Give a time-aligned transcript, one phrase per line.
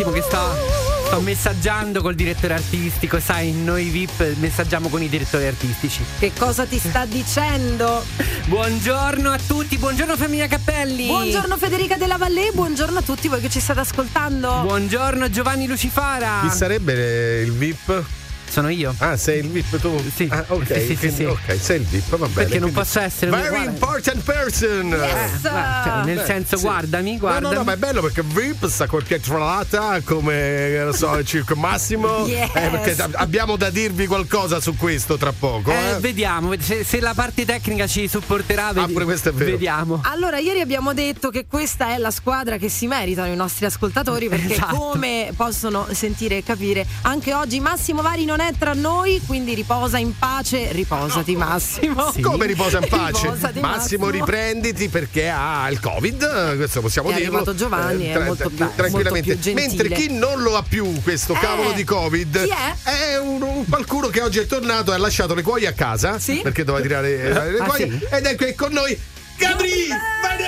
[0.00, 5.46] Attimo che sto Sto messaggiando col direttore artistico, sai, noi VIP messaggiamo con i direttori
[5.46, 6.02] artistici.
[6.18, 8.02] Che cosa ti sta dicendo?
[8.46, 11.06] Buongiorno a tutti, buongiorno famiglia Cappelli.
[11.08, 14.60] Buongiorno Federica della Valle, buongiorno a tutti voi che ci state ascoltando.
[14.62, 16.38] Buongiorno Giovanni Lucifara.
[16.42, 18.19] Chi sarebbe il VIP?
[18.50, 18.94] Sono io.
[18.98, 20.02] Ah, sei il VIP tu?
[20.14, 20.26] Sì.
[20.30, 20.66] Ah, ok.
[20.66, 21.24] Sì, sì, quindi, sì.
[21.24, 22.32] Ok, sei il VIP, va bene.
[22.34, 23.64] Perché non quindi- posso essere Very uguale.
[23.70, 24.88] important person!
[24.88, 25.44] Yes.
[25.44, 25.48] Eh,
[25.84, 26.62] cioè, nel Beh, senso, sì.
[26.64, 27.54] guardami, No, guardami.
[27.54, 31.54] no, no, ma è bello perché VIP sta col pietrolata come, ne so, il Circo
[31.54, 32.26] Massimo.
[32.30, 32.50] Yes.
[32.54, 35.70] Eh, perché abbiamo da dirvi qualcosa su questo tra poco.
[35.70, 39.32] Eh, Eh, vediamo, se, se la parte tecnica ci supporterà, vedi- Ah, pure questo è
[39.32, 39.50] vero.
[39.52, 40.00] vediamo.
[40.04, 44.28] Allora, ieri abbiamo detto che questa è la squadra che si meritano i nostri ascoltatori
[44.28, 44.74] perché Esatto.
[44.76, 49.98] come possono sentire e capire, anche oggi Massimo Vari non è tra noi, quindi riposa
[49.98, 52.10] in pace, riposati Massimo.
[52.12, 52.20] Sì.
[52.20, 53.22] Come riposa in pace?
[53.26, 54.08] Riposati, Massimo, Massimo.
[54.10, 57.36] riprenditi perché ha il Covid, eh, questo possiamo È dirlo.
[57.38, 59.34] arrivato Giovanni, è molto be- tranquillamente.
[59.34, 59.52] molto.
[59.52, 63.16] Mentre chi non lo ha più, questo Eh, cavolo di Covid, chi è?
[63.18, 66.40] un, un qualcuno che oggi è tornato e ha lasciato le cuoie a casa Sì.
[66.42, 68.06] perché doveva tirare eh, le Ah, cuoie sì?
[68.10, 68.98] ed è qui con noi
[69.36, 70.39] Gabri Manos!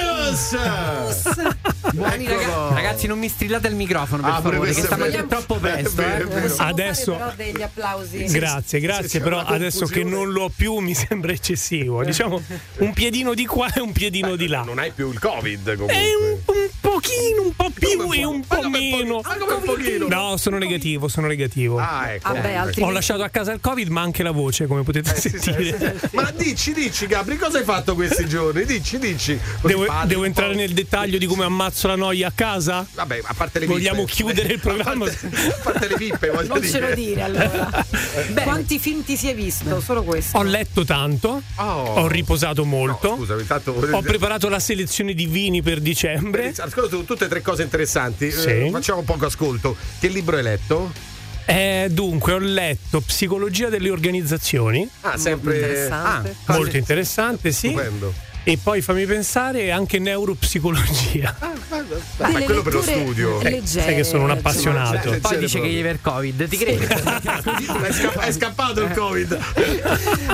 [1.92, 5.26] Buoni raga- ragazzi, non mi strillate il microfono, per Ah, favore, che è vero.
[5.26, 5.96] troppo presto.
[5.96, 6.40] vero, eh.
[6.48, 8.24] Possiamo Adesso- fare però degli applausi.
[8.26, 12.02] Grazie, grazie, però adesso che non l'ho più mi sembra eccessivo.
[12.04, 12.40] Diciamo
[12.78, 14.62] un piedino di qua e un piedino di là.
[14.62, 15.94] Non hai più il Covid comunque.
[15.96, 18.68] È un, un pochino, un po' più Come e un po'?
[18.68, 19.20] meno.
[20.08, 21.78] No, sono negativo, sono negativo.
[21.78, 22.32] Ah, ecco.
[22.32, 25.14] Vabbè, Eh, altri- Ho lasciato a casa il Covid, ma anche la voce, come potete
[25.18, 25.98] sì, sì, sentire.
[26.00, 26.08] sì.
[26.16, 28.64] Ma dici, dici Gabri, cosa hai fatto questi giorni?
[28.64, 29.38] Dici, dici.
[29.62, 32.86] Devo, devo entrare nel dettaglio di come ammazzo la noia a casa?
[32.94, 34.12] Vabbè, a parte le Vogliamo pippe.
[34.14, 35.06] chiudere il programma?
[35.06, 36.72] A parte, a parte le pippe, voglio Non dire.
[36.72, 37.86] ce lo dire allora.
[38.42, 39.80] Quanti film ti si è visto?
[39.80, 40.36] Solo questo.
[40.38, 41.64] Ho letto tanto, Oh.
[42.00, 46.52] ho riposato molto, No, scusami, intanto ho preparato la selezione di vini per dicembre.
[46.56, 48.30] Ascolta tu- tutte e tre cose interessanti.
[48.30, 48.48] Sì.
[48.48, 49.76] Eh, facciamo poco ascolto.
[49.98, 50.92] Che libro hai letto?
[51.44, 55.54] Eh, dunque, ho letto Psicologia delle organizzazioni, Ah, sempre.
[55.56, 56.36] interessante.
[56.44, 57.68] Ah, molto interessante, sì.
[57.68, 58.14] Stupendo.
[58.44, 61.36] E poi fammi pensare anche neuropsicologia.
[62.18, 63.40] Ma è quello per lo studio.
[63.40, 64.94] leggere, sai che sono un appassionato.
[64.94, 65.62] Leggere Poi dice proprio.
[65.62, 66.86] che gli aver Covid, ti credo.
[66.86, 69.38] È, scappa- è scappato il Covid.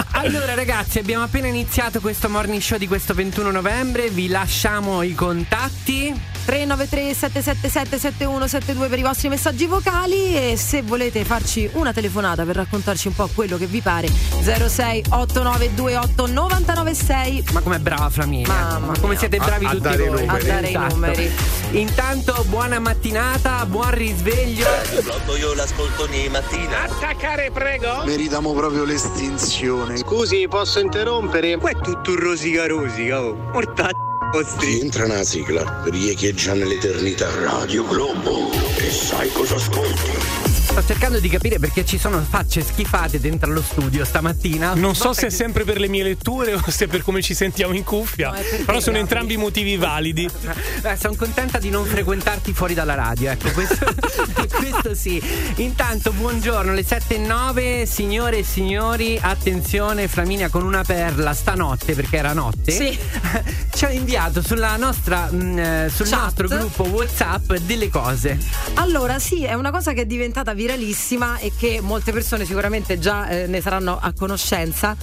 [0.13, 5.15] Allora ragazzi abbiamo appena iniziato questo morning show di questo 21 novembre, vi lasciamo i
[5.15, 6.38] contatti.
[6.49, 12.57] 393 777 7172 per i vostri messaggi vocali e se volete farci una telefonata per
[12.57, 18.49] raccontarci un po' quello che vi pare 06 8928 996 Ma com'è brava Flaminia?
[18.49, 19.19] Mamma Ma come mia.
[19.19, 20.27] siete bravi A- a tutti dare i voi.
[20.27, 21.31] A dare i numeri.
[21.73, 24.69] Intanto buona mattinata, buon risveglio.
[25.05, 26.89] Pronto, io l'ascolto ogni mattina.
[28.07, 29.99] Meritiamo proprio l'estinzione.
[29.99, 31.59] Scusi, posso interrompere?
[31.59, 33.35] Qua è tutto rosica rosica, oh.
[33.53, 33.91] Morta
[34.31, 34.81] vostri.
[34.81, 38.51] Entra una sigla, riecheggia nell'eternità Radio Globo.
[38.79, 40.38] E sai cosa ascolti?
[40.79, 44.75] Sto cercando di capire perché ci sono facce schifate dentro allo studio stamattina.
[44.75, 47.35] Non so se è sempre per le mie letture o se è per come ci
[47.35, 50.31] sentiamo in cuffia, No, però sono entrambi motivi validi.
[50.83, 53.93] Eh, sono contenta di non frequentarti fuori dalla radio, ecco, questo,
[54.55, 55.21] questo sì.
[55.57, 61.97] Intanto, buongiorno, le 7 e 9, signore e signori, attenzione, Flaminia con una perla stanotte,
[61.97, 62.97] perché era notte, Sì.
[63.75, 66.21] ci ha inviato sulla nostra, mh, eh, sul Chat.
[66.21, 68.39] nostro gruppo WhatsApp delle cose.
[68.75, 73.27] Allora, sì, è una cosa che è diventata viralissima e che molte persone sicuramente già
[73.29, 74.95] eh, ne saranno a conoscenza.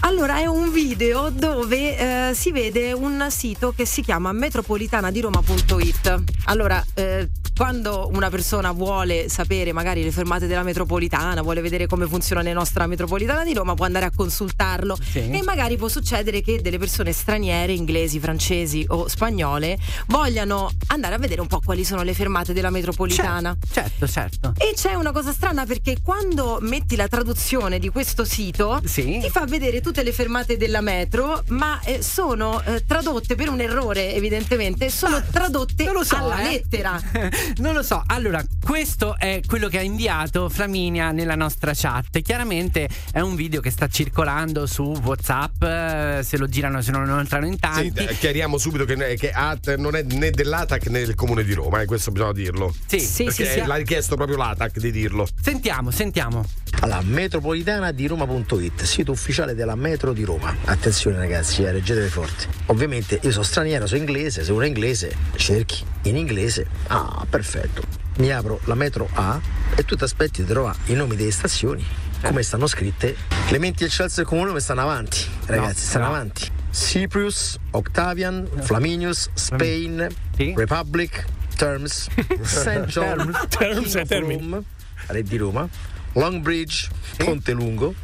[0.00, 6.22] Allora, è un video dove eh, si vede un sito che si chiama metropolitanadiroma.it.
[6.46, 12.06] Allora, eh, quando una persona vuole sapere magari le fermate della metropolitana, vuole vedere come
[12.06, 15.30] funziona la nostra metropolitana di Roma, può andare a consultarlo Sì.
[15.30, 21.18] e magari può succedere che delle persone straniere, inglesi, francesi o spagnole, vogliano andare a
[21.18, 23.56] vedere un po' quali sono le fermate della metropolitana.
[23.72, 24.52] Certo, certo.
[24.58, 29.18] E c'è una cosa strana perché quando metti la traduzione di questo sito Sì.
[29.22, 33.60] ti fa vedere tutte le fermate della metro, ma eh, sono eh, tradotte per un
[33.60, 36.50] errore, evidentemente, sono tradotte Non lo so, alla eh.
[36.50, 37.00] lettera.
[37.58, 38.02] non lo so.
[38.06, 42.20] Allora, questo è quello che ha inviato Flaminia nella nostra chat.
[42.22, 45.62] Chiaramente è un video che sta circolando su WhatsApp.
[45.62, 48.04] eh, Se lo girano, se non entrano in Sì, tanti.
[48.04, 51.80] eh, chiariamo subito che, che AT non è né dell'ATAC né del comune di Roma,
[51.80, 52.74] e questo bisogna dirlo.
[52.86, 53.62] Sì, Sì, sì, sì.
[53.64, 55.26] l'ha richiesto proprio l'ATAC di dirlo.
[55.40, 56.44] Sentiamo, sentiamo.
[56.80, 60.54] Alla metropolitana di Roma.it, sito ufficiale della metro di Roma.
[60.64, 62.46] Attenzione ragazzi, eh, reggetevi forte.
[62.66, 66.66] Ovviamente io sono straniero, sono inglese, se uno è inglese cerchi in inglese.
[66.88, 67.82] Ah, perfetto.
[68.18, 69.40] Mi apro la metro A
[69.74, 71.84] e tu ti aspetti di trovare i nomi delle stazioni,
[72.22, 73.16] come stanno scritte.
[73.48, 76.10] Clementi e Chelsea Comune stanno avanti, ragazzi, stanno no.
[76.12, 76.48] avanti.
[76.70, 80.54] Cyprus, Octavian, Flaminius, Spain, Sì.
[80.56, 81.24] Republic,
[81.56, 82.06] Terms,
[82.42, 82.84] St.
[82.86, 84.64] John, Terms e termini.
[85.06, 85.68] Re di Roma,
[86.12, 87.94] Long Bridge, Ponte Lungo,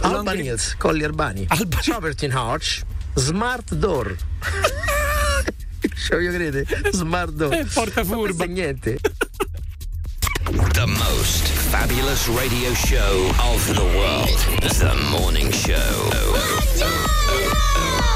[0.00, 1.80] Alban Hills, Colli Albani, Alba-
[2.34, 2.82] Arch,
[3.14, 4.16] Smart Door.
[5.96, 6.66] Cioè, io crede?
[6.92, 7.52] Smart Door.
[7.54, 8.44] Eh, porta furba.
[8.44, 8.98] è niente.
[10.86, 14.38] The most fabulous radio show of the world.
[14.62, 15.74] The morning show.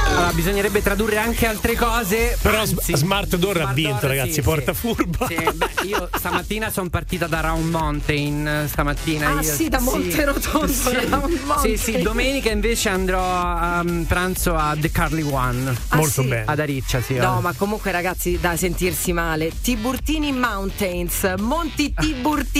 [0.06, 2.36] Allora, bisognerebbe tradurre anche altre cose.
[2.40, 4.78] Però anzi, Smart Door ha vinto, ragazzi, sì, porta sì.
[4.80, 5.26] furba.
[5.26, 8.66] Sì, beh, io stamattina sono partita da Round Mountain.
[8.68, 9.84] Stamattina Ah, io- sì, da da
[11.08, 15.74] Round sì, sì, domenica invece andrò a um, pranzo a The Carly One.
[15.88, 16.28] Ah, Molto sì?
[16.28, 16.44] bene.
[16.46, 17.14] Ad Ariccia, sì.
[17.14, 17.42] No, eh.
[17.42, 19.50] ma comunque ragazzi, da sentirsi male.
[19.60, 22.59] Tiburtini Mountains, Monti Tiburtini,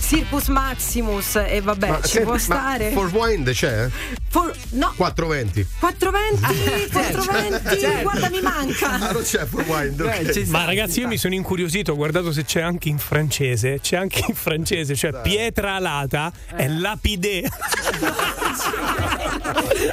[0.00, 2.90] Circus Maximus e vabbè, Ma ci senti, può ma stare.
[2.92, 3.88] For Wind c'è?
[4.30, 5.66] For- no, 420.
[5.80, 8.02] 420, 420, certo.
[8.02, 8.86] guarda mi manca.
[9.08, 10.00] Ah, non c'è For Wind.
[10.00, 10.18] ok.
[10.28, 12.98] Eh, ci sta, Ma ragazzi, io mi sono incuriosito, ho guardato se c'è anche in
[12.98, 13.80] francese.
[13.80, 16.56] C'è anche in francese, cioè pietra alata Eh.
[16.56, 17.42] è lapide.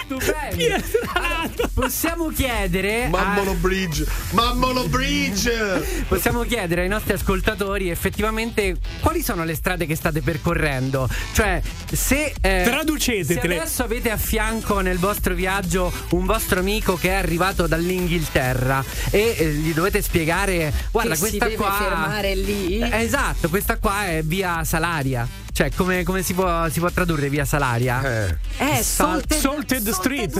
[0.06, 0.84] Stupendo.
[1.14, 3.06] Allora, possiamo chiedere.
[3.06, 4.06] a- Mammolo Bridge.
[4.32, 6.06] Mammolo Bridge.
[6.08, 11.10] Possiamo chiedere ai nostri ascoltatori effettivamente quali sono le strade che state percorrendo.
[11.34, 11.60] Cioè,
[11.92, 12.34] se.
[12.40, 13.40] eh, Traducetele.
[13.42, 18.84] Se adesso avete a fianco nel vostro viaggio un vostro amico che è arrivato dall'Inghilterra
[19.10, 21.72] e eh, gli dovete spiegare: guarda, Che si questa deve qua.
[21.74, 22.80] fermare lì.
[22.80, 25.28] Eh, esatto, questa qua è via Salaria.
[25.56, 28.02] Cioè, come, come si, può, si può tradurre via Salaria?
[28.04, 28.38] Eh.
[28.58, 30.34] Eh, Sal- Salted, Salted Street.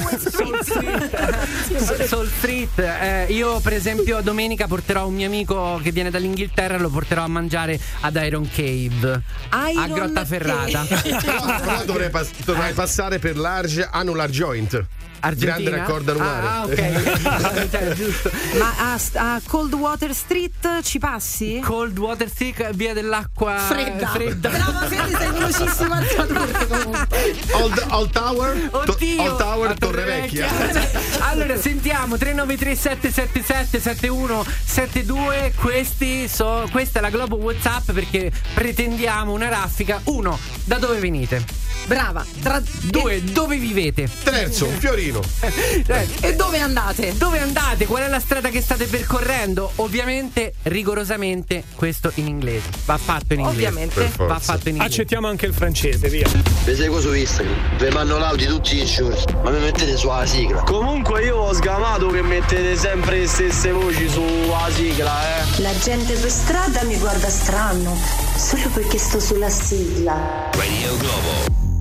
[2.06, 2.74] Soul Street.
[3.06, 7.28] Eh, io, per esempio, domenica porterò un mio amico che viene dall'Inghilterra, lo porterò a
[7.28, 10.86] mangiare ad Iron Cave a Iron Grottaferrata.
[10.86, 11.18] Cave.
[11.24, 14.86] Però, però dovrei, pas- dovrei passare per large annular joint.
[15.26, 15.56] Argentina?
[15.56, 16.48] Grande raccordo anulare.
[16.48, 17.70] Ah, ok.
[17.76, 18.32] Cioè, giusto.
[18.60, 19.00] Ma a,
[19.34, 21.60] a Cold Water Street ci passi?
[21.64, 24.08] Cold Water Stick, via dell'acqua Fredda.
[24.10, 24.50] fredda.
[24.50, 27.36] Brava Fede, sei velocissimo a tradurre comunque.
[27.52, 28.70] Old, Old Tower?
[28.70, 30.48] To- Oddio, Old Tower, a Torre Vecchia.
[31.30, 39.50] allora sentiamo 393 777 7172 questi so, questa è la Globo Whatsapp perché pretendiamo una
[39.50, 41.44] raffica uno da dove venite
[41.86, 42.26] Brava.
[42.42, 45.15] Tra- due dove vivete Terzo, un fiorino.
[45.42, 47.14] Eh, E dove andate?
[47.18, 52.98] dove andate qual è la strada che state percorrendo ovviamente rigorosamente questo in inglese va
[52.98, 54.12] fatto in inglese Ovviamente.
[54.18, 56.28] Va fatto in inglese Accettiamo anche il francese, via.
[56.66, 60.62] Vi seguo su Instagram, vi mando l'audio tutti i giorni, ma mi mettete sulla sigla.
[60.64, 65.62] Comunque io ho sgamato che mettete sempre le stesse voci sulla sigla, eh.
[65.62, 67.98] La gente per strada mi guarda strano,
[68.36, 70.50] solo perché sto sulla sigla.
[70.54, 71.75] Radio Globo.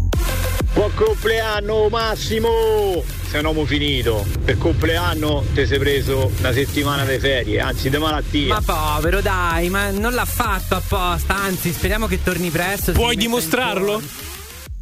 [0.75, 3.03] Buon compleanno Massimo!
[3.29, 7.97] Se non ho finito, per compleanno ti sei preso una settimana di ferie, anzi di
[7.97, 8.55] malattia.
[8.55, 14.01] ma povero dai ma non l'ha fatto apposta anzi speriamo che torni presto Puoi dimostrarlo?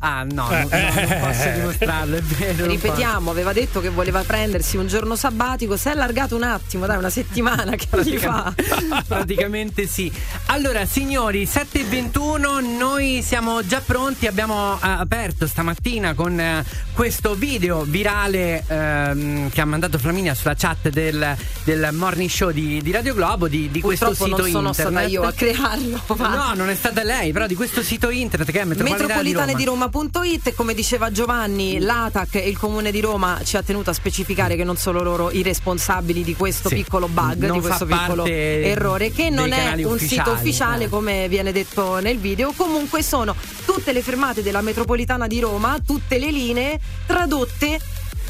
[0.04, 1.52] Ah no, Eh, no, no, non posso eh.
[1.52, 2.66] dimostrarlo, è vero.
[2.66, 6.96] Ripetiamo, aveva detto che voleva prendersi un giorno sabbatico, si è allargato un attimo, dai,
[6.99, 8.52] una settimana che gli fa.
[8.56, 9.02] posso.
[9.06, 10.10] Praticamente sì.
[10.46, 14.26] Allora, signori, 7.21, noi siamo già pronti.
[14.26, 20.54] Abbiamo eh, aperto stamattina con eh, questo video virale ehm, che ha mandato Flaminia sulla
[20.56, 24.68] chat del, del morning show di, di Radio Globo di, di questo sito non sono
[24.68, 24.75] internet.
[24.75, 26.02] stata io a crearlo.
[26.16, 29.52] ma- No, non è stata lei, però di questo sito internet che è Metropolitana, Metropolitane
[29.52, 29.90] di di Roma.
[29.92, 34.56] Roma.it come diceva Giovanni, l'ATAC e il comune di Roma ci ha tenuto a specificare
[34.56, 36.76] che non sono loro i responsabili di questo Sì.
[36.76, 40.88] piccolo bug, Non di questo piccolo errore, che non è un ufficiali, sito ufficiale eh.
[40.88, 42.52] come viene detto nel video.
[42.56, 47.78] Comunque sono tutte le fermate della metropolitana di Roma, tutte le linee tradotte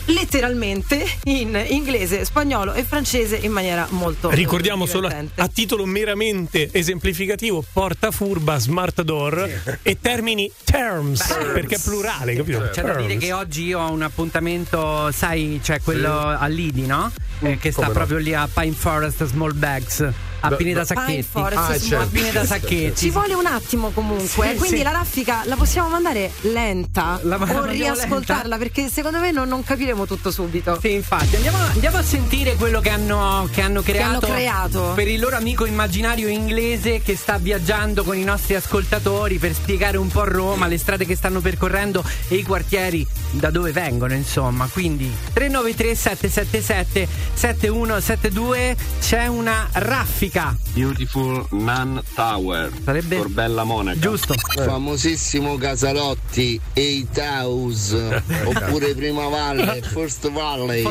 [0.06, 5.40] letteralmente in inglese, spagnolo e francese in maniera molto Ricordiamo eh, solo a, divertente.
[5.40, 12.68] a titolo meramente esemplificativo porta furba, smart door e termini terms, perché è plurale, capito?
[12.72, 13.24] C'è da dire Terms.
[13.24, 17.10] che oggi io ho un appuntamento, sai, c'è quello a Lidi, no?
[17.40, 17.92] Eh, che sta come no.
[17.92, 20.08] proprio lì a Pine Forest Small Bags,
[20.44, 21.22] a Da- Pineta da- Sacchetti.
[21.22, 22.04] Forest Ah, Small certo.
[22.04, 22.96] A Pineta Sacchetti.
[22.96, 24.82] Ci vuole un attimo comunque, Sì, quindi sì.
[24.82, 28.56] la raffica la possiamo mandare lenta La- la o riascoltarla lenta?
[28.58, 30.78] perché secondo me non, non capiremo tutto subito.
[30.80, 34.92] Sì, infatti, andiamo, andiamo a sentire quello che hanno, che hanno creato, hanno creato.
[34.94, 39.96] per il loro amico immaginario inglese che sta viaggiando con i nostri ascoltatori per spiegare
[39.96, 44.68] un po' Roma, le strade che stanno percorrendo e i quartieri da dove vengono, insomma.
[44.72, 50.56] Quindi 393 777 7172 c'è una raffica K.
[50.72, 52.70] Beautiful Nun Tower.
[52.82, 53.98] Sarebbe Corbella Monaca.
[53.98, 54.34] Giusto.
[54.54, 60.84] Famosissimo Casalotti, Eight House, oppure Prima Valle, First Valley.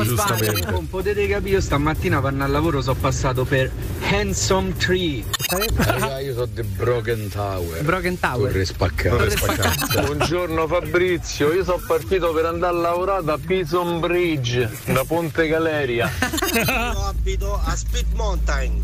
[0.70, 3.68] Non potete capire, io stamattina per andare al lavoro sono passato per
[4.08, 5.24] Handsome Tree.
[5.48, 7.82] Raga, io sono The Broken Tower.
[7.82, 8.52] Broken Tower.
[8.52, 9.16] Torre spaccata.
[9.16, 10.02] Torre spaccata.
[10.02, 16.08] Buongiorno Fabrizio, io sono partito per andare a lavorare da Pison Bridge, da Ponte Galeria.
[16.54, 18.82] Io abito a Speed Mountain.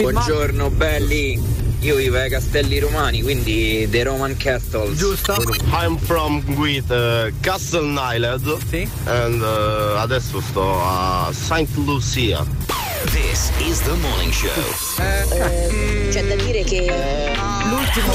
[0.00, 1.36] Buongiorno belli,
[1.80, 4.96] io vivo ai Castelli Romani, quindi The Roman Castles.
[4.96, 5.34] Giusto?
[5.72, 8.88] I'm from with uh, Castle Island Sì.
[9.04, 12.44] and uh, adesso sto a Saint Lucia.
[13.12, 14.50] This is the morning show.
[16.10, 17.32] C'è da dire che
[17.68, 18.12] L'ultimo,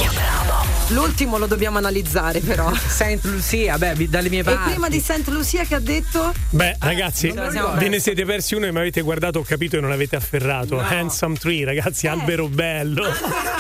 [0.90, 2.70] l'ultimo lo dobbiamo analizzare però.
[2.76, 4.72] Saint Lucia, beh, vi- dalle mie E parti.
[4.72, 8.72] prima di Saint Lucia che ha detto Beh, ragazzi, ve ne siete persi uno e
[8.74, 10.78] mi avete guardato, ho capito e non avete afferrato.
[10.80, 13.06] Handsome Tree, ragazzi, albero bello.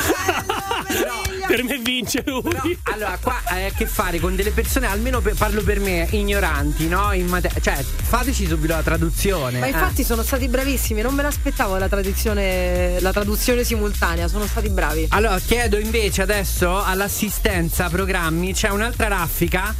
[1.55, 2.77] per me vince lui.
[2.83, 6.87] Allora, qua hai a che fare con delle persone, almeno per- parlo per me, ignoranti,
[6.87, 7.11] no?
[7.13, 9.59] In mate- cioè, fateci subito la traduzione.
[9.59, 9.69] Ma eh.
[9.69, 15.05] infatti sono stati bravissimi, non me l'aspettavo la traduzione, la traduzione simultanea, sono stati bravi.
[15.09, 19.75] Allora, chiedo invece adesso all'assistenza programmi, c'è un'altra raffica.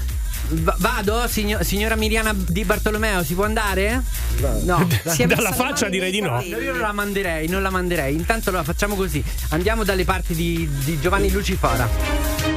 [0.62, 4.02] Va- vado, signo- signora Miriana Di Bartolomeo, si può andare?
[4.64, 6.30] No, Si è messa Dalla le faccia mani direi nei di no.
[6.36, 6.64] capelli.
[6.64, 8.14] Io non la manderei, non la manderei.
[8.16, 9.24] Intanto lo facciamo così.
[9.50, 12.53] Andiamo dalle parti di, di Giovanni Lucifora.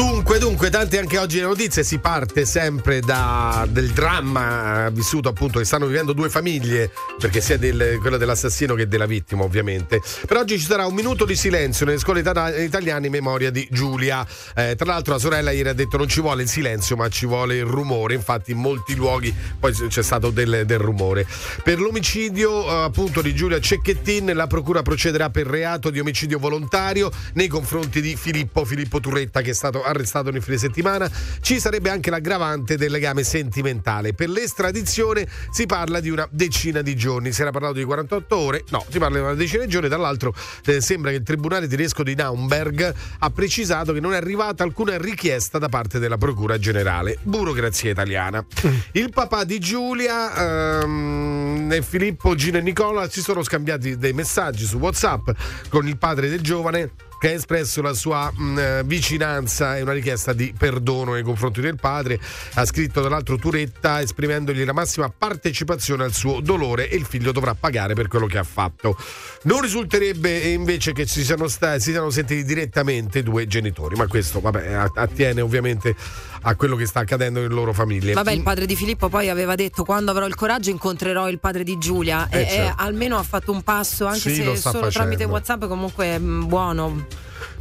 [0.00, 1.84] Dunque, dunque, tante anche oggi le notizie.
[1.84, 7.58] Si parte sempre da, del dramma vissuto appunto che stanno vivendo due famiglie, perché sia
[7.58, 10.00] del, quella dell'assassino che della vittima, ovviamente.
[10.26, 13.68] Per oggi ci sarà un minuto di silenzio nelle scuole ita- italiane in memoria di
[13.70, 14.26] Giulia.
[14.54, 17.26] Eh, tra l'altro, la sorella ieri ha detto non ci vuole il silenzio, ma ci
[17.26, 18.14] vuole il rumore.
[18.14, 21.26] Infatti, in molti luoghi poi c'è stato del, del rumore.
[21.62, 27.10] Per l'omicidio eh, appunto di Giulia Cecchettin, la procura procederà per reato di omicidio volontario
[27.34, 31.10] nei confronti di Filippo Filippo Turretta, che è stato arrestato nel fine settimana.
[31.40, 34.12] Ci sarebbe anche l'aggravante del legame sentimentale.
[34.14, 37.32] Per l'estradizione si parla di una decina di giorni.
[37.32, 39.88] Si era parlato di 48 ore, no, si parla di una decina di giorni.
[39.88, 44.16] Tra l'altro, eh, sembra che il tribunale tedesco di Naumberg ha precisato che non è
[44.16, 47.18] arrivata alcuna richiesta da parte della Procura Generale.
[47.22, 48.44] Burocrazia italiana.
[48.92, 54.64] Il papà di Giulia ehm, e Filippo, Gino e Nicola si sono scambiati dei messaggi
[54.64, 55.30] su WhatsApp
[55.68, 59.92] con il padre del giovane che ha espresso la sua mh, eh, vicinanza e una
[59.92, 62.18] richiesta di perdono nei confronti del padre.
[62.54, 67.30] Ha scritto tra l'altro Turetta esprimendogli la massima partecipazione al suo dolore e il figlio
[67.30, 68.96] dovrà pagare per quello che ha fatto.
[69.42, 74.06] Non risulterebbe eh, invece che ci siano, sta- si siano sentiti direttamente due genitori, ma
[74.06, 75.94] questo vabbè, attiene ovviamente
[76.42, 78.12] a quello che sta accadendo nelle loro famiglie.
[78.12, 81.64] Vabbè, il padre di Filippo poi aveva detto quando avrò il coraggio incontrerò il padre
[81.64, 82.82] di Giulia Eh, e, e certo.
[82.82, 84.88] almeno ha fatto un passo, anche Sì, se solo facendo.
[84.90, 87.06] tramite WhatsApp comunque mm, buono.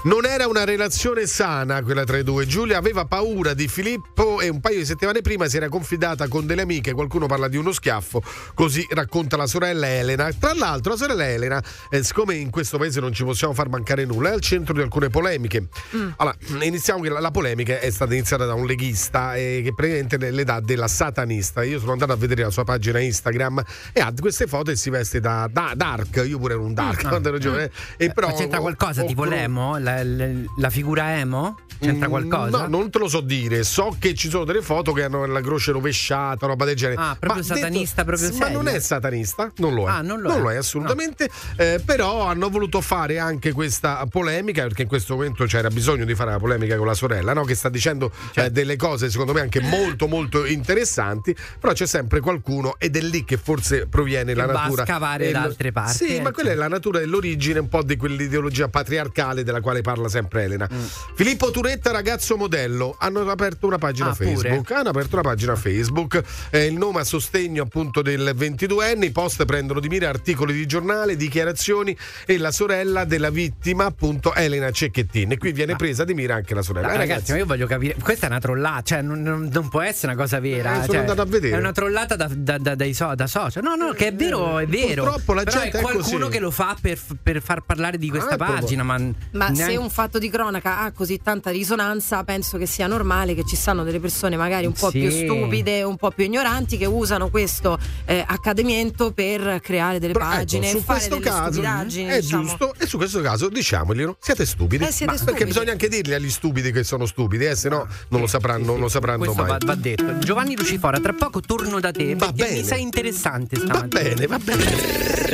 [0.01, 2.45] Non era una relazione sana quella tra i due.
[2.45, 6.45] Giulia aveva paura di Filippo e un paio di settimane prima si era confidata con
[6.45, 6.93] delle amiche.
[6.93, 10.31] Qualcuno parla di uno schiaffo, così racconta la sorella Elena.
[10.31, 14.05] Tra l'altro, la sorella Elena, eh, siccome in questo paese non ci possiamo far mancare
[14.05, 15.67] nulla, è al centro di alcune polemiche.
[16.15, 20.31] Allora, iniziamo che la, la polemica è stata iniziata da un leghista eh, che praticamente
[20.31, 21.61] le, dà della satanista.
[21.63, 24.89] Io sono andato a vedere la sua pagina Instagram e ha queste foto e si
[24.89, 26.23] veste da, da dark.
[26.25, 27.69] Io pure ero un dark quando ero giovane.
[27.97, 29.77] E però Ma c'entra ho- qualcosa ho tipo cru- l'emo?
[29.89, 31.57] La, la- la figura emo?
[31.79, 32.57] C'entra Mm, qualcosa?
[32.61, 33.63] No, non te lo so dire.
[33.63, 36.99] So che ci sono delle foto che hanno la croce rovesciata, roba del genere.
[37.01, 38.61] Ah, proprio satanista, proprio sì, Ma serio?
[38.61, 39.89] non è satanista, non lo è.
[39.89, 40.55] Ah, non lo è.
[40.57, 41.29] assolutamente.
[41.55, 46.15] Eh, però hanno voluto fare anche questa polemica, perché in questo momento c'era bisogno di
[46.15, 47.43] fare la polemica con la sorella, no?
[47.45, 48.41] che sta dicendo Certo.
[48.41, 53.01] eh, delle cose secondo me anche molto molto interessanti, però c'è sempre qualcuno ed è
[53.01, 54.83] lì che forse proviene la va a natura.
[54.85, 57.95] scavare da altre parti, Sì, eh, ma quella è la natura dell'origine un po' di
[57.95, 60.67] quell'ideologia patriarcale della quale parla sempre Elena.
[60.71, 60.83] Mm.
[61.15, 64.35] Filippo Turetta, ragazzo modello, hanno aperto una pagina Ah, pure?
[64.35, 64.71] Facebook.
[64.71, 66.23] Hanno aperto una pagina Facebook.
[66.49, 69.03] Eh, il nome a sostegno appunto del 22enne.
[69.05, 71.95] I post prendono di mira articoli di giornale, dichiarazioni
[72.25, 75.33] e la sorella della vittima, appunto Elena Cecchettin.
[75.33, 76.87] E qui viene presa di mira anche la sorella.
[76.87, 77.95] Dai, Eh, ragazzi, ma io voglio capire.
[78.01, 80.71] Questa è una trollata, cioè non, non- non può essere una cosa vera.
[80.71, 81.55] Eh, sono cioè, andato a vedere.
[81.55, 83.61] È una trollata da, da, da- dai so- da social.
[83.61, 85.03] No, no, che è vero, è vero.
[85.03, 86.31] Purtroppo la Però gente è è qualcuno così.
[86.31, 89.73] che lo fa per, per far parlare di questa Ah, è pagina, ma, Ma neanche
[89.73, 93.55] se un fatto di cronaca ha così tanta risonanza, penso che sia normale che ci
[93.55, 94.99] stanno delle persone magari un po' Sì.
[94.99, 100.25] più stupide, un po' più ignoranti che usano questo eh, accadimento per creare delle Però,
[100.25, 102.09] ecco, pagine e su fare questo delle caso stupidaggini.
[102.09, 102.43] è diciamo.
[102.43, 105.37] giusto e su questo caso diciamoglielo siete stupidi, Eh, siete Ma stupidi.
[105.37, 108.65] perché bisogna anche dirgli agli stupidi che sono stupidi eh, se no non lo sapranno,
[108.65, 110.17] non lo sapranno Questo mai va, va detto.
[110.19, 112.55] Giovanni Lucifora, tra poco torno da te perché bene.
[112.59, 114.01] mi sei interessante va stamattina.
[114.01, 114.63] bene va bene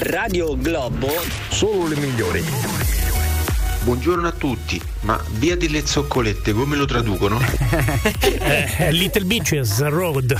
[0.09, 1.09] Radio Globo,
[1.49, 2.94] solo le migliori.
[3.85, 7.39] Buongiorno a tutti, ma via delle zoccolette come lo traducono?
[8.47, 10.33] Eh, Little Beaches Road.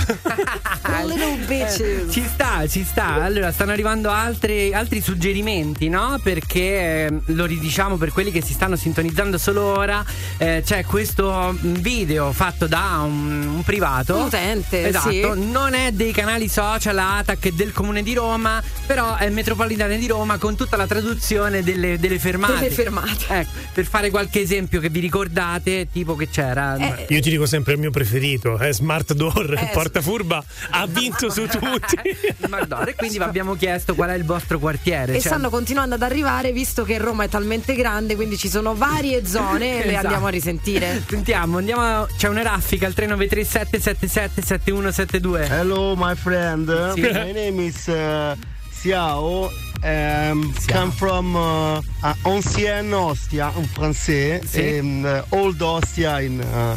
[1.04, 2.12] Little bitches.
[2.12, 3.22] Ci sta, ci sta.
[3.22, 6.18] Allora, stanno arrivando altri, altri suggerimenti, no?
[6.22, 6.60] Perché
[7.06, 10.04] eh, lo ridiciamo per quelli che si stanno sintonizzando solo ora.
[10.38, 14.16] eh, c'è questo video fatto da un, un privato.
[14.16, 15.10] Un utente, Esatto.
[15.10, 15.20] sì.
[15.34, 20.38] Non è dei canali social ATAC del comune di Roma, però è metropolitana di Roma
[20.38, 22.54] con tutta la traduzione delle, delle fermate.
[22.54, 23.35] Delle fermate.
[23.40, 26.76] Ecco, per fare qualche esempio che vi ricordate, tipo che c'era.
[26.76, 30.86] Eh, Io ti dico sempre il mio preferito, è Smart Door, Eh, il portafurba ha
[30.88, 31.96] vinto su tutti.
[32.48, 35.12] Madonna, e quindi vi abbiamo chiesto qual è il vostro quartiere.
[35.14, 38.74] E cioè- stanno continuando ad arrivare visto che Roma è talmente grande, quindi ci sono
[38.74, 40.06] varie zone e le Esatto.
[40.06, 41.02] andiamo a risentire.
[41.08, 41.80] Sentiamo, andiamo.
[41.82, 45.46] a- C'è una raffica al 393 777 7172.
[45.48, 46.92] Hello, my friend.
[46.94, 47.00] Sì.
[47.00, 48.36] My name is uh,
[48.80, 49.50] Xiao.
[49.86, 54.78] Um, come from uh, uh, Ancienne Ostia in francese Sì.
[54.78, 56.76] and uh, Old Ostia in, uh,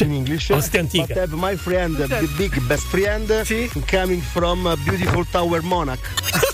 [0.00, 0.48] in English.
[0.50, 1.06] Ostia antica.
[1.08, 3.28] But I have my friend, the big best friend,
[3.86, 5.98] coming from uh, beautiful Tower Monac.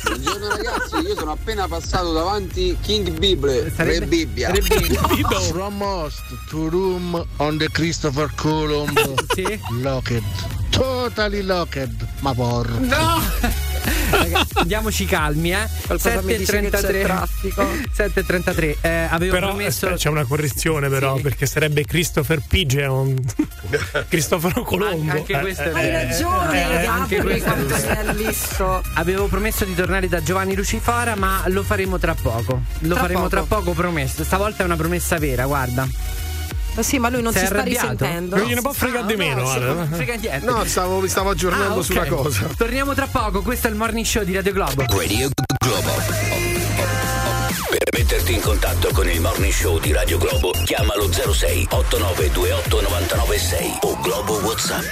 [0.05, 4.51] Buongiorno ragazzi, io sono appena passato davanti King Bible, Sarebbe- Re Bibbia.
[4.55, 5.39] Re Bibbia.
[5.53, 8.93] From most to room on the Christopher Columb
[9.33, 9.61] Sì.
[9.81, 10.23] locked.
[10.71, 11.89] Totally locked,
[12.21, 12.79] ma porro.
[12.81, 13.63] No!
[14.11, 15.69] Ragazzi, andiaamoci calmi, eh.
[15.87, 17.03] Qualcosa mi dice che c'è 7.33.
[17.03, 17.63] traffico.
[17.97, 18.77] 7.33.
[18.81, 19.87] Eh, avevo Però promesso.
[19.87, 21.23] aspetta, c'è una correzione però, Sì.
[21.23, 23.15] perché sarebbe Christopher Pigeon.
[24.09, 25.13] Cristoforo Colombo.
[25.13, 26.09] Anche Eh, questo è eh, Hai vero.
[26.09, 27.55] ragione, Eh, anche questo
[27.89, 28.83] è listo.
[28.95, 32.63] Avevo promesso di tornare da Giovanni Lucifora, ma lo faremo tra poco.
[32.81, 33.31] Lo Tra faremo poco.
[33.31, 34.25] tra poco, promesso.
[34.25, 35.87] Stavolta è una promessa vera, guarda.
[36.77, 37.89] Eh Sì, ma lui non si sta arrabbiato?
[37.91, 38.37] risentendo.
[38.37, 39.73] Non gliene può fregare di meno, guarda.
[39.73, 40.45] non frega niente.
[40.47, 41.85] no stavo, mi stavo aggiornando Ah, ok.
[41.85, 44.85] sulla cosa Torniamo tra poco, questo è il morning show di Radio Globo.
[44.89, 45.29] Radio
[45.59, 45.93] Globo.
[47.71, 53.79] Per metterti in contatto con il morning show di Radio Globo, chiamalo 06 8928 996
[53.83, 54.91] o Globo WhatsApp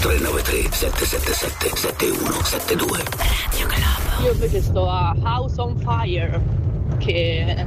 [0.00, 3.02] 393 777 7172.
[4.22, 6.40] Io invece sto a House on Fire,
[6.98, 7.66] che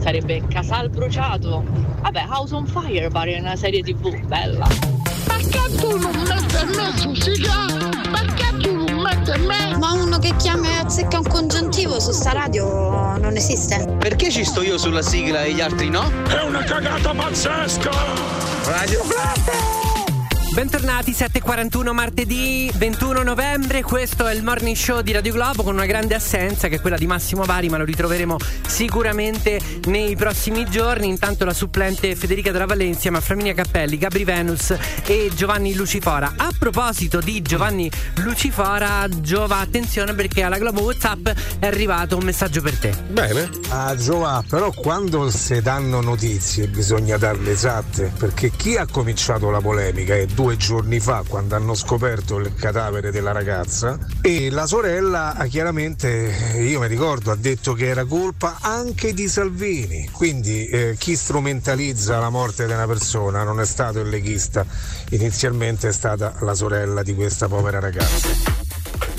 [0.00, 1.64] sarebbe Casal Bruciato.
[2.00, 4.66] Vabbè, House on Fire pare una serie tv bella.
[5.24, 7.88] Perché tu non metti mezzo sigaro?
[8.10, 9.78] Perché tu non metti mezzo?
[9.78, 13.96] Ma uno che chiama e azzecca un congiuntivo su sta radio non esiste.
[13.98, 16.10] Perché ci sto io sulla sigla e gli altri no?
[16.26, 17.90] È una cagata pazzesca!
[18.64, 19.00] Radio
[20.52, 25.86] Bentornati, 7.41 martedì 21 novembre, questo è il morning show di Radio Globo con una
[25.86, 28.36] grande assenza che è quella di Massimo Vari, ma lo ritroveremo
[28.66, 31.06] sicuramente nei prossimi giorni.
[31.06, 34.74] Intanto la supplente Federica della Valle insieme a Flaminia Cappelli, Gabri Venus
[35.06, 36.34] e Giovanni Lucifora.
[36.36, 41.28] A proposito di Giovanni Lucifora, Giova, attenzione perché alla Globo WhatsApp
[41.60, 42.92] è arrivato un messaggio per te.
[43.08, 49.48] bene Ah Giova, però quando si danno notizie bisogna darle esatte, perché chi ha cominciato
[49.50, 53.98] la polemica è due giorni fa quando hanno scoperto il cadavere della ragazza.
[54.22, 59.12] E la sorella ha chiaramente, eh, io mi ricordo, ha detto che era colpa anche
[59.12, 64.08] di Salvini, quindi eh, chi strumentalizza la morte di una persona non è stato il
[64.08, 64.64] leghista,
[65.10, 68.69] inizialmente è stata la sorella di questa povera ragazza.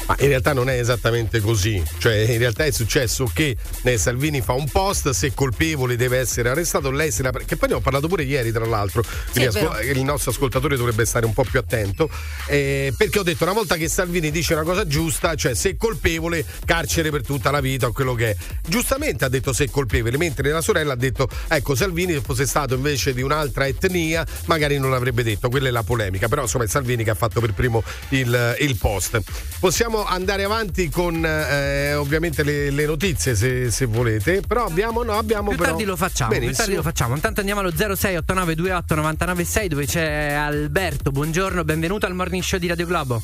[0.08, 4.42] Ma in realtà non è esattamente così, cioè in realtà è successo che eh, Salvini
[4.42, 7.80] fa un post, se colpevole deve essere arrestato, lei se la che poi ne ho
[7.80, 9.80] parlato pure ieri tra l'altro, quindi è vero.
[9.80, 12.10] il nostro ascoltatore dovrebbe stare un po' più attento,
[12.48, 16.46] eh, perché ho detto una volta che Salvini dice una cosa giusta, cioè se colpevole,
[16.66, 18.36] carcere per tutta la vita o quello che è.
[18.68, 22.76] Giustamente ha detto se colpevole, mentre la sorella ha detto ecco Salvini se fosse stato
[22.76, 26.68] invece di un'altra etnia magari non l'avrebbe detto, quella è la polemica, però insomma è
[26.68, 29.22] Salvini che ha fatto per primo il, il post.
[29.60, 35.14] Possiamo andare avanti con eh, ovviamente le, le notizie se, se volete, però abbiamo, no,
[35.18, 35.70] abbiamo Più però...
[35.72, 36.66] tardi lo facciamo, più Benissimo.
[36.66, 37.16] tardi lo facciamo.
[37.16, 41.12] Intanto andiamo allo 068928 996 dove c'è Alberto.
[41.12, 43.22] Buongiorno, benvenuto al morning show di Radio Globo.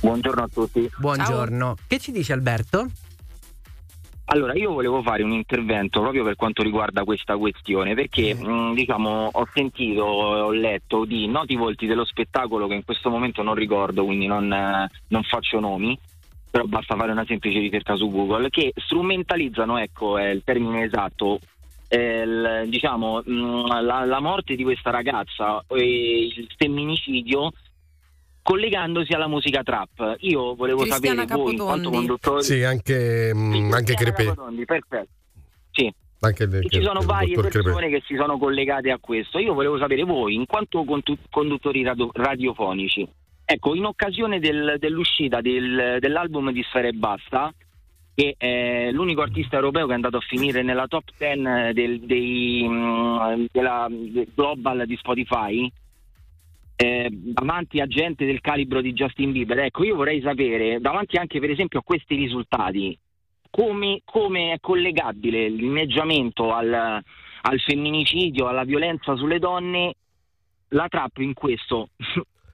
[0.00, 0.90] Buongiorno a tutti.
[0.98, 1.76] Buongiorno.
[1.86, 2.88] Che ci dice Alberto?
[4.26, 9.28] Allora, io volevo fare un intervento proprio per quanto riguarda questa questione, perché mh, diciamo
[9.30, 14.04] ho sentito, ho letto di noti volti dello spettacolo che in questo momento non ricordo,
[14.04, 15.96] quindi non, non faccio nomi,
[16.50, 21.40] però basta fare una semplice ricerca su Google, che strumentalizzano, ecco è il termine esatto,
[21.90, 27.50] il- diciamo, mh, la, la morte di questa ragazza e il femminicidio
[28.44, 30.16] collegandosi alla musica trap.
[30.20, 32.06] Io volevo Cristiana sapere voi in quanto Capotondi.
[32.06, 33.94] conduttori Sì, anche, mm, anche.
[33.94, 35.08] Capotondi, perfetto.
[35.72, 35.92] Sì.
[36.20, 39.38] Anche il, E ci sono varie persone che si sono collegate a questo.
[39.38, 40.84] Io volevo sapere voi, in quanto
[41.30, 43.06] conduttori radio- radiofonici,
[43.46, 47.52] ecco, in occasione del- dell'uscita del- dell'album di Sfera e Basta,
[48.14, 52.64] che è l'unico artista europeo che è andato a finire nella top 10 del, dei,
[52.68, 55.70] mm, della del global di Spotify,
[56.76, 59.58] eh, davanti a gente del calibro di Justin Bieber.
[59.60, 62.98] Ecco, io vorrei sapere, davanti anche per esempio a questi risultati,
[63.50, 69.94] come, come è collegabile l'inneggiamento al, al femminicidio, alla violenza sulle donne,
[70.68, 71.88] la trap in questo.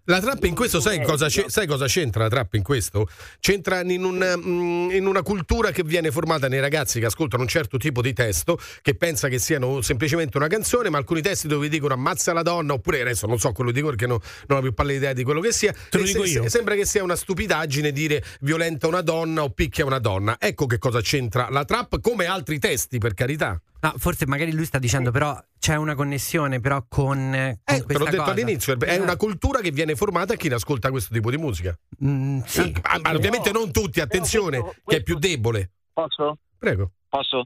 [0.05, 3.09] La trap in questo, sai cosa, sai cosa c'entra la trap in questo?
[3.39, 7.49] C'entra in, un, mm, in una cultura che viene formata nei ragazzi che ascoltano un
[7.49, 11.69] certo tipo di testo, che pensa che siano semplicemente una canzone, ma alcuni testi dove
[11.69, 14.73] dicono ammazza la donna, oppure adesso non so quello dico perché no- non ho più
[14.73, 15.73] pallida idea di quello che sia.
[15.73, 16.49] Te lo dico se- io.
[16.49, 20.37] Sembra che sia una stupidaggine dire violenta una donna o picchia una donna.
[20.39, 23.61] Ecco che cosa c'entra la trap, come altri testi, per carità.
[23.83, 27.17] No, forse magari lui sta dicendo, però c'è una connessione però con,
[27.65, 28.31] con Eh, te l'ho detto cosa.
[28.33, 31.39] all'inizio, è Eh, una cultura che viene formata a chi ne ascolta questo tipo di
[31.39, 31.75] musica.
[32.05, 32.75] mm, sì.
[32.83, 35.71] Ah, ma ovviamente non tutti, attenzione, questo- che è più debole.
[35.95, 36.39] Posso?
[36.59, 36.93] Prego.
[37.09, 37.45] Posso?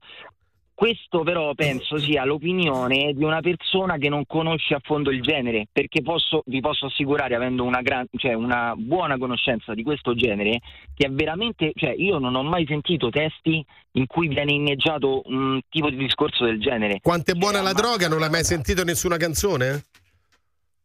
[0.77, 5.67] Questo però penso sia l'opinione di una persona che non conosce a fondo il genere,
[5.71, 10.59] perché posso- vi posso assicurare, avendo una, gran- cioè una buona conoscenza di questo genere,
[10.93, 15.61] che è veramente, cioè io non ho mai sentito testi in cui viene inneggiato un
[15.69, 16.99] tipo di discorso del genere.
[17.01, 18.09] Quanto è buona la droga?
[18.09, 19.85] Non l'hai mai sentito nessuna canzone?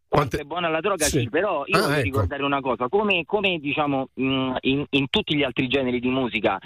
[0.07, 1.29] Quanto è buona la droga, sì, Sì.
[1.29, 2.03] però io Ah, voglio ecco.
[2.03, 6.59] ricordare una cosa, come, come, diciamo mh, in, in tutti gli altri generi di musica,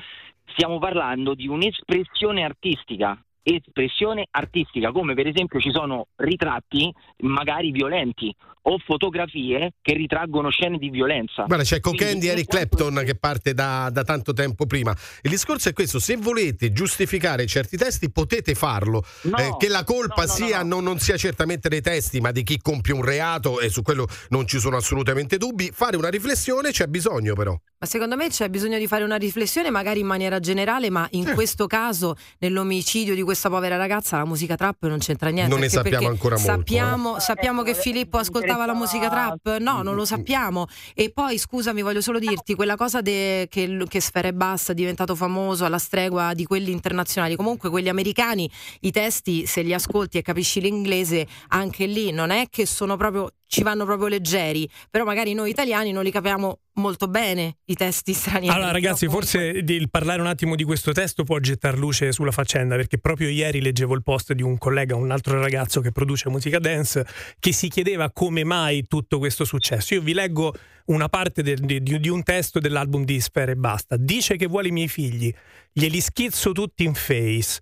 [0.46, 8.34] stiamo parlando di un'espressione artistica, espressione artistica, come per esempio ci sono ritratti magari violenti
[8.66, 11.44] o fotografie che ritraggono scene di violenza.
[11.44, 14.96] Guarda, c'è Cocaine di Eric Clapton che parte da, da tanto tempo prima.
[15.22, 19.04] Il discorso è questo: se volete giustificare certi testi, potete farlo.
[19.24, 20.72] No, Eh, che la colpa no, no, sia, no, no.
[20.74, 24.08] Non, non sia certamente dei testi, ma di chi compie un reato, e su quello
[24.30, 25.70] non ci sono assolutamente dubbi.
[25.74, 27.52] Fare una riflessione c'è bisogno, però.
[27.52, 31.28] Ma secondo me c'è bisogno di fare una riflessione magari in maniera generale, ma in
[31.28, 31.34] Eh.
[31.34, 35.52] questo caso, nell'omicidio di questa povera ragazza, la musica trap non c'entra niente.
[35.52, 38.18] Non ne sappiamo ancora molto, Sappiamo, sappiamo che Filippo
[38.54, 39.58] ascoltava la musica trap?
[39.58, 40.68] No, non lo sappiamo.
[40.94, 44.76] E poi, scusami, voglio solo dirti, quella cosa de- che, che Sfera e Basta è
[44.76, 48.50] diventato famoso alla stregua di quelli internazionali, comunque quelli americani,
[48.82, 53.30] i testi, se li ascolti e capisci l'inglese, anche lì non è che sono proprio
[53.54, 58.14] ci vanno proprio leggeri, però magari noi italiani non li capiamo molto bene i testi
[58.14, 58.54] stranieri.
[58.56, 62.76] Allora, ragazzi, forse il parlare un attimo di questo testo può gettar luce sulla faccenda,
[62.76, 66.58] perché proprio ieri leggevo il post di un collega, un altro ragazzo che produce musica
[66.58, 67.06] dance,
[67.40, 69.94] che si chiedeva come mai tutto questo successo.
[69.94, 70.54] Io vi leggo
[70.86, 73.96] una parte del- di, di- di un testo dell'album di Sfera e basta.
[73.96, 75.32] Dice che vuole i miei figli,
[75.72, 77.62] glieli schizzo tutti in face.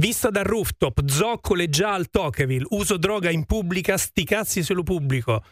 [0.00, 4.82] Vista dal rooftop, zoccole già al Tocqueville, uso droga in pubblica, sti cazzi se lo
[4.82, 5.44] pubblico.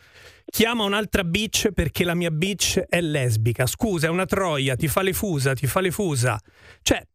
[0.46, 3.66] Chiama un'altra bitch perché la mia bitch è lesbica.
[3.66, 6.40] Scusa, è una troia, ti fa le fusa, ti fa le fusa.
[6.80, 7.06] Cioè,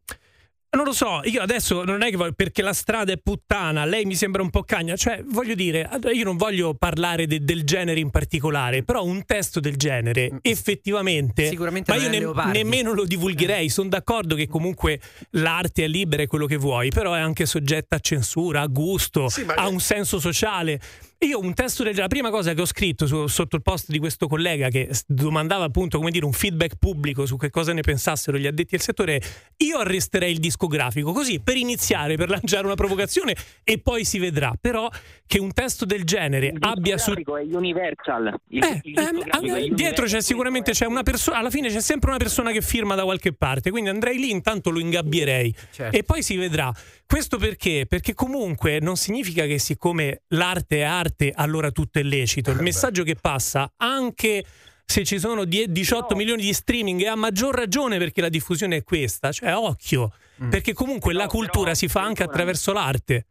[0.75, 4.05] non lo so, io adesso non è che voglio, perché la strada è puttana, lei
[4.05, 7.99] mi sembra un po' cagna, cioè voglio dire, io non voglio parlare de- del genere
[7.99, 13.69] in particolare, però un testo del genere effettivamente, Sicuramente ma io ne- nemmeno lo divulgherei,
[13.69, 14.99] sono d'accordo che comunque
[15.31, 19.27] l'arte è libera e quello che vuoi, però è anche soggetta a censura, a gusto,
[19.55, 20.79] ha un senso sociale.
[21.23, 23.89] Io un testo del genere, la prima cosa che ho scritto su- sotto il post
[23.89, 27.79] di questo collega che domandava appunto come dire un feedback pubblico su che cosa ne
[27.81, 29.21] pensassero gli addetti al settore,
[29.57, 34.53] io arresterei il discografico così per iniziare, per lanciare una provocazione e poi si vedrà.
[34.59, 34.89] Però
[35.25, 37.13] che un testo del genere abbia su...
[37.13, 38.39] discografico è Universal.
[38.49, 40.07] Il, Eh, il ehm, discografico è eh, dietro Universal.
[40.07, 43.31] c'è sicuramente c'è una persona, alla fine c'è sempre una persona che firma da qualche
[43.33, 45.95] parte, quindi andrei lì, intanto lo ingabbierei Certo.
[45.95, 46.71] e poi si vedrà.
[47.13, 47.85] Questo perché?
[47.87, 52.49] Perché comunque non significa che siccome l'arte è arte, allora tutto è lecito.
[52.49, 54.43] Il messaggio che passa anche
[54.83, 58.77] se ci sono die- 18 milioni di streaming e a maggior ragione perché la diffusione
[58.77, 60.09] è questa, cioè occhio,
[60.49, 63.27] perché comunque la cultura si fa anche attraverso l'arte.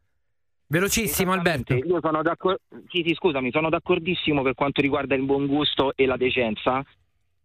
[0.68, 1.74] Velocissimo, Alberto.
[1.74, 2.60] Io sono d'accordo.
[2.88, 6.84] Sì, sì, scusami, sono d'accordissimo per quanto riguarda il buon gusto e la decenza,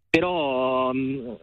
[0.08, 0.92] però.
[0.94, 1.34] mm,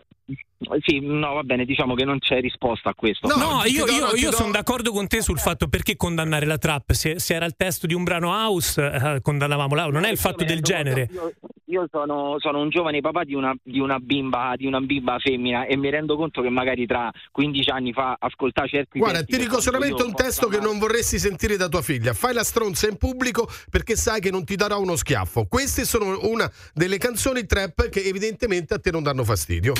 [0.85, 3.27] Sì, no, va bene, diciamo che non c'è risposta a questo.
[3.27, 6.93] No, io, io- io sono d'accordo con te sul fatto perché condannare la trap.
[6.93, 10.17] Se, se era il testo di un brano house, eh, condannavamo la Non è il
[10.17, 11.09] fatto del genere.
[11.11, 11.33] Io,
[11.65, 15.65] io sono, sono un giovane papà di una, di una bimba di una bimba femmina
[15.65, 19.39] e mi rendo conto che magari tra 15 anni fa ascoltare certi Guarda, testi ti
[19.39, 22.13] dico solamente un testo che non vorresti sentire da tua figlia.
[22.13, 25.47] Fai la stronza in pubblico perché sai che non ti darà uno schiaffo.
[25.47, 29.73] Queste sono una delle canzoni trap che evidentemente a te non danno fastidio.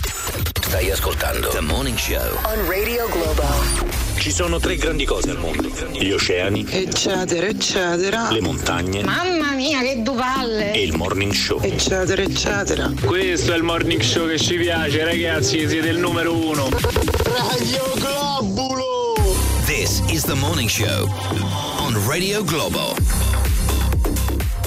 [0.75, 2.35] Stai ascoltando The Morning Show.
[2.43, 3.45] On Radio Globo.
[4.17, 8.29] Ci sono tre grandi cose al mondo: gli oceani, Eccetera, eccetera.
[8.29, 10.73] le montagne Mamma mia, che due palle!
[10.73, 11.61] e il morning show.
[11.61, 12.91] Eccetera, eccetera.
[13.05, 16.67] Questo è il morning show che ci piace, ragazzi, siete il numero uno.
[16.67, 19.13] Radio Globulo!
[19.65, 21.09] This is The Morning Show
[21.77, 23.34] on Radio Globo.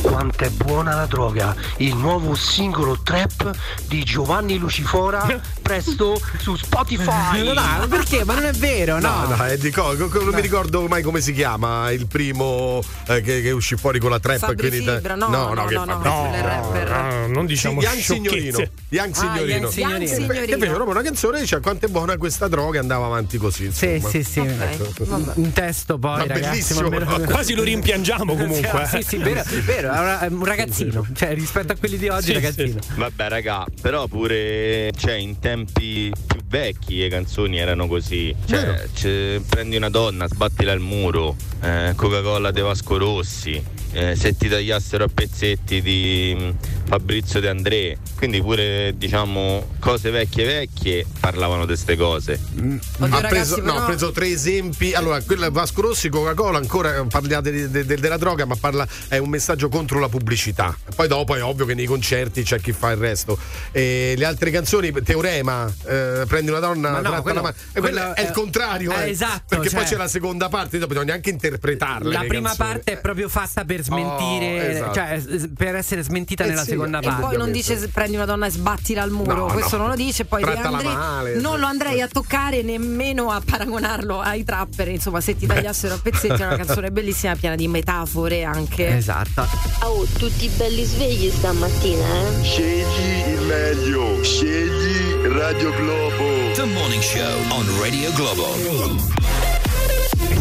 [0.09, 3.51] Quanto è buona la droga, il nuovo singolo trap
[3.87, 7.45] di Giovanni Lucifora, presto su Spotify.
[7.45, 8.25] No, no, perché?
[8.25, 9.27] Ma non è vero, no.
[9.27, 12.81] No, no, è di co- co- non mi ricordo mai come si chiama il primo
[13.07, 14.39] eh, che, che uscì fuori con la trap.
[14.39, 16.49] Fabri quindi- Fibra, no, no, no, che no, no, Fabri no, Fibra.
[16.49, 16.91] rapper.
[16.91, 17.99] No, non diciamo Sì, Young.
[18.01, 18.59] Signorino.
[18.89, 19.45] Young Ah, Signorino.
[19.47, 19.97] Young Signorino.
[19.99, 20.47] Young Signorino.
[20.47, 23.71] Che fece proprio una canzone dice quanto è buona questa droga andava avanti così.
[23.73, 24.11] Sì, insomma.
[24.13, 24.41] sì, sì.
[24.41, 25.33] vabbè.
[25.39, 26.41] Un testo poi, Ma ragazzi.
[26.49, 26.81] bellissimo.
[26.89, 28.87] ma meno- Quasi lo rimpiangiamo comunque.
[28.91, 32.79] Sì, sì, vero, vero, è un ragazzino, cioè rispetto a quelli di oggi, Sì, ragazzino.
[32.97, 38.35] Vabbè, raga, però pure cioè, in tempi più vecchi le canzoni erano così.
[38.47, 43.77] Cioè, c'è- prendi una donna, sbattila al muro, eh, Coca-Cola De Vasco Rossi.
[43.93, 46.51] eh, se ti tagliassero a pezzetti di mm,
[46.89, 52.39] Fabrizio De André, quindi pure diciamo cose vecchie vecchie parlavano di queste cose.
[52.55, 54.93] Oddio, ha, ragazzi, preso, no, però- ha preso tre esempi.
[54.93, 58.87] Allora, quella Vasco Rossi, Coca-Cola, ancora eh, parliate di- de- de- della droga, ma parla,
[59.09, 60.77] è un messaggio contro la pubblicità.
[60.95, 63.39] Poi dopo è ovvio che nei concerti c'è chi fa il resto.
[63.73, 67.55] E le altre canzoni, Teorema, eh, prendi una donna, Ma no, tratta quello- la mano.
[67.73, 68.93] E quello quello è il è- contrario.
[68.93, 72.13] eh, eh, esatto, Perché poi cioè- c'è la seconda parte, dopo bisogna anche interpretarla.
[72.13, 74.95] La prima parte è proprio fatta per smentire, Oh, esatto.
[74.95, 75.23] cioè
[75.57, 77.23] per essere smentita Eh nella sì, seconda e E parte.
[77.23, 79.83] poi non dice se prendi una donna e sbattila al muro, No, questo no.
[79.85, 81.35] non lo dice, poi Trattala André male.
[81.41, 85.99] non lo andrei a toccare nemmeno a paragonarlo ai trapper, insomma se ti tagliassero a
[86.03, 88.97] pezzetti è una canzone bellissima piena di metafore anche.
[88.97, 89.68] Esatto.
[89.83, 92.43] Oh, tutti belli svegli stamattina, eh?
[92.43, 96.53] Scegli il meglio, scegli Radio Globo.
[96.55, 98.47] The Morning Show on Radio Globo.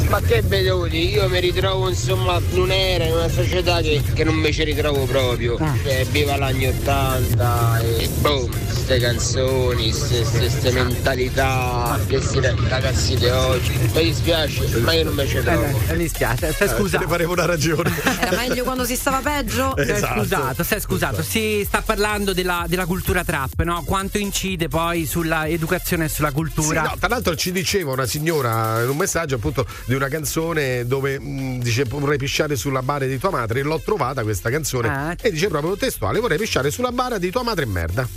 [0.09, 4.35] Ma che beduti, io mi ritrovo insomma in un'era, in una società che, che non
[4.35, 5.57] mi ci ritrovo proprio.
[5.57, 13.77] Cioè, viva l'anni 80 e boom, queste canzoni, queste mentalità, questi ragazzi di oggi.
[13.93, 15.65] Mi dispiace, ma io non mi ci trovo.
[15.89, 17.03] Eh, mi dispiace, stai Eh, scusato.
[17.03, 17.91] ne faremo una ragione.
[18.21, 19.75] Era meglio quando si stava peggio?
[19.97, 20.19] Esatto.
[20.21, 21.21] scusato, stai scusato.
[21.21, 23.83] Si sta parlando della, della cultura trap, no?
[23.83, 26.81] Quanto incide poi sulla educazione e sulla Sì, cultura.
[26.83, 31.19] no, tra l'altro ci diceva una signora in un messaggio appunto di una canzone dove
[31.19, 35.15] mh, dice vorrei pisciare sulla bara di tua madre e l'ho trovata questa canzone Ah.
[35.21, 38.07] e dice proprio testuale vorrei pisciare sulla bara di tua madre e merda.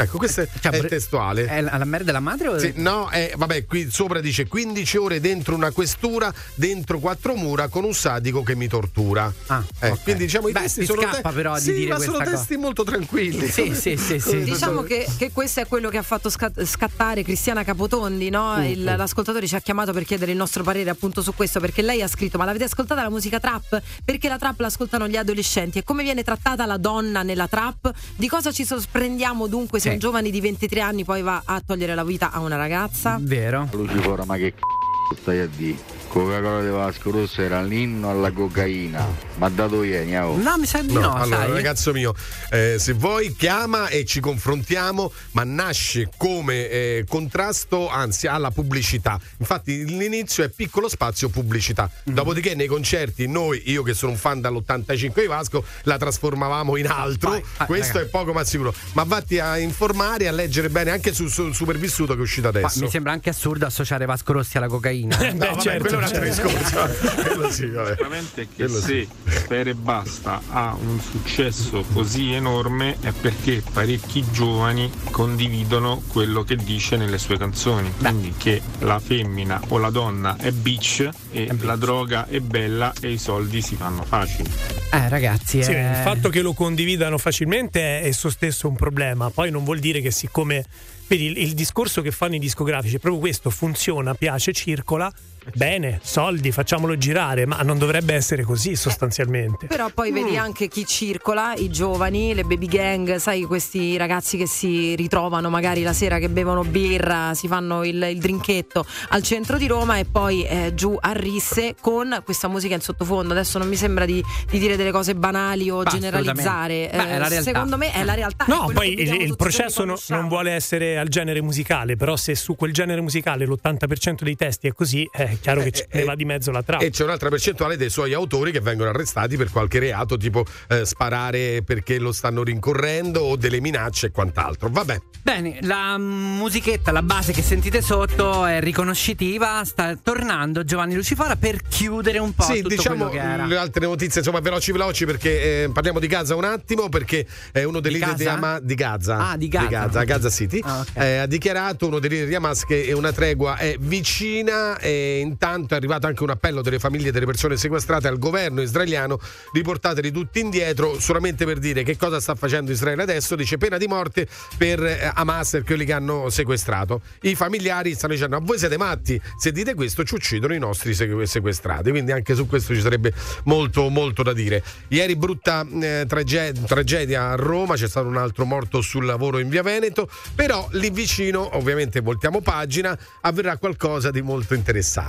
[0.00, 1.46] Ecco, questo è, Cioè, è testuale.
[1.46, 4.96] È la, la merda della madre o Sì, no, è, vabbè, qui sopra dice 15
[4.96, 9.32] ore dentro una questura, dentro quattro mura con un sadico che mi tortura.
[9.46, 10.02] Ah, Eh, ok.
[10.02, 12.24] Quindi diciamo i Beh, testi ti sono scappa però di sì, dire ma sono questa
[12.24, 12.36] cosa.
[12.36, 13.48] testi molto tranquilli.
[13.48, 14.42] Sì, sì, sì, sì.
[14.44, 18.56] Diciamo che, che questo è quello che ha fatto scat- scattare Cristiana Capotondi, no?
[18.58, 21.82] Mm, Il- l'ascoltatore ci ha chiamato per chiedere il nostro parere appunto su questo, perché
[21.82, 23.82] lei ha scritto: Ma l'avete ascoltata la musica trap?
[24.04, 27.90] Perché la trap l'ascoltano gli adolescenti e come viene trattata la donna nella trap?
[28.16, 29.92] Di cosa ci sorprendiamo dunque se Sì.
[29.94, 33.18] un giovane di 23 anni poi va a togliere la vita a una ragazza?
[33.20, 33.68] Vero?
[33.72, 35.76] Lucifora, ma che c***o stai a dire?
[36.08, 39.06] Coca-Cola di Vasco Rosso era l'inno alla cocaina.
[39.36, 40.16] Ma da dove vieni?
[40.16, 40.36] oh?
[40.36, 41.52] No, mi sa di No, no, allora sai?
[41.52, 42.14] ragazzo mio,
[42.50, 49.20] eh, se vuoi chiama e ci confrontiamo, ma nasce come eh, contrasto, anzi, alla pubblicità.
[49.38, 51.88] Infatti l'inizio è piccolo spazio pubblicità.
[52.10, 52.14] Mm.
[52.14, 56.88] Dopodiché nei concerti noi, io che sono un fan dall'85 di Vasco, la trasformavamo in
[56.88, 57.30] altro.
[57.30, 58.06] Vai, vai, Questo raga.
[58.06, 58.74] è poco ma sicuro.
[58.92, 62.50] Ma vatti a informare e a leggere bene anche sul su, Supervissuto che è uscito
[62.50, 62.80] Ma adesso.
[62.82, 65.16] mi sembra anche assurdo associare Vasco Rossi alla cocaina.
[65.38, 66.88] No, vabbè, certo, quello è un altro discorso.
[67.22, 67.90] quello sì, vabbè.
[67.90, 69.08] Sicuramente che Quello se
[69.46, 76.56] Per e Basta ha un successo così enorme è perché parecchi giovani condividono quello che
[76.56, 77.92] dice nelle sue canzoni.
[77.98, 83.10] Quindi che la femmina o la donna è bitch e la droga è bella e
[83.10, 84.50] i soldi si fanno facili.
[84.90, 89.30] Eh, ragazzi, Sì, eh, il fatto che lo condividano facilmente è esso stesso un problema.
[89.30, 90.64] Poi non vuol dire che siccome.
[91.06, 95.12] Vedi, il, il discorso che fanno i discografici è proprio questo: funziona, piace, circola.
[95.54, 99.66] Bene, soldi, facciamolo girare, ma non dovrebbe essere così sostanzialmente.
[99.66, 100.38] Però poi vedi Mm.
[100.40, 105.82] anche chi circola, i giovani, le baby gang, sai, questi ragazzi che si ritrovano magari
[105.82, 110.04] la sera che bevono birra, si fanno il, il drinketto al centro di Roma e
[110.04, 113.32] poi eh, giù a Risse con questa musica in sottofondo.
[113.32, 116.90] Adesso non mi sembra di, di dire delle cose banali o Ma generalizzare.
[116.92, 117.42] Beh, Eh.
[117.42, 118.44] Secondo me è la realtà.
[118.48, 122.54] No, poi il, il processo no- non vuole essere al genere musicale, però se su
[122.56, 125.08] quel genere musicale l'80% dei testi è così,
[125.38, 126.84] è chiaro che ci- ne va di mezzo la trappa.
[126.84, 130.84] E c'è un'altra percentuale dei suoi autori che vengono arrestati per qualche reato, tipo eh,
[130.84, 134.68] sparare perché lo stanno rincorrendo o delle minacce e quant'altro.
[134.70, 134.98] Vabbè.
[135.22, 139.62] Bene, la musichetta, la base che sentite sotto è riconoscitiva.
[139.64, 143.44] Sta tornando Giovanni Lucifora per chiudere un po' Sì, tutto diciamo quello che era.
[143.46, 147.62] le altre notizie, insomma, veloci veloci perché eh, parliamo di Gaza un attimo perché è
[147.64, 148.36] uno dei Di leader di, Gaza?
[148.36, 149.28] Hamas di Gaza.
[149.30, 149.66] Ah, di Gaza.
[149.68, 150.60] Gaza, Gaza City.
[150.62, 150.88] Ah, ok.
[150.94, 155.74] Eh, ha dichiarato uno dei leader di Hamas che una tregua è vicina e intanto
[155.74, 159.18] è arrivato anche un appello delle famiglie delle persone sequestrate al governo israeliano
[159.52, 163.86] riportateli tutti indietro solamente per dire che cosa sta facendo Israele adesso dice pena di
[163.86, 167.02] morte per eh, Hamas e quelli che hanno sequestrato.
[167.22, 169.20] I familiari stanno dicendo a voi siete matti?
[169.36, 171.90] Se dite questo ci uccidono i nostri sequ- sequestrati.
[171.90, 173.12] Quindi anche su questo ci sarebbe
[173.44, 174.62] molto molto da dire.
[174.88, 179.48] Ieri brutta eh, trage- tragedia a Roma c'è stato un altro morto sul lavoro in
[179.48, 185.07] via Veneto però lì vicino ovviamente voltiamo pagina avverrà qualcosa di molto interessante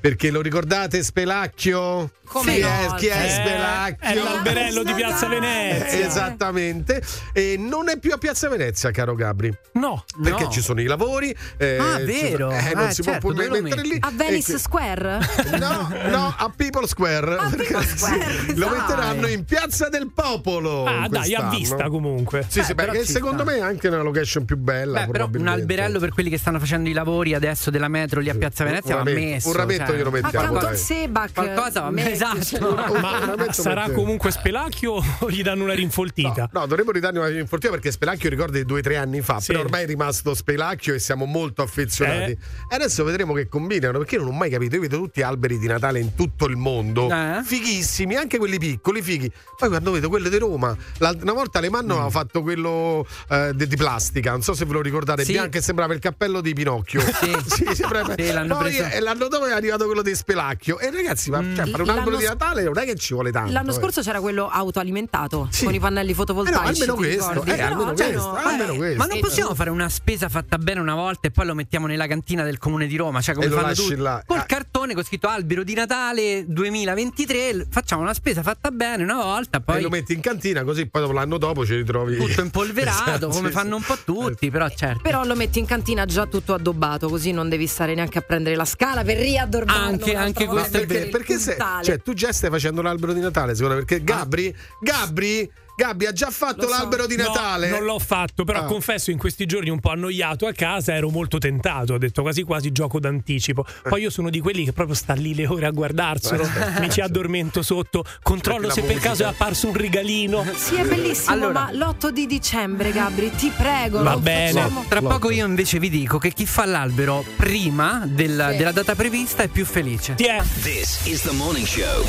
[0.00, 2.10] perché lo ricordate Spelacchio?
[2.26, 2.68] Come chi, no?
[2.68, 4.08] è, chi è Eh, Spelacchio?
[4.08, 5.86] è l'alberello di Piazza Venezia.
[5.86, 10.50] Eh, esattamente e non è più a Piazza Venezia caro Gabri No, perché No.
[10.50, 12.50] ci sono i lavori eh, Ah, vero?
[12.50, 15.18] sono- eh, non Eh, si certo, può pure lo mettere lì A Venice E Square?
[15.58, 17.36] No, no, a People Square.
[17.36, 18.78] A People Square, sì, lo dai.
[18.78, 20.84] metteranno in Piazza del Popolo.
[20.84, 22.44] Ah, dai, a vista comunque.
[22.48, 23.52] Sì, sì, Beh, però perché secondo sta.
[23.52, 25.04] me è anche una location più bella.
[25.04, 28.28] Beh, però un alberello per quelli che stanno facendo i lavori adesso della metro lì
[28.30, 29.48] a Piazza Venezia va rametto- messo.
[29.48, 30.70] un rametto cioè, glielo mettiamo, Accanto dai.
[30.72, 31.32] al Sebac.
[31.34, 32.42] Qualcosa va metti, esatto.
[32.44, 32.60] cioè,
[33.00, 36.48] Ma veramente sarà mettete- comunque Spelacchio o gli danno una rinfoltita?
[36.52, 39.52] No, dovremmo ridargli una rinfortina perché Spelacchio ricorda di due o tre anni fa, Sì.
[39.52, 42.32] però ormai è rimasto Spelacchio e siamo molto affezionati.
[42.32, 42.38] Eh.
[42.70, 45.58] E adesso vedremo che combinano, perché io non ho mai capito, io vedo tutti alberi
[45.58, 47.40] di Natale in tutto il mondo, Eh.
[47.44, 49.30] fighissimi, anche quelli piccoli, fighi.
[49.58, 51.98] Poi quando vedo quello di Roma, una volta Alemanno Mm.
[51.98, 55.32] aveva fatto quello eh, di, di plastica, non so se ve lo ricordate, Sì.
[55.32, 57.00] bianco che sembrava il cappello di Pinocchio.
[57.00, 57.34] Sì.
[57.74, 58.94] sembrava- Sì, l'hanno Poi, preso.
[58.94, 60.78] eh, l'anno dopo è arrivato quello di Spelacchio.
[60.78, 63.30] E ragazzi, ma cioè, fare un L'anno albero di Natale non è che ci vuole
[63.32, 63.52] tanto.
[63.52, 63.74] L'anno eh.
[63.74, 65.64] scorso c'era quello autoalimentato Sì.
[65.64, 66.82] con i pannelli Eh no, fotovoltaici.
[66.82, 68.96] almeno questo, eh, almeno cioè, questo, no, almeno eh, questo.
[68.98, 72.06] Ma non possiamo fare una spesa fatta bene una volta e poi lo mettiamo nella
[72.06, 73.20] cantina del comune di Roma?
[73.20, 73.96] Cioè, come E lo fanno tutti?
[73.96, 74.22] là.
[74.26, 74.44] Col Ah.
[74.44, 77.52] cartone con scritto albero di Natale 2023.
[77.54, 80.86] l- Facciamo una spesa fatta bene una volta, e poi lo metti in cantina così
[80.86, 84.50] poi dopo l'anno dopo ci ritrovi tutto impolverato, Esatto, come sì, fanno un po' tutti.
[84.50, 85.00] Però, certo.
[85.02, 88.56] Però lo metti in cantina già tutto addobbato, così non devi stare neanche a prendere
[88.56, 89.82] la scala per riaddorbarlo.
[89.82, 93.54] Anche- anche questo è per perché, se, cioè, tu già stai facendo l'albero di Natale
[93.54, 96.78] secondo me perché Gabri Gabri Gabri ha già fatto Lo so.
[96.78, 98.64] l'albero di No, Natale non l'ho fatto, però Ah.
[98.64, 102.42] confesso in questi giorni un po' annoiato a casa ero molto tentato, ho detto quasi
[102.44, 103.64] quasi gioco d'anticipo.
[103.88, 106.80] Poi io sono di quelli che proprio sta lì le ore a guardarselo, Eh.
[106.80, 110.44] mi ci addormento sotto, controllo se per caso è apparso un regalino.
[110.54, 114.02] Sì, è bellissimo, Allora- ma l'8 di dicembre, Gabri, ti prego.
[114.02, 114.52] Va bene.
[114.52, 118.56] facciamo- Tra poco io invece vi dico che chi fa l'albero prima del- Sì.
[118.56, 120.14] della data prevista è più felice.
[120.14, 120.42] Ti è?
[120.62, 122.02] This is the morning show.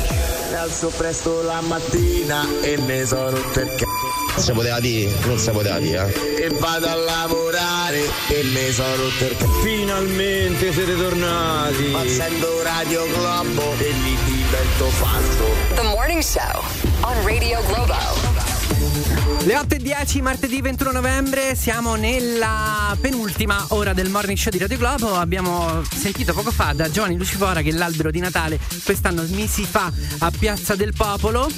[0.48, 4.40] Mi alzo presto la mattina e mi sono c***o.
[4.40, 6.12] Si poteva dire, non si poteva dire.
[6.14, 6.44] eh.
[6.44, 9.48] E vado a lavorare e mi sono rotto il c***o.
[9.62, 11.86] Finalmente siete tornati.
[11.88, 15.44] Ma sento Radio Globo e lì divento falso.
[15.74, 16.62] The Morning Show
[17.00, 18.46] on Radio Globo.
[19.44, 24.58] Le 8 e 10, martedì 21 novembre, siamo nella penultima ora del morning show di
[24.58, 25.14] Radio Globo.
[25.14, 29.90] Abbiamo sentito poco fa da Giovanni Lucifora che l'albero di Natale quest'anno mi si fa
[30.18, 31.48] a Piazza del Popolo.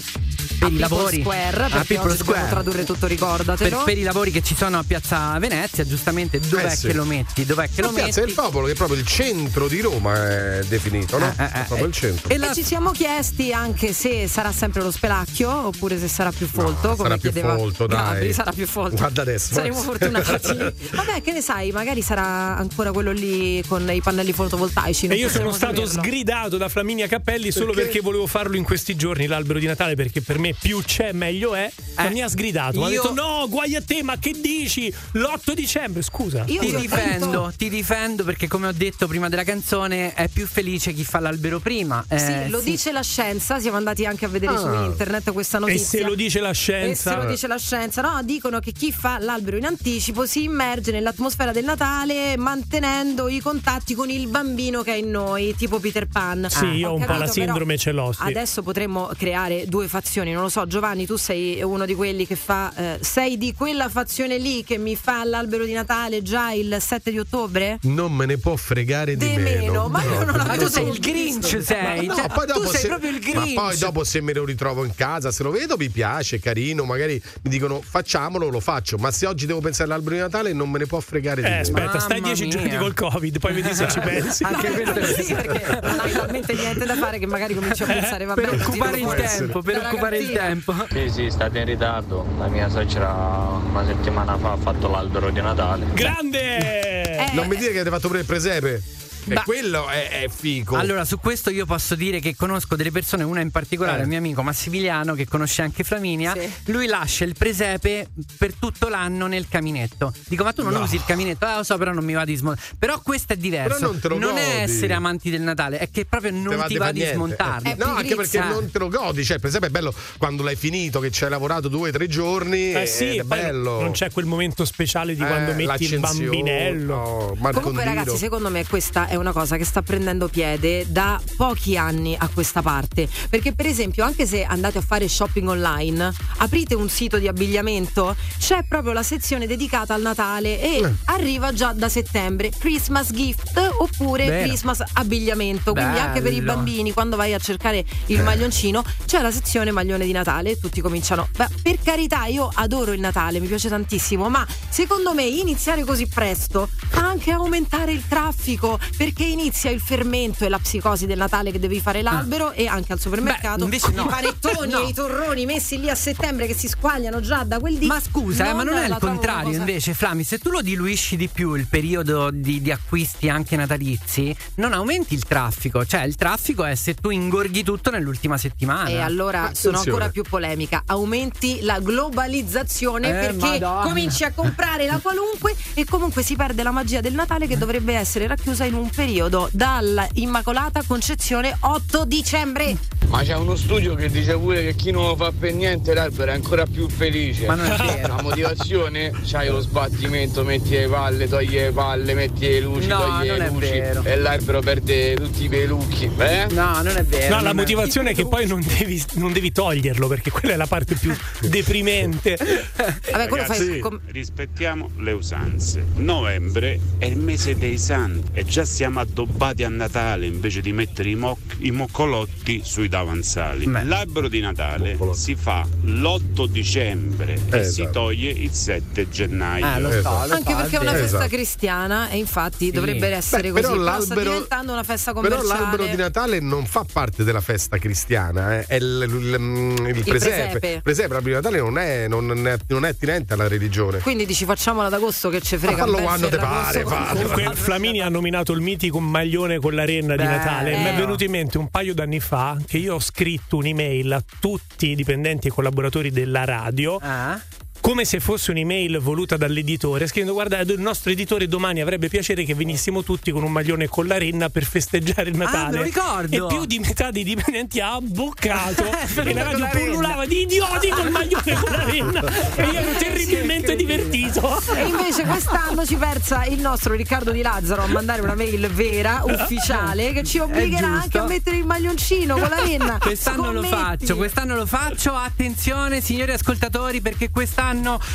[0.60, 2.48] Per a i lavori Square, a perché People Square.
[2.48, 3.82] tradurre tutto, per, ricordatelo.
[3.84, 6.86] per i lavori che ci sono a Piazza Venezia, giustamente, dov'è Eh sì.
[6.88, 7.44] che lo metti?
[7.46, 8.34] Dov'è che la lo piazza metti?
[8.34, 11.34] del popolo che è proprio il centro di Roma è definito no?
[11.38, 14.52] Eh, eh, È proprio il centro E E la- ci siamo chiesti anche se sarà
[14.52, 16.88] sempre lo spelacchio oppure se sarà più folto.
[16.88, 18.12] No, come sarà più folto, dai.
[18.14, 18.96] Gabri, sarà più folto.
[18.96, 19.54] Guarda adesso.
[19.54, 20.56] Saremo fortunati.
[20.92, 25.06] Vabbè, che ne sai, magari sarà ancora quello lì con i pannelli fotovoltaici.
[25.06, 26.02] E io sono stato saperlo.
[26.02, 27.82] sgridato da Flaminia Cappelli solo Perché?
[27.82, 31.12] perché volevo farlo in questi giorni l'albero di Natale perché per me me più c'è
[31.12, 32.78] meglio è, ma mi ha sgridato.
[32.78, 34.92] Mi ha io- detto no, guai a te, ma che dici?
[35.12, 36.44] L'8 dicembre, scusa.
[36.46, 40.92] Io ti difendo, ti difendo perché come ho detto prima della canzone è più felice
[40.92, 42.04] chi fa l'albero prima.
[42.08, 44.58] Sì, Eh, lo dice la scienza, siamo andati anche a vedere Ah.
[44.58, 45.98] su internet questa E notizia.
[46.00, 47.10] se lo dice la E scienza?
[47.10, 48.20] se lo dice la scienza, no?
[48.22, 53.94] Dicono che chi fa l'albero in anticipo si immerge nell'atmosfera del Natale mantenendo i contatti
[53.94, 56.46] con il bambino che è in noi, tipo Peter Pan.
[56.50, 58.22] Sì, io Ho un po' la capito, sindrome ce l'ho, sì.
[58.22, 62.36] Adesso potremmo creare due fazioni, non lo so, Giovanni, tu sei uno di quelli che
[62.36, 66.76] fa eh, sei di quella fazione lì che mi fa l'albero di Natale già il
[66.80, 67.78] 7 di ottobre?
[67.82, 70.70] Non me ne può fregare di, Di meno, ma io non la Ma vedo tu
[70.70, 72.06] sei il Grinch, sei.
[72.06, 73.54] No, Cioè, poi tu dopo sei se- proprio il Ma Grinch.
[73.54, 76.84] poi dopo se me lo ritrovo in casa, se lo vedo mi piace, è carino,
[76.84, 80.70] magari mi dicono facciamolo, lo faccio, ma se oggi devo pensare all'albero di Natale non
[80.70, 81.62] me ne può fregare di Eh, meno.
[81.62, 82.50] aspetta, stai 10 mia.
[82.56, 84.44] giorni col Covid, poi vedi se ci pensi.
[84.44, 88.24] Anche questo Sì, perché non hai talmente niente da fare che magari cominci a pensare
[88.24, 90.84] vabbè, per occupare il tempo, per occupare il cantina.
[90.84, 90.86] tempo.
[90.90, 92.26] Sì, sì, state in ritardo.
[92.38, 95.86] La mia suocera una settimana fa ha fatto l'albero di Natale.
[95.92, 97.30] Grande!
[97.32, 98.82] Non mi dire che avete fatto pure il presepe.
[99.26, 100.76] E Ba- quello è, è fico.
[100.76, 104.02] Allora, su questo io posso dire che conosco delle persone, una in particolare, Eh.
[104.02, 106.34] il mio amico Massimiliano, che conosce anche Flaminia.
[106.34, 106.50] Sì.
[106.72, 108.08] Lui lascia il presepe
[108.38, 110.12] per tutto l'anno nel caminetto.
[110.26, 110.82] Dico, ma tu non No.
[110.82, 111.44] usi il caminetto?
[111.44, 112.68] Ah, lo so, però non mi va di smontare.
[112.78, 113.76] Però questo è diverso.
[113.78, 114.40] Però non te lo è godi.
[114.40, 117.14] essere amanti del Natale, è che proprio non Te ti va di niente.
[117.16, 117.68] smontarlo.
[117.70, 119.24] Eh, no, anche perché non te lo godi.
[119.24, 122.08] Cioè, per esempio, è bello quando l'hai finito, che ci hai lavorato due o tre
[122.08, 122.72] giorni.
[122.72, 123.80] Eh sì, ed è bello.
[123.80, 127.34] non c'è quel momento speciale di quando Eh, metti il bambinello.
[127.38, 127.52] no.
[127.52, 132.14] Comunque ragazzi, secondo me questa è una cosa che sta prendendo piede da pochi anni
[132.16, 136.88] a questa parte, perché per esempio anche se andate a fare shopping online, aprite un
[136.88, 140.94] sito di abbigliamento, c'è proprio la sezione dedicata al Natale e Eh.
[141.06, 144.46] arriva già da settembre Christmas gift oppure Vero.
[144.46, 146.54] Christmas abbigliamento, quindi anche per i Bello.
[146.54, 150.80] bambini quando vai a cercare il maglioncino c'è la sezione maglione di Natale e tutti
[150.80, 155.82] cominciano, beh, per carità io adoro il Natale, mi piace tantissimo, ma secondo me iniziare
[155.82, 161.16] così presto fa anche aumentare il traffico perché inizia il fermento e la psicosi del
[161.16, 164.04] Natale che devi fare l'albero e anche al supermercato Beh, invece i no.
[164.04, 164.80] panettoni No.
[164.80, 167.86] e i torroni messi lì a settembre che si squagliano già da quel dì.
[167.86, 171.28] Ma scusa, eh, ma non è il contrario invece, Flami, se tu lo diluisci di
[171.28, 176.64] più il periodo di, di acquisti anche natalizi, non aumenti il traffico, cioè il traffico
[176.66, 178.90] è se tu ingorghi tutto nell'ultima settimana.
[178.90, 179.78] E allora sono Attenzione.
[179.78, 180.82] ancora più polemica.
[180.84, 183.82] Aumenti la globalizzazione Eh, perché Madonna.
[183.82, 187.94] cominci a comprare la qualunque e comunque si perde la magia del Natale che dovrebbe
[187.94, 192.99] essere racchiusa in un periodo dalla Immacolata Concezione 8 dicembre.
[193.10, 196.30] Ma c'è uno studio che dice pure che chi non lo fa per niente l'albero
[196.30, 197.46] è ancora più felice.
[197.46, 198.14] Ma non è vero.
[198.16, 202.98] La motivazione, c'hai lo sbattimento, metti le palle, togli le palle, metti le luci, No,
[203.00, 204.02] togli non le è luci vero.
[204.04, 206.04] e l'albero perde tutti i pelucchi.
[206.18, 206.46] Eh?
[206.50, 207.34] No, non è vero.
[207.34, 210.54] No, la non è- motivazione è che poi non devi, non devi toglierlo perché quella
[210.54, 211.12] è la parte più
[211.48, 212.36] deprimente.
[212.76, 215.84] Vabbè, quello Ragazzi, fai com- rispettiamo le usanze.
[215.96, 221.08] Novembre è il mese dei santi e già siamo addobbati a Natale invece di mettere
[221.10, 223.64] i, moc- i moccolotti sui davanzali.
[223.84, 227.90] L'albero di Natale si fa l'8 dicembre e si Esatto.
[227.90, 229.76] toglie il 7 gennaio.
[229.76, 231.02] Eh, lo so, lo anche perché è una vero.
[231.02, 231.28] festa Esatto.
[231.34, 233.62] cristiana e infatti dovrebbe essere Beh, così.
[233.62, 235.60] però Però sta l'albero- diventando una festa Però commerciale.
[235.60, 238.64] l'albero di Natale non fa parte della festa cristiana, eh.
[238.66, 240.58] è il, il- il presepe.
[240.58, 240.68] presepe.
[240.74, 243.98] Il presepe, l'albero di Natale non è, non è- non è attinente alla religione.
[243.98, 245.78] Quindi dici facciamola ad agosto che ci frega.
[245.78, 246.82] Ma fallo quando te pare.
[247.10, 250.22] Comunque Flaminia ha nominato il mitico maglione con la renna di.
[250.30, 250.76] Natale.
[250.76, 254.22] Mi è venuto in mente un paio d'anni fa che io ho scritto un'email a
[254.40, 256.98] tutti i dipendenti e collaboratori della radio.
[257.00, 257.40] Ah?
[257.80, 262.54] Come se fosse un'email voluta dall'editore, scrivendo: Guarda, il nostro editore domani avrebbe piacere che
[262.54, 265.66] venissimo tutti con un maglione con la renna per festeggiare il Natale.
[265.66, 266.48] Ah, me lo ricordo.
[266.48, 268.84] E più di metà dei dipendenti ha abboccato
[269.24, 272.22] e la radio pullulava di idioti col maglione con la renna.
[272.54, 274.60] E io ero terribilmente divertito.
[274.74, 279.22] E invece quest'anno ci persa il nostro Riccardo Di Lazzaro a mandare una mail vera,
[279.26, 282.98] ufficiale, che ci obbligherà anche a mettere il maglioncino con la renna.
[283.00, 283.74] Quest'anno lo Scommetti.
[283.74, 285.14] faccio, quest'anno lo faccio.
[285.14, 287.69] Attenzione, signori ascoltatori, perché quest'anno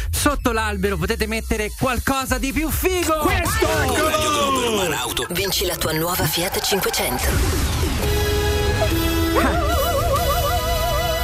[0.09, 3.19] sotto l'albero potete mettere qualcosa di più figo.
[3.19, 3.67] Questo!
[5.29, 7.25] Vinci la tua nuova Fiat 500.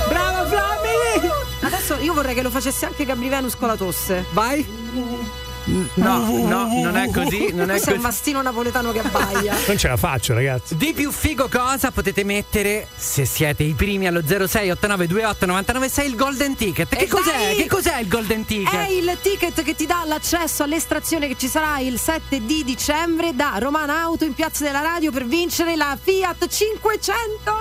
[0.07, 1.29] Brava Flammi!
[1.61, 4.25] Adesso io vorrei che lo facesse anche Gabri Venus con la tosse.
[4.31, 5.40] Vai.
[5.65, 8.07] No, no, non è così, non è Questo è un così.
[8.07, 9.55] mastino napoletano che abbaia.
[9.67, 10.75] Non ce la faccio, ragazzi.
[10.75, 16.07] Di più figo cosa potete mettere se siete i primi allo 06 89 28 996
[16.07, 16.89] il golden ticket.
[16.95, 17.31] Che E cos'è?
[17.31, 17.55] dai!
[17.57, 18.73] Che cos'è il golden ticket?
[18.73, 23.35] È il ticket che ti dà l'accesso all'estrazione che ci sarà il 7 di dicembre
[23.35, 27.51] da Romana Auto in Piazza della Radio per vincere la Fiat 500.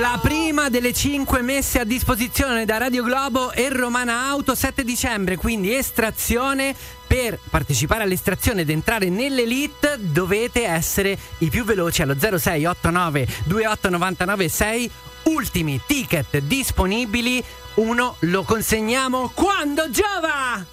[0.00, 5.36] La prima delle cinque messe a disposizione da Radio Globo e Romana Auto 7 dicembre,
[5.36, 6.74] quindi estrazione.
[7.08, 14.90] Per partecipare all'estrazione ed entrare nell'elite dovete essere i più veloci allo 0689 28996
[15.24, 17.42] ultimi ticket disponibili.
[17.74, 20.64] Uno lo consegniamo quando giova!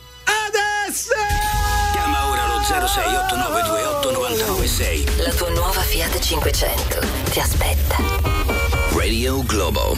[0.48, 1.14] Adesso!
[1.92, 5.24] Chiama ora lo 0689289996.
[5.24, 7.00] La tua nuova Fiat 500
[7.32, 8.35] ti aspetta.
[9.06, 9.96] Radio Globo.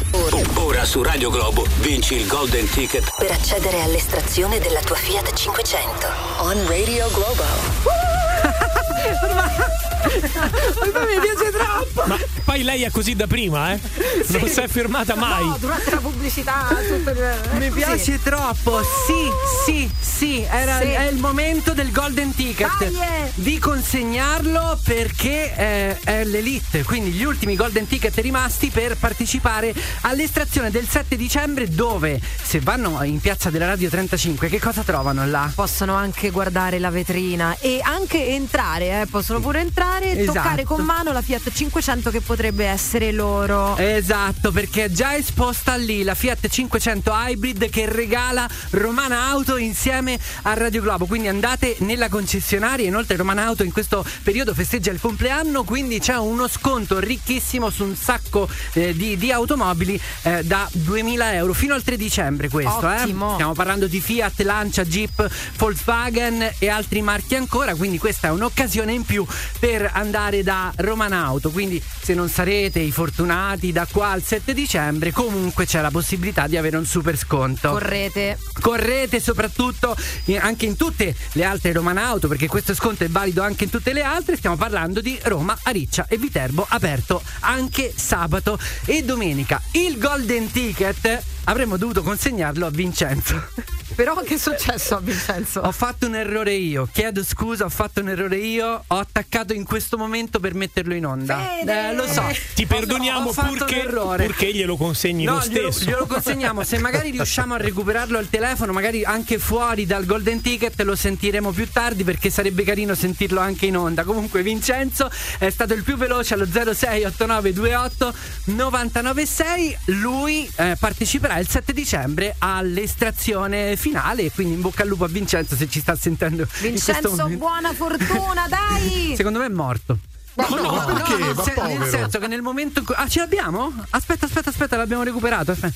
[0.55, 6.07] Ora su Radio Globo vinci il Golden Ticket Per accedere all'estrazione della tua Fiat 500.
[6.39, 7.43] On Radio Globo.
[10.07, 12.03] mi piace troppo.
[12.07, 13.79] Ma poi lei è così da prima, eh?
[14.27, 15.45] Non si è fermata mai.
[15.45, 19.29] No, durante la pubblicità tutto il- Mi piace troppo, sì,
[19.65, 20.87] sì, sì, era, Sì.
[20.87, 23.31] è il momento del golden ticket Dai, eh.
[23.35, 30.71] di consegnarlo perché eh, è l'elite, quindi gli ultimi golden ticket rimasti per partecipare all'estrazione
[30.71, 35.51] del 7 dicembre dove se vanno in piazza della Radio 35 che cosa trovano là?
[35.53, 40.33] Possono anche guardare la vetrina e anche entrare, eh, possono pure entrare e Esatto.
[40.33, 43.75] toccare con mano la Fiat 500 che potrebbe essere loro.
[43.77, 50.17] Esatto, perché è già esposta lì la Fiat 500 Hybrid che regala Romana Auto insieme
[50.43, 51.05] a Radio Globo.
[51.05, 52.85] Quindi andate nella concessionaria.
[52.87, 55.63] Inoltre, Romana Auto in questo periodo festeggia il compleanno.
[55.63, 61.33] Quindi c'è uno sconto ricchissimo su un sacco eh, di, di automobili eh, da 2000
[61.35, 62.49] euro fino al 3 dicembre.
[62.49, 62.99] Questo, eh.
[62.99, 65.27] Stiamo parlando di Fiat, Lancia, Jeep,
[65.57, 67.75] Volkswagen e altri marchi ancora.
[67.75, 69.25] Quindi, questa è un'occasione in più
[69.59, 71.49] per andare da Romana Auto.
[71.49, 76.47] Quindi, se non sarete i fortunati da qua al 7 dicembre, comunque c'è la possibilità
[76.47, 77.69] di avere un super sconto.
[77.69, 78.37] Correte.
[78.59, 83.41] Correte soprattutto in- anche in tutte le altre Romana Auto, perché questo sconto è valido
[83.41, 84.37] anche in tutte le altre.
[84.37, 89.61] Stiamo parlando di Roma, Ariccia e Viterbo, aperto anche sabato e domenica.
[89.71, 93.41] Il Golden Ticket avremmo dovuto consegnarlo a Vincenzo.
[93.97, 95.61] Però che è successo a Vincenzo?
[95.61, 99.63] Ho fatto un errore io, chiedo scusa, ho fatto un errore io, ho attaccato in
[99.63, 101.39] questo momento per metterlo in onda.
[101.39, 101.89] Fede!
[101.89, 102.23] Eh, lo so.
[102.53, 104.25] Ti perdoniamo ho fatto un purché, errore.
[104.25, 105.89] purché glielo consegni No, lo glielo, stesso.
[105.89, 106.63] glielo consegniamo.
[106.63, 111.51] Se magari riusciamo a recuperarlo al telefono, magari anche fuori dal Golden Ticket, lo sentiremo
[111.51, 114.03] più tardi perché sarebbe carino sentirlo anche in onda.
[114.03, 119.77] Comunque, Vincenzo è stato il più veloce allo 068928 996.
[119.85, 124.31] Lui eh, parteciperà il 7 dicembre all'estrazione finale.
[124.31, 126.47] Quindi, in bocca al lupo a Vincenzo se ci sta sentendo.
[126.61, 129.13] Vincenzo, buona fortuna, dai!
[129.15, 129.97] Secondo me è morto.
[130.35, 131.17] Ma no, ma perché?
[131.17, 132.93] nel, Ma sen- nel senso che nel momento in cui.
[132.97, 133.73] Ah, ce l'abbiamo?
[133.89, 135.51] Aspetta, aspetta, aspetta, l'abbiamo recuperato.
[135.51, 135.73] Aspetta.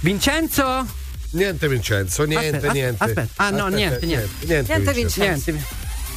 [0.00, 0.86] Vincenzo?
[1.30, 3.04] Niente Vincenzo, niente, Aspetta, niente.
[3.04, 3.42] aspetta.
[3.42, 4.46] Ah, no, Aspetta, niente, niente.
[4.46, 5.50] Niente, Niente Vincenzo.
[5.50, 5.66] Niente.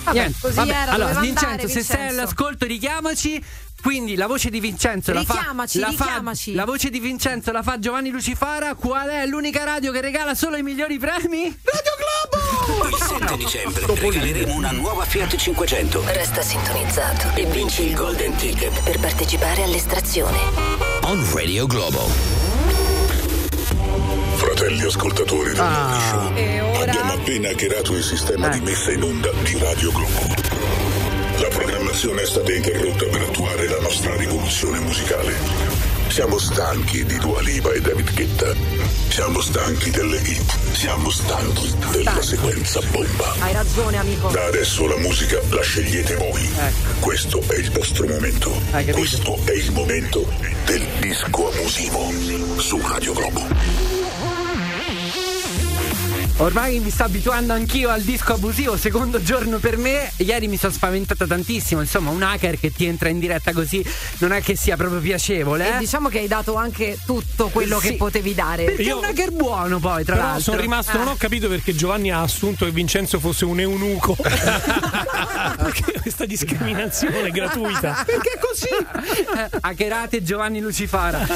[0.03, 0.37] Vabbè, Niente.
[0.41, 2.19] così Vabbè, era, allora, Vincenzo, andare, se sei Vincenzo.
[2.21, 3.43] all'ascolto, richiamaci.
[3.81, 6.53] Quindi la voce di Vincenzo la fa, Richiamaci, la fa- richiamaci.
[6.53, 8.75] la voce di Vincenzo la fa Giovanni Lucifara.
[8.75, 11.43] Qual è l'unica radio che regala solo i migliori premi?
[11.63, 12.87] Radio Globo!
[12.89, 16.03] Il 7 dicembre regaleremo una nuova Fiat 500.
[16.07, 20.37] Resta sintonizzato e vinci il Golden Ticket per partecipare all'estrazione.
[21.03, 22.09] On Radio Globo.
[24.35, 26.79] Fratelli ascoltatori del Morning Show, E ora?
[26.91, 30.36] abbiamo appena hackerato il sistema di messa in onda di Radio Globo.
[31.57, 35.33] La programmazione è stata interrotta per attuare la nostra rivoluzione musicale.
[36.07, 38.53] Siamo stanchi di Dua Lipa e David Guetta.
[39.09, 40.55] Siamo stanchi delle hit.
[40.73, 43.33] Siamo stanchi della sequenza bomba.
[43.39, 44.29] Hai ragione, amico.
[44.29, 46.47] Da adesso la musica la scegliete voi.
[46.99, 48.51] Questo è il vostro momento.
[48.91, 50.31] Questo è il momento
[50.65, 52.11] del disco abusivo
[52.59, 53.96] su Radio Globo.
[56.39, 60.11] Ormai mi sto abituando anch'io al disco abusivo, secondo giorno per me.
[60.17, 61.81] Ieri mi sono spaventata tantissimo.
[61.81, 63.83] Insomma, un hacker che ti entra in diretta così
[64.19, 65.65] non è che sia proprio piacevole.
[65.67, 65.77] E Eh?
[65.79, 67.89] diciamo che hai dato anche tutto quello Sì.
[67.89, 68.65] che potevi dare.
[68.65, 70.43] Perché Io- è un hacker buono, poi, tra Però l'altro.
[70.43, 71.17] sono rimasto, non ho Ah.
[71.17, 74.15] capito perché Giovanni ha assunto che Vincenzo fosse un eunuco.
[74.21, 78.03] perché questa discriminazione gratuita.
[78.05, 78.67] Perché è così?
[78.67, 81.27] Eh, hackerate Giovanni Lucifara.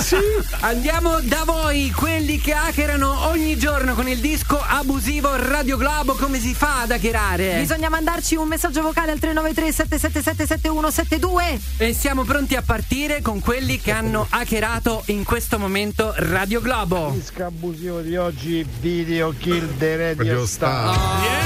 [0.59, 6.15] Andiamo da voi, quelli che hackerano ogni giorno con il disco abusivo abusivo Radio Globo,
[6.15, 7.59] come si fa ad acherare?
[7.59, 11.59] Bisogna mandarci un messaggio vocale al 393-777-7172.
[11.77, 17.15] E siamo pronti a partire con quelli che hanno hackerato in questo momento Radio Globo.
[17.15, 20.93] Il abusivo di oggi, Video Kill the Radio, Star.
[20.93, 20.95] Star.
[20.97, 21.23] Oh.
[21.23, 21.39] Yeah!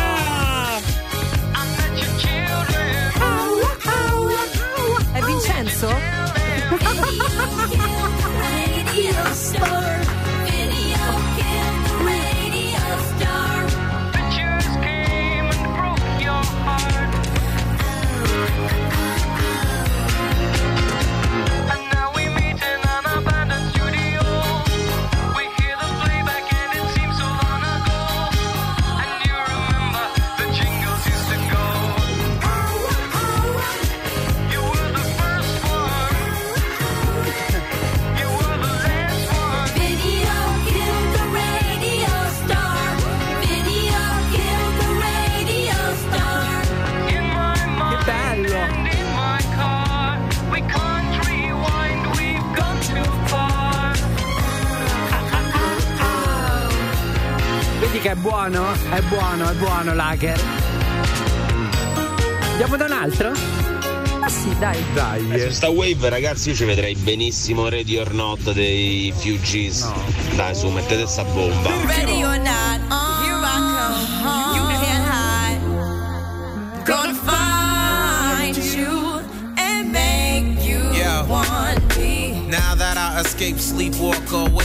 [5.23, 5.93] Vincenzo?
[65.65, 65.69] Dai.
[65.69, 69.89] Eh, su sta wave ragazzi io ci vedrei benissimo Ready or Not dei Fugees.
[70.35, 71.69] Dai su, mettete sta bomba.
[71.85, 72.81] Ready or not,
[73.21, 74.55] here I come.
[74.55, 75.59] You can't hide.
[76.85, 79.21] Gonna find you
[79.57, 81.25] and make you Yeah.
[81.27, 82.45] want me.
[82.47, 84.64] Now that I escape, sleep, walk awake.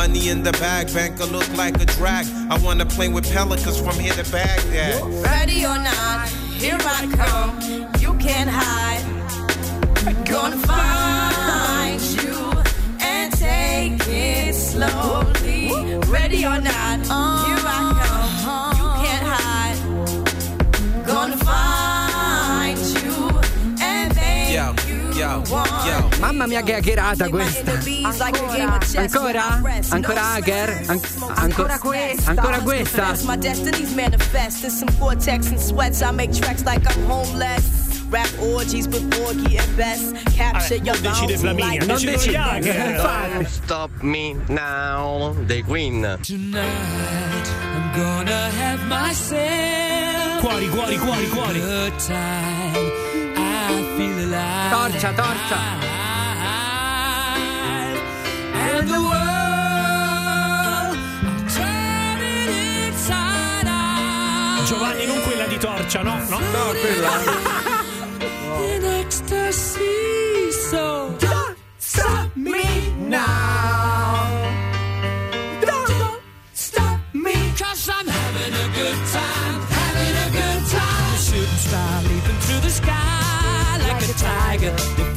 [0.00, 2.26] Money in the bag, banker look like a drag.
[2.48, 5.04] I wanna play with pelicans from here to Baghdad.
[5.22, 6.26] Ready or not,
[6.56, 7.52] here I come.
[8.00, 9.04] You can't hide.
[10.24, 12.50] Gonna find you
[12.98, 15.68] and take it slowly.
[16.08, 17.00] Ready or not,
[25.48, 26.08] yo.
[26.18, 27.72] Mamma mia che hackerata questa.
[28.96, 29.60] Ancora?
[29.88, 30.82] Ancora hacker?
[30.86, 31.00] An-
[31.34, 32.30] Ancora questa.
[32.30, 33.14] Ancora questa?
[38.10, 40.10] Rap orgies with Porgy and Bess.
[40.36, 42.98] Capture your decide Flaminia, like non decide.
[42.98, 43.46] Fun.
[43.46, 46.18] Stop me now, dei Queen.
[46.20, 51.60] Tonight, I'm gonna have myself Cuori, cuori, cuori, cuori.
[54.00, 55.58] Torcia, torcia.
[58.54, 60.96] And the world,
[61.52, 62.48] turning
[62.86, 64.64] inside out.
[64.64, 66.16] Giovanni, non quella di torcia, no?
[66.30, 67.10] No, no quella.
[68.74, 73.49] In ecstasy, so don't stop me now.
[84.62, 85.09] A tiger,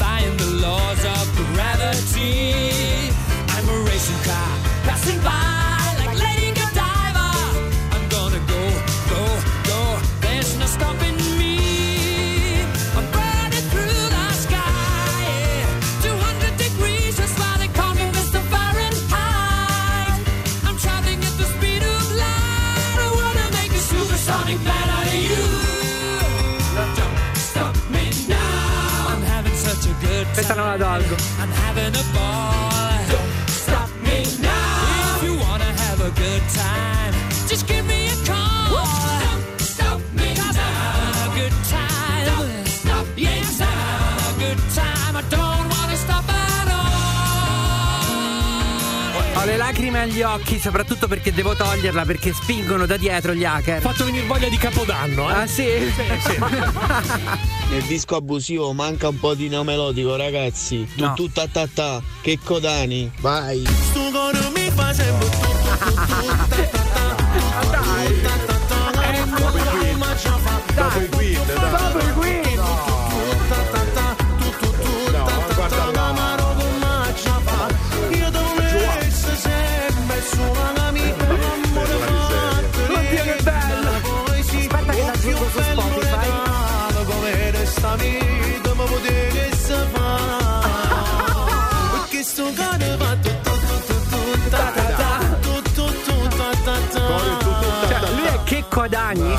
[31.74, 32.70] having a ball.
[33.10, 35.18] Don't stop me now.
[35.18, 37.14] If you wanna have a good time,
[37.48, 38.70] just give me a call.
[39.26, 40.50] Don't stop me now.
[40.50, 42.26] I'm having a good time.
[42.26, 45.16] Don't stop yes, I'm having a good time.
[45.16, 46.68] I don't wanna stop at
[49.36, 49.42] all.
[49.42, 53.82] Ho le lacrime agli occhi, soprattutto perché devo toglierla perché spingono da dietro gli hacker.
[53.82, 55.34] Fatto venire voglia di capodanno, eh?
[55.34, 55.68] Ah sì?
[57.74, 60.88] Nel disco abusivo manca un po' di neomelodico, ragazzi.
[60.96, 61.14] Tu No.
[61.16, 62.04] tu ta ta ta.
[62.22, 63.12] Che codani.
[63.20, 63.64] Vai.
[64.54, 65.30] Mi fa sempre
[70.76, 71.13] dai.
[98.84, 99.36] È che codani?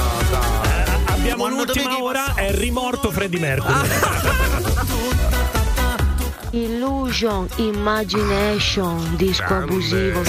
[1.06, 3.88] Abbiamo l'ultima ora, è rimorto Freddie Mercury.
[6.52, 10.22] Illusion, imagination, disco abusivo.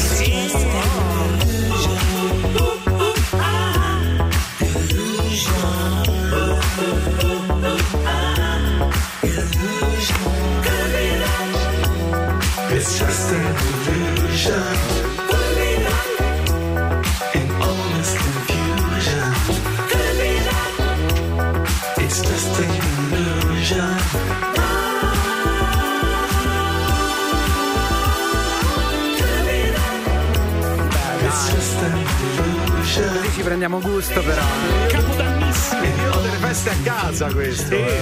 [33.58, 34.42] Prendiamo gusto però.
[34.90, 35.82] Capodannissimo.
[36.22, 37.74] delle feste a casa questo.
[37.74, 38.02] eh.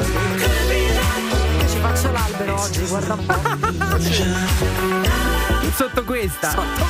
[1.69, 3.39] Ci faccio l'albero oggi, guarda un po'.
[5.75, 6.49] Sotto questa.
[6.49, 6.81] Sotto.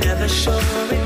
[0.00, 1.03] Never sure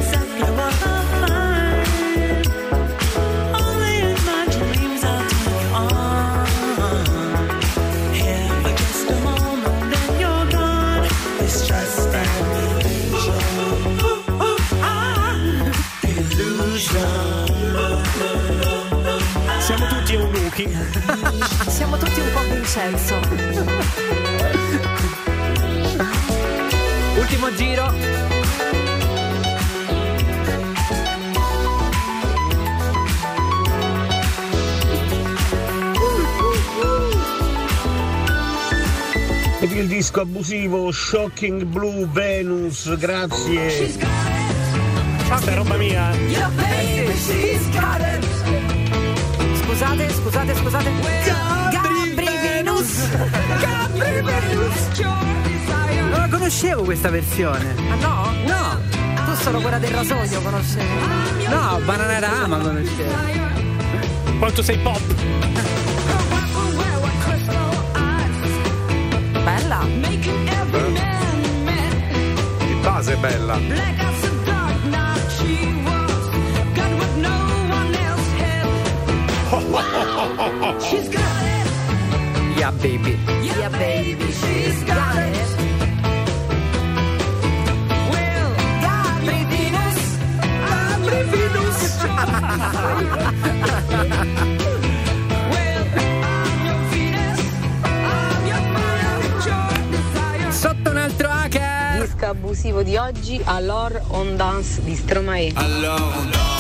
[21.79, 23.15] Siamo tutti un po' Vincenzo.
[27.17, 27.95] Ultimo giro.
[39.61, 43.97] Ed il disco abusivo Shocking Blue Venus, grazie.
[45.29, 46.11] Questa è roba mia.
[49.79, 50.91] Scusate, scusate, scusate.
[51.71, 53.09] Gabri Venus.
[53.61, 54.99] Gabri Venus.
[56.11, 57.77] Non la conoscevo questa versione.
[57.89, 58.33] Ah no?
[58.45, 58.81] No.
[59.25, 61.47] Tu solo quella del rasoio conoscevi.
[61.47, 63.15] No, Bananarama conoscevo.
[64.41, 65.01] Quanto sei pop?
[69.45, 69.87] Bella.
[72.67, 74.18] Di base è bella.
[80.91, 83.19] Yeah, baby.
[83.43, 85.49] Yeah, baby, she's got it.
[88.09, 88.55] Well,
[89.53, 90.17] Venus.
[90.65, 91.79] Gabri Venus.
[100.57, 102.01] Sotto un altro hacker.
[102.01, 105.53] Disco abusivo di oggi Allure on Dance di Stromae.
[105.55, 106.58] Allora,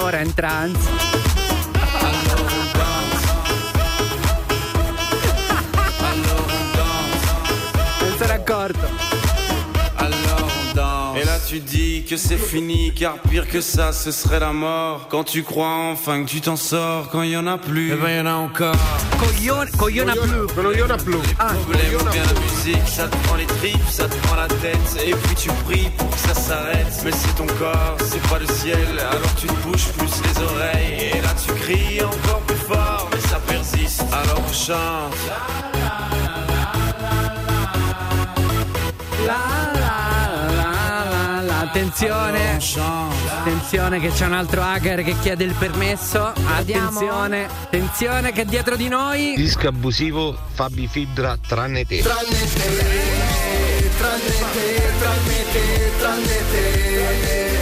[0.00, 0.88] allora in trance.
[8.00, 9.09] Non sono accorto.
[11.50, 15.08] Tu dis que c'est fini car pire que ça ce serait la mort.
[15.10, 17.90] Quand tu crois enfin que tu t'en sors quand il y en a plus.
[17.92, 18.76] Eh ben y en a encore.
[19.18, 20.46] Coglione, cogliona blu.
[20.54, 21.16] Cogliona blu.
[21.40, 24.46] Ah, Problème ou bien la musique ça te prend les tripes, ça te prend la
[24.46, 24.78] tête.
[25.04, 27.02] Et puis tu pries pour que ça s'arrête.
[27.04, 28.86] Mais c'est ton corps, c'est pas le ciel.
[29.00, 31.10] Alors tu te bouges plus les oreilles.
[31.14, 33.10] Et là tu cries encore plus fort.
[33.12, 35.16] Mais ça persiste alors on chante
[42.00, 42.56] Attenzione,
[43.28, 46.28] attenzione che c'è un altro hacker che chiede il permesso.
[46.28, 49.34] Attenzione, attenzione che dietro di noi.
[49.36, 52.00] Disco abusivo Fabi Fibra tranne te.
[52.00, 52.24] Tranne
[52.54, 54.22] te, tranne
[54.52, 57.59] te, tranne te, tranne te,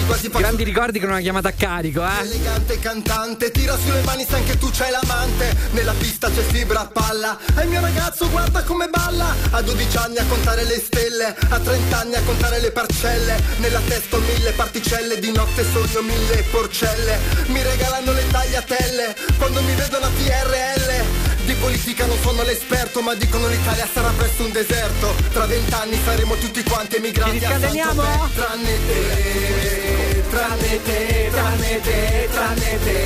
[0.00, 2.20] Quasi quasi faccio Grandi ricordi con una chiamata a carico, eh?
[2.22, 5.56] Elegante cantante, tira sulle mani se anche tu c'hai l'amante.
[5.72, 7.38] Nella pista c'è fibra a palla.
[7.56, 9.34] E il mio ragazzo guarda come balla.
[9.50, 13.40] A 12 anni a contare le stelle A 30 anni a contare le parcelle.
[13.58, 17.18] Nella testa ho mille particelle Di notte sogno mille porcelle.
[17.46, 23.14] Mi regalano le tagliatelle Quando mi vedono a TRL di politica non sono l'esperto ma
[23.14, 25.14] dicono l'Italia sarà presto un deserto.
[25.32, 27.58] Tra vent'anni saremo tutti quanti emigranti a?
[27.58, 29.79] Santo Pe- Tranne te,
[30.30, 32.98] tranne te, tranne te, tranne te.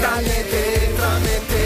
[0.00, 0.64] Tranne te,
[0.96, 1.61] tranne te,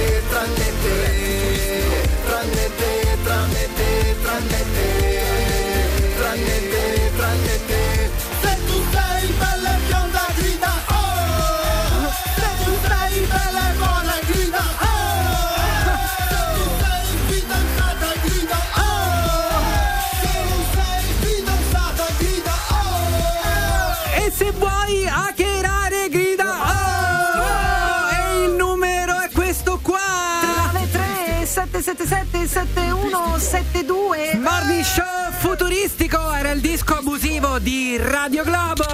[32.47, 38.85] 333-2677-172 Morning Show futuristico era il disco abusivo di Radio Globo.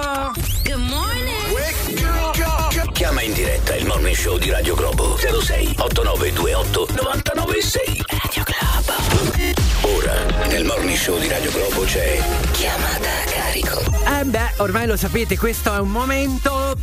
[0.63, 1.31] Good morning.
[2.93, 8.93] Chiama in diretta il morning show di Radio Globo 06 8928 996 Radio Globo.
[9.81, 13.81] Ora nel morning show di Radio Globo c'è chiamata a carico.
[14.19, 16.75] Eh beh, ormai lo sapete, questo è un momento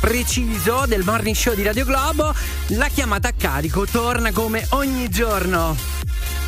[0.00, 2.34] preciso del morning show di Radio Globo.
[2.68, 5.76] La chiamata a carico torna come ogni giorno.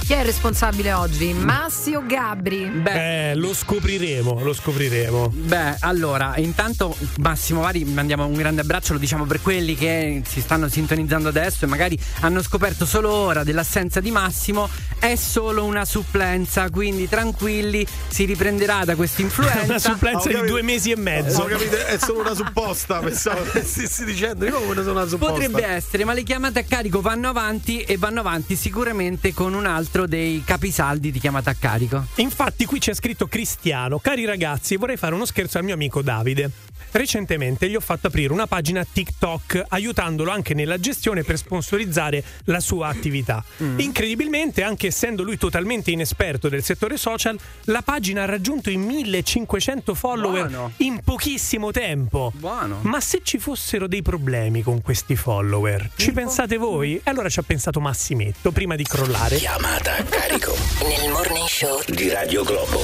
[0.08, 1.34] Chi è il responsabile oggi?
[1.34, 2.64] Massimo Gabri.
[2.64, 5.28] Beh, lo scopriremo, lo scopriremo.
[5.28, 10.40] Beh, allora, intanto Massimo Vari mandiamo un grande abbraccio, lo diciamo per quelli che si
[10.40, 15.84] stanno sintonizzando adesso e magari hanno scoperto solo ora dell'assenza di Massimo, è solo una
[15.84, 19.64] supplenza, quindi tranquilli, si riprenderà da questa influenza.
[19.64, 21.42] Una supplenza di due mesi e mezzo.
[21.42, 25.34] Ho capito, è solo una supposta, pensavo che stessi dicendo io come sono una supposta.
[25.34, 29.66] Potrebbe essere, ma le chiamate a carico vanno avanti e vanno avanti sicuramente con un
[29.66, 32.06] altro dei capisaldi di chiamata a carico.
[32.16, 36.50] Infatti qui c'è scritto Cristiano, cari ragazzi, vorrei fare uno scherzo al mio amico Davide.
[36.90, 42.60] Recentemente gli ho fatto aprire una pagina TikTok aiutandolo anche nella gestione per sponsorizzare la
[42.60, 43.44] sua attività.
[43.62, 43.78] Mm.
[43.78, 49.94] Incredibilmente, anche essendo lui totalmente inesperto del settore social, la pagina ha raggiunto i 1500
[49.94, 50.72] follower Buono.
[50.78, 52.32] in pochissimo tempo.
[52.36, 52.78] Buono.
[52.82, 56.96] Ma se ci fossero dei problemi con questi follower, ci pensate voi?
[56.96, 59.36] E allora ci ha pensato Massimetto prima di crollare.
[59.36, 62.80] Chiamata a carico nel morning show Di Radio Globo.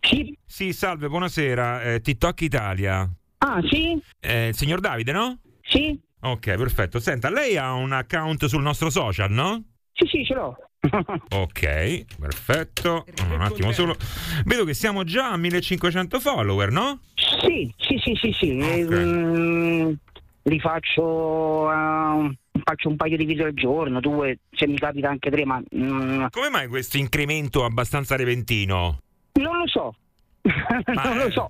[0.00, 0.36] Sì.
[0.54, 1.82] Sì, salve, buonasera.
[1.82, 3.10] Eh, TikTok Italia.
[3.38, 4.00] Ah, sì?
[4.20, 5.40] Eh, il signor Davide, no?
[5.60, 6.00] Sì.
[6.20, 7.00] Ok, perfetto.
[7.00, 9.64] Senta, lei ha un account sul nostro social, no?
[9.92, 10.56] Sì, sì, ce l'ho.
[11.34, 13.04] Ok, perfetto.
[13.32, 13.96] Un attimo solo.
[14.44, 17.00] Vedo che siamo già a 1500 follower, no?
[17.16, 18.56] Sì, sì, sì, sì, sì.
[18.60, 18.94] Ok.
[18.94, 19.92] Mm,
[20.42, 25.30] li faccio, eh, faccio un paio di video al giorno, due, se mi capita anche
[25.32, 29.00] tre, ma mm, Come mai questo incremento abbastanza repentino?
[29.40, 29.94] non lo so.
[31.04, 31.46] Non lo so.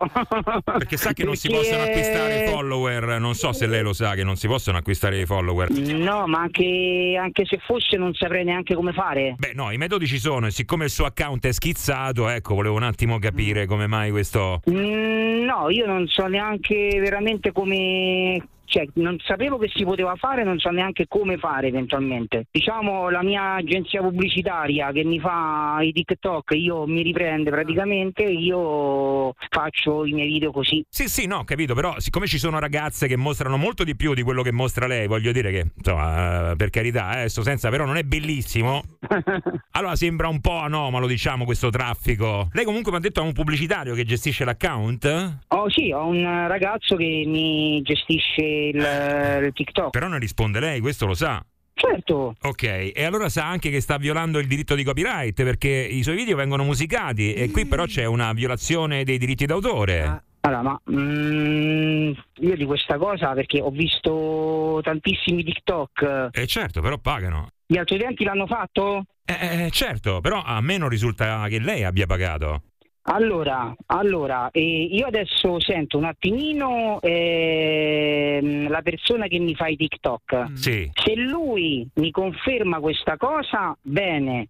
[0.64, 3.18] Perché sa che non si Perché- possono acquistare follower.
[3.18, 5.70] Non so se lei lo sa che non si possono acquistare i follower.
[5.70, 9.34] No, ma anche, anche se fosse non saprei neanche come fare.
[9.36, 12.76] Beh, no, i metodi ci sono e siccome il suo account è schizzato, ecco, volevo
[12.76, 14.60] un attimo capire come mai questo.
[14.70, 18.40] Mm, no, io non so neanche veramente come.
[18.64, 22.46] Cioè, non sapevo che si poteva fare, non so neanche come fare eventualmente.
[22.50, 29.34] Diciamo la mia agenzia pubblicitaria che mi fa i TikTok, io mi riprende praticamente, io
[29.50, 30.84] faccio i miei video così.
[30.88, 34.22] Sì, sì, no, capito, però siccome ci sono ragazze che mostrano molto di più di
[34.22, 37.84] quello che mostra lei, voglio dire che, insomma, eh, per carità, eh, adesso senza però
[37.84, 38.82] non è bellissimo.
[39.76, 42.48] Allora sembra un po' anomalo, diciamo, questo traffico.
[42.52, 45.38] Lei comunque mi ha detto ha un pubblicitario che gestisce l'account?
[45.48, 49.90] Oh sì, ho un ragazzo che mi gestisce il, il TikTok.
[49.90, 51.44] Però non risponde lei, questo lo sa.
[51.74, 52.36] Certo.
[52.42, 56.16] Ok, e allora sa anche che sta violando il diritto di copyright perché i suoi
[56.16, 60.22] video vengono musicati e qui però c'è una violazione dei diritti d'autore.
[60.40, 66.28] Allora, ma mm, io di questa cosa perché ho visto tantissimi TikTok.
[66.32, 67.48] Eh certo, però pagano.
[67.66, 69.06] Gli altri utenti l'hanno fatto?
[69.24, 72.62] Eh, eh, certo, però a me non risulta che lei abbia pagato.
[73.06, 79.76] Allora, allora eh, io adesso sento un attimino ehm, la persona che mi fa i
[79.76, 80.52] TikTok.
[80.54, 80.90] Sì.
[80.94, 84.48] Se lui mi conferma questa cosa, bene.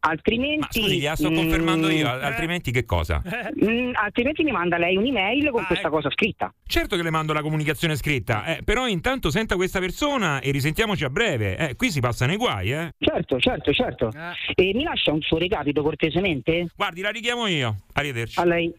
[0.00, 0.80] Altrimenti.
[0.80, 3.20] Scusi, gliela sto confermando io, mm, altrimenti che cosa?
[3.64, 6.52] mm, altrimenti mi manda lei un'email con questa cosa scritta.
[6.64, 11.04] Certo che le mando la comunicazione scritta, eh, però intanto senta questa persona e risentiamoci
[11.04, 11.56] a breve.
[11.56, 12.94] Eh, qui si passano i guai, eh.
[12.98, 14.10] Certo, certo, certo.
[14.54, 16.68] E mi lascia un suo recapito cortesemente?
[16.76, 17.76] Guardi, la richiamo io.
[17.96, 18.38] Arrivederci.
[18.38, 18.74] A lei.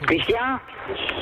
[0.00, 0.60] Cristian?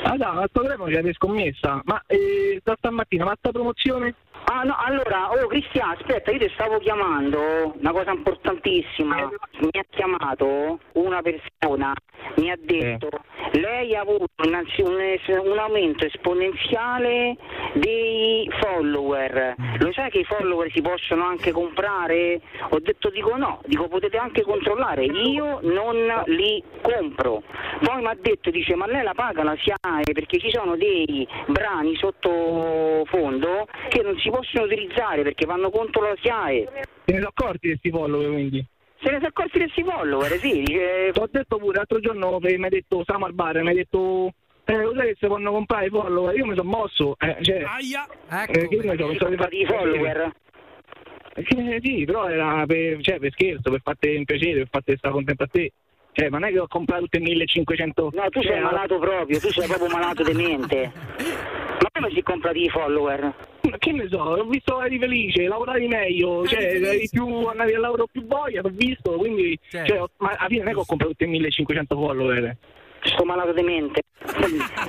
[0.03, 1.81] Ah no, ma sto telefono c'è scommessa.
[1.85, 4.15] Ma eh, da stamattina, ma sta promozione?
[4.51, 9.29] Ah no, allora, oh Cristian, aspetta, io ti stavo chiamando, una cosa importantissima.
[9.59, 11.93] Mi ha chiamato una persona,
[12.37, 13.09] mi ha detto,
[13.51, 14.55] lei ha avuto un,
[15.01, 17.37] es- un aumento esponenziale
[17.73, 19.53] dei follower.
[19.81, 22.41] Lo sai che i follower si possono anche comprare?
[22.69, 27.43] Ho detto dico no, dico potete anche controllare, io non li compro.
[27.83, 31.27] Poi mi ha detto, dice, ma lei la paga la SIAE perché ci sono dei
[31.45, 36.67] brani sottofondo che non si possono utilizzare perché vanno contro la SIAE.
[37.05, 38.65] Se ne sono accorti di questi follower quindi?
[39.01, 41.11] Se ne sono accorti di questi follower, sì, dice...
[41.15, 44.33] Ho detto pure l'altro giorno che mi hai detto Siamo al bar, mi hai detto
[44.69, 46.35] eh, lo sai che si possono comprare i follower?
[46.35, 48.51] Io mi sono mosso, eh, cioè, Ecco.
[48.51, 50.31] eh, che io mi sono fare i follower?
[51.33, 55.13] Eh, sì, però era per, cioè, per scherzo, per farti un piacere, per farti stare
[55.13, 55.71] contento a te.
[56.11, 58.09] Cioè, ma non è che ho comprato tutte 1500.
[58.13, 60.91] No, tu sei cioè, malato proprio, tu sei proprio malato di mente.
[61.81, 63.21] Ma come si comprati i follower?
[63.69, 67.81] Ma che ne so, ho visto eri felice, lavoravi meglio, cioè eri più, andavi al
[67.81, 69.87] lavoro più boia, ho visto, quindi Certo.
[69.87, 72.57] cioè, ho- ma alla fine non è che ho comprato tutti i 1500 follower.
[73.01, 74.01] Sto malato di mente.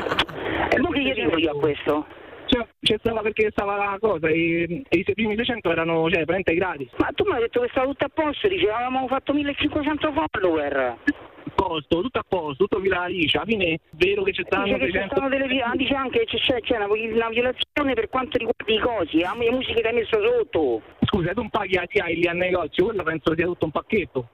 [0.73, 2.07] E mo che gli dico io a questo?
[2.47, 6.89] Cioè, c'è stava perché stava la cosa, i, i primi 600 erano, cioè, veramente gratis.
[6.99, 10.97] Ma tu mi hai detto che stava tutto a posto, dicevo avevamo fatto 1500 follower.
[11.51, 14.65] A posto, tutto a posto, tutto vila liscia, alla fine è vero che c'è stato
[14.65, 15.15] Dice che ci 600...
[15.15, 18.73] stanno delle vi- ah, dice anche che c'è, c'è una, una violazione per quanto riguarda
[18.73, 20.83] i cosi, la la musica che hai messo sotto.
[21.03, 24.29] Scusa, tu non paghi TI lì al negozio, quello penso sia tutto un pacchetto.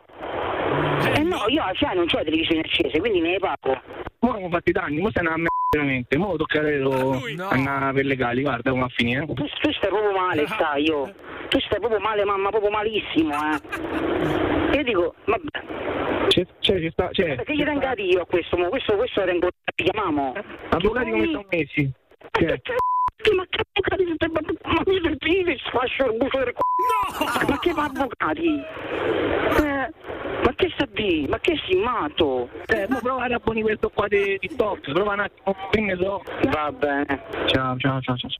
[1.14, 3.80] Eh no, io sai, non c'ho la televisione accese, quindi me ne pago.
[4.20, 8.42] Ora abbiamo fatto i danni, mo sei una merda veramente, mo tocca andare per legali,
[8.42, 9.26] guarda come va a finire.
[9.26, 11.14] Tu, tu stai proprio male, stai io.
[11.48, 14.76] Tu stai proprio male, mamma, proprio malissimo, eh.
[14.76, 16.26] Io dico, vabbè.
[16.28, 17.36] C'è, c'è, c'è sta, c'è.
[17.36, 18.68] Perché gli tengo io a questo, mo?
[18.68, 20.34] questo, questo lo tengo, chiamiamo.
[20.70, 21.90] Avvocati come sono messi?
[22.32, 22.60] Cioè,
[23.34, 24.28] Ma che avvocati siete?
[24.28, 24.40] Ma
[24.84, 27.46] mi sentite, sfascio il buco del c***o.
[27.48, 28.60] Ma che avvocati?
[29.62, 29.92] Eh,
[30.77, 31.27] ma che sta di?
[31.29, 32.49] Ma che matto?
[32.66, 36.22] eh, mo prova a rabboni questo qua di TikTok, prova un attimo, che ne so.
[36.51, 37.22] Va bene.
[37.47, 38.31] Ciao, ciao, ciao, ciao.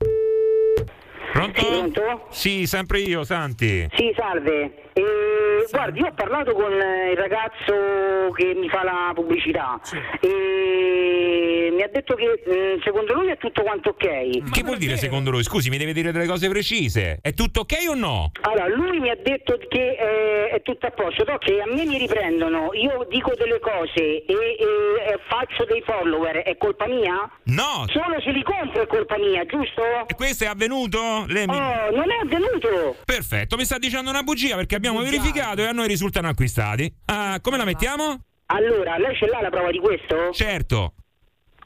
[1.33, 1.59] Pronto?
[1.59, 2.27] Sì, pronto?
[2.29, 3.87] Sì, sempre io, Santi.
[3.93, 4.86] Sì, salve.
[4.97, 9.79] Eh, guardi, io ho parlato con il ragazzo che mi fa la pubblicità
[10.19, 14.49] e mi ha detto che mh, secondo lui è tutto quanto ok.
[14.51, 15.43] Che vuol dire secondo lui?
[15.43, 17.19] Scusi, mi deve dire delle cose precise.
[17.21, 18.31] È tutto ok o no?
[18.41, 21.85] Allora, lui mi ha detto che eh, è tutto a posto, so che a me
[21.85, 27.29] mi riprendono, io dico delle cose e, e- e faccio dei follower, è colpa mia?
[27.43, 27.85] No!
[27.87, 29.83] Solo se li compro è colpa mia, giusto?
[30.07, 31.25] E questo è avvenuto?
[31.27, 32.95] Lei mi- Oh, non è avvenuto!
[33.05, 36.91] Perfetto, mi sta dicendo una bugia perché abbiamo verificato e a noi risultano acquistati.
[37.05, 38.21] Ah, come la mettiamo?
[38.47, 40.31] Allora, lei ce l'ha la prova di questo?
[40.31, 40.93] Certo.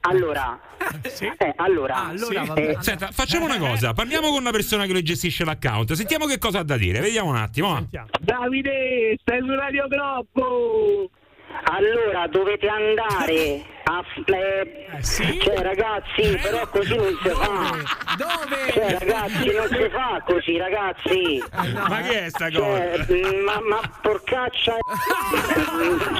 [0.03, 0.59] Allora,
[1.37, 2.11] eh, allora,
[2.55, 6.39] eh, Senta, facciamo una cosa, parliamo con una persona che lo gestisce l'account, sentiamo che
[6.39, 7.69] cosa ha da dire, vediamo un attimo.
[7.69, 8.05] va.
[8.19, 11.09] Davide, stai su Radio Groppo!
[11.63, 14.03] Allora dovete andare a...
[14.03, 18.15] f- eh, Cioè ragazzi, però così non si fa.
[18.17, 18.71] Dove?
[18.71, 21.43] Cioè ragazzi, non si fa così, ragazzi.
[21.87, 23.13] Ma che è sta Cioè, cosa?
[23.13, 24.77] mm, ma, ma porcaccia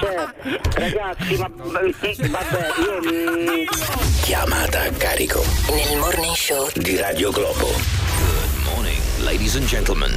[0.00, 0.26] cioè,
[0.74, 1.84] ragazzi, ma vabbè,
[2.80, 3.64] io
[4.22, 7.66] Chiamata a carico Nel morning show di Radio Globo.
[7.66, 10.12] Good morning, ladies and gentlemen.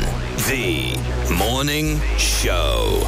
[0.47, 0.97] The
[1.33, 3.05] Morning Show.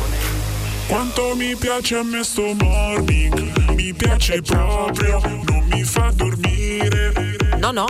[0.88, 7.12] Quanto mi piace a me sto morning, mi piace proprio, non mi fa dormire.
[7.60, 7.86] No, no.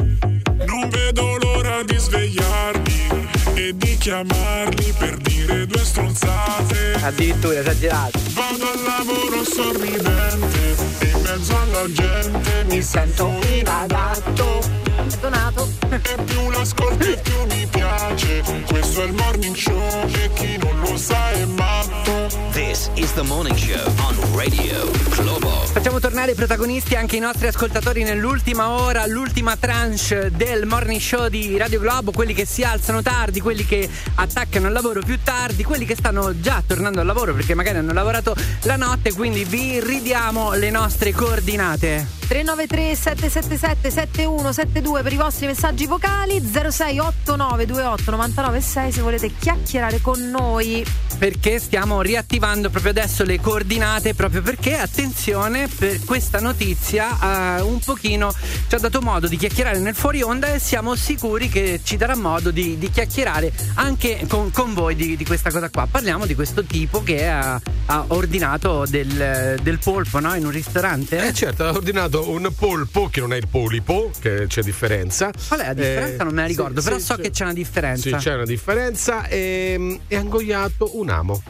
[0.66, 3.08] Non vedo l'ora di svegliarmi
[3.54, 6.94] e di chiamarli per dire due stronzate.
[7.02, 8.20] Addirittura esagerato.
[8.34, 14.87] Vado al lavoro sorridente in mezzo alla gente mi sento inadatto.
[15.20, 15.70] Donato.
[15.90, 18.44] E più l'ascolti più mi piace.
[18.68, 19.82] Questo è il morning show
[20.12, 22.28] e chi non lo sa è matto.
[22.52, 25.50] This is the Morning Show on Radio Globo.
[25.50, 31.28] Facciamo tornare i protagonisti anche i nostri ascoltatori nell'ultima ora, l'ultima tranche del morning show
[31.28, 35.64] di Radio Globo, quelli che si alzano tardi, quelli che attaccano al lavoro più tardi,
[35.64, 39.80] quelli che stanno già tornando al lavoro perché magari hanno lavorato la notte, quindi vi
[39.80, 42.16] ridiamo le nostre coordinate.
[42.28, 50.86] 393 777 7172 per i vostri messaggi vocali 068928 996 se volete chiacchierare con noi
[51.18, 57.80] Perché stiamo riattivando proprio adesso le coordinate, proprio perché, attenzione, per questa notizia eh, un
[57.80, 58.32] pochino
[58.68, 62.16] ci ha dato modo di chiacchierare nel fuori onda e siamo sicuri che ci darà
[62.16, 65.88] modo di, di chiacchierare anche con, con voi di, di questa cosa qua.
[65.90, 70.36] Parliamo di questo tipo che ha, ha ordinato del, del polpo no?
[70.36, 71.26] in un ristorante.
[71.26, 75.32] Eh certo, ha ordinato un polpo che non è il polipo, che c'è differenza.
[75.48, 76.22] Qual è la differenza?
[76.22, 77.22] Eh, non me la ricordo, sì, però sì, so sì.
[77.22, 78.10] che c'è una differenza.
[78.10, 81.42] Sì, c'è una differenza e, e ha ingoiato un amo.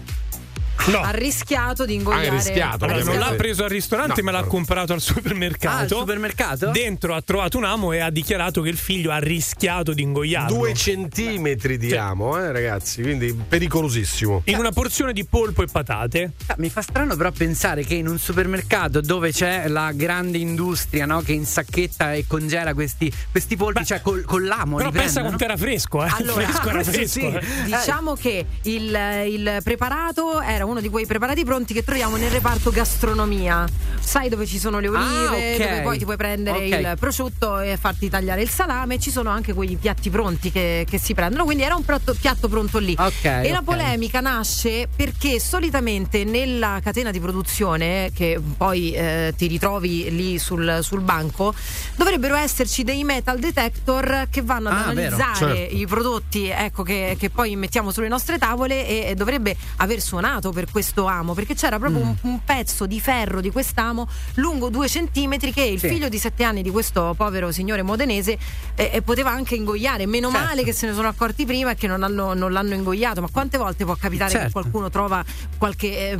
[0.96, 4.44] Ha rischiato di ingoiare Ha rischiato, Allora, non l'ha preso al ristorante, No, ma l'ha
[4.44, 4.48] no.
[4.48, 5.76] comprato al supermercato.
[5.76, 6.70] Ah, al supermercato?
[6.72, 10.56] Dentro ha trovato un amo e ha dichiarato che il figlio ha rischiato di ingoiarlo.
[10.56, 14.42] Due centimetri di amo, eh, ragazzi, quindi pericolosissimo.
[14.46, 16.32] In una porzione di polpo e patate.
[16.48, 21.06] Ah, Mi fa strano però pensare che in un supermercato dove c'è la grande industria
[21.06, 24.78] no, che insacchetta e congela questi, questi polpi, cioè col, con l'amo.
[24.78, 26.10] Però pensa quanto era fresco, eh.
[26.12, 27.20] Allora, fresco era sì, fresco.
[27.20, 27.26] sì.
[27.26, 27.42] eh.
[27.66, 32.30] Diciamo che il, il preparato era uno uno di quei preparati pronti che troviamo nel
[32.30, 33.66] reparto gastronomia.
[34.00, 35.58] Sai dove ci sono le olive, Ah, ok.
[35.70, 36.80] dove poi ti puoi prendere Ok.
[36.80, 41.00] il prosciutto e farti tagliare il salame, ci sono anche quei piatti pronti che, che
[41.00, 42.96] si prendono, quindi era un piatto, piatto pronto lì.
[42.98, 49.48] Ok, e la polemica nasce perché solitamente nella catena di produzione, che poi eh, ti
[49.48, 51.54] ritrovi lì sul, sul banco,
[51.96, 55.76] dovrebbero esserci dei metal detector che vanno ad Ah, vero, analizzare certo.
[55.76, 60.52] i prodotti ecco, che, che poi mettiamo sulle nostre tavole e, e dovrebbe aver suonato
[60.52, 62.08] per questo amo, perché c'era proprio Mm.
[62.08, 65.88] un, un pezzo di ferro di quest'amo lungo due centimetri che il Sì.
[65.90, 68.38] figlio di sette anni di questo povero signore modenese
[68.76, 70.06] eh, eh, poteva anche ingoiare.
[70.06, 70.46] Meno Certo.
[70.46, 73.22] male che se ne sono accorti prima e che non, hanno- non l'hanno ingoiato.
[73.22, 74.52] Ma quante volte può capitare che Certo.
[74.54, 75.24] qualcuno trova
[75.58, 76.20] qualche eh,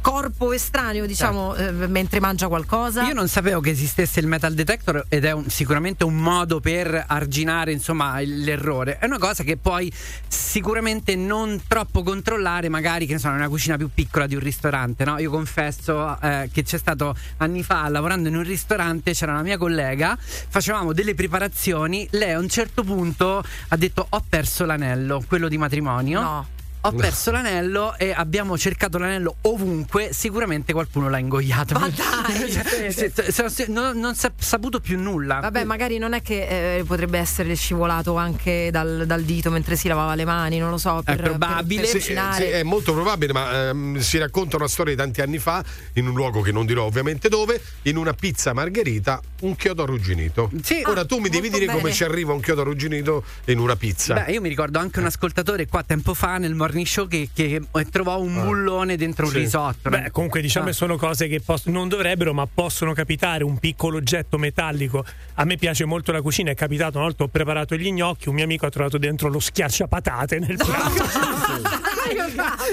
[0.00, 3.02] corpo estraneo, diciamo, eh, mentre mangia qualcosa?
[3.06, 7.04] Io non sapevo che esistesse il metal detector ed è un- sicuramente un modo per
[7.06, 8.98] arginare insomma l'errore.
[8.98, 9.92] È una cosa che puoi
[10.28, 14.40] sicuramente non troppo controllare, magari che ne so, in una cucina più piccola di un
[14.40, 15.04] ristorante.
[15.04, 15.18] No?
[15.18, 19.56] Io confesso eh, che c'è stato anni fa lavorando in un ristorante, c'era una mia
[19.56, 22.06] collega, facevamo delle preparazioni.
[22.12, 26.20] Lei a un certo punto ha detto: Ho perso l'anello, quello di matrimonio.
[26.20, 26.46] No.
[26.82, 31.78] Ho perso l'anello e abbiamo cercato l'anello ovunque, sicuramente qualcuno l'ha ingoiato.
[31.78, 32.46] Ma dai!
[32.98, 35.40] Se- se- se- se- non, non si è saputo più nulla.
[35.40, 39.88] Vabbè, magari non è che eh, potrebbe essere scivolato anche dal, dal dito mentre si
[39.88, 41.02] lavava le mani, non lo so.
[41.04, 41.80] Per, probabile.
[41.82, 42.44] per Sì, cucinare.
[42.44, 45.62] sì, è molto probabile, ma ehm, si racconta una storia di tanti anni fa,
[45.94, 50.50] in un luogo che non dirò ovviamente dove, in una pizza margherita, un chiodo arrugginito.
[50.62, 50.82] Sì.
[50.86, 51.94] Ora tu mi devi molto dire come bene.
[51.94, 54.14] ci arriva un chiodo arrugginito in una pizza.
[54.14, 57.60] Beh, io mi ricordo anche un ascoltatore qua tempo fa nel morning show che, che
[57.90, 59.38] trovò un bullone dentro un Sì.
[59.38, 59.90] risotto.
[59.90, 60.68] Beh, comunque diciamo Ah.
[60.68, 63.44] che sono cose che pos- non dovrebbero, ma possono capitare.
[63.44, 65.04] Un piccolo oggetto metallico.
[65.34, 66.50] A me piace molto la cucina.
[66.50, 68.28] È capitato una volta ho preparato gli gnocchi.
[68.28, 71.86] Un mio amico ha trovato dentro lo schiacciapatate nel piatto.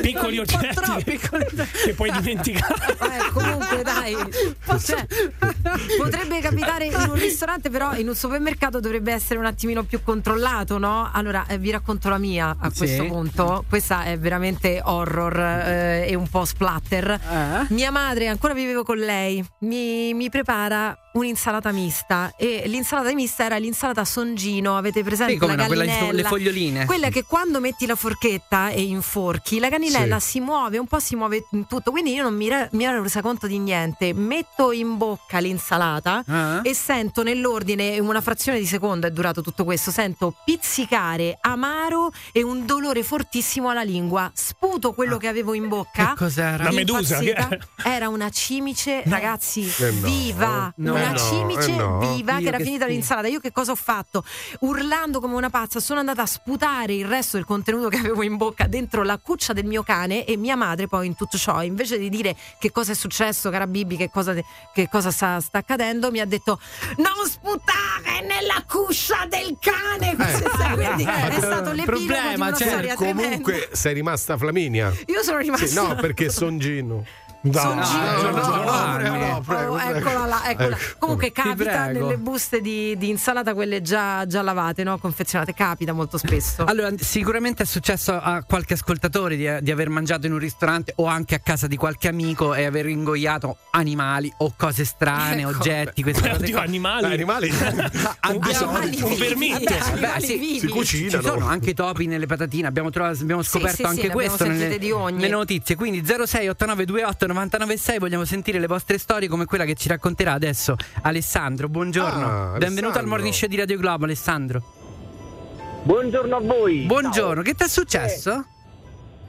[0.02, 1.20] Piccoli oggetti
[1.86, 2.94] che puoi dimenticare.
[2.94, 4.16] Eh, comunque dai
[4.84, 5.06] Cioè,
[5.98, 10.78] potrebbe capitare in un ristorante però in un supermercato dovrebbe essere un attimino più controllato
[10.78, 11.10] no?
[11.12, 12.78] allora eh, vi racconto la mia a Sì.
[12.80, 13.64] questo punto.
[13.68, 17.10] Questa è veramente horror eh, e un po' splatter.
[17.12, 17.66] Eh?
[17.74, 19.44] mia madre ancora vivevo con lei.
[19.60, 22.34] Mi, mi prepara un'insalata mista.
[22.38, 24.78] E l'insalata mista era l'insalata songino.
[24.78, 26.86] Avete presente Sì, come la no, gallinella le foglioline.
[26.86, 31.16] quella che quando metti la forchetta e inforchi la gallinella si muove un po' si
[31.16, 31.92] muove tutto.
[31.92, 34.14] Quindi io non mi, re- mi ero resa conto di niente.
[34.14, 35.54] Metto in bocca l'insalata
[36.28, 36.60] Ah.
[36.64, 42.12] e sento nell'ordine in una frazione di secondo è durato tutto questo sento pizzicare amaro
[42.32, 46.10] e un dolore fortissimo alla lingua sputo quello che avevo in bocca Ah.
[46.10, 46.64] Che cos'era?
[46.64, 47.20] Una medusa,
[47.84, 50.08] era una cimice ragazzi Eh no.
[50.08, 50.94] viva No.
[50.94, 52.00] una Eh no, cimice eh no.
[52.00, 54.24] viva che era che finita l'insalata io che cosa ho fatto
[54.60, 58.38] urlando come una pazza sono andata a sputare il resto del contenuto che avevo in
[58.38, 61.98] bocca dentro la cuccia del mio cane e mia madre poi in tutto ciò invece
[61.98, 64.34] di dire che cosa è successo cara Bibi che cosa,
[64.74, 66.60] che cosa sta, sta accadendo mi ha detto
[66.98, 72.96] non sputare nella cuccia del cane quindi è stato l'epilogo di problema, una cioè, storia
[72.96, 74.92] tremenda Comunque sei rimasta Flaminia.
[75.06, 77.06] io sono rimasta Sì, no, perché Songino.
[77.54, 78.22] Songino.
[78.22, 79.04] no, no, no, Giovanni.
[79.10, 79.98] no, no, prego, Oh, prego.
[79.98, 80.76] eccola là, eccola.
[80.76, 80.96] Ecco.
[81.00, 84.98] Comunque capita nelle buste di, di insalata, quelle già, già lavate, no?
[84.98, 86.64] confezionate, capita molto spesso.
[86.66, 91.06] Allora, sicuramente è successo a qualche ascoltatore di, di aver mangiato in un ristorante o
[91.06, 95.50] anche a casa di qualche amico e aver ingoiato animali o cose strane, Ecco.
[95.50, 96.42] oggetti, queste cose.
[96.42, 96.64] Oddio, qua.
[96.64, 97.08] animali.
[97.08, 97.50] Gli animali
[98.22, 99.16] Abbiamo Animali un
[100.20, 100.60] sì, vivi.
[100.60, 101.22] si cucinano.
[101.22, 104.00] Ci sono anche i topi nelle patatine, abbiamo, trovato- abbiamo Sì, scoperto sì, sì, anche
[104.08, 105.16] abbiamo questo nelle, di ogni.
[105.22, 105.76] nelle notizie.
[105.76, 111.68] Quindi 068928 996 vogliamo sentire le vostre storie come quella che ci racconterà adesso Alessandro.
[111.68, 112.26] Buongiorno.
[112.26, 113.00] Ah, Benvenuto Alessandro.
[113.02, 114.64] al morning show di Radio Globo, Alessandro.
[115.84, 116.86] Buongiorno a voi.
[116.86, 118.46] Buongiorno, che ti è successo?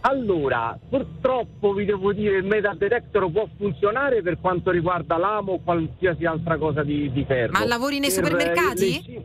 [0.00, 5.61] Allora, purtroppo vi devo dire il metal detector può funzionare per quanto riguarda l'amo o
[5.61, 7.50] qualsiasi altra cosa di, di ferro.
[7.52, 9.04] Ma lavori nei Per, supermercati?
[9.04, 9.24] eh, le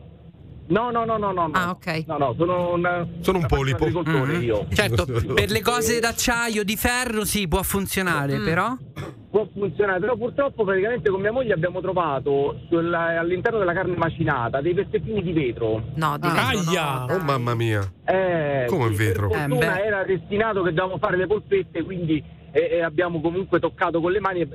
[0.68, 1.46] No, no, no, no, no.
[1.48, 1.50] no.
[1.52, 2.04] Ah, ok.
[2.06, 3.84] No, no, sono un, Sono un polipo.
[3.84, 4.42] agricoltore Mhm.
[4.42, 4.66] io.
[4.72, 5.04] Certo,
[5.34, 8.44] per le cose d'acciaio, di ferro, sì, può funzionare, Mm.
[8.44, 8.76] però.
[9.30, 14.60] Può funzionare, però purtroppo praticamente con mia moglie abbiamo trovato sul- all'interno della carne macinata
[14.60, 15.82] dei pezzettini di vetro.
[15.94, 16.50] No, di Ah.
[16.52, 17.04] vetro, Aia!
[17.08, 17.14] no.
[17.14, 17.80] Oh mamma mia.
[18.04, 19.28] Eh, Come il sì, vetro?
[19.28, 22.22] Per fortuna Eh, era destinato che dovevamo fare le polpette, quindi
[22.52, 24.46] e, e abbiamo comunque toccato con le mani e,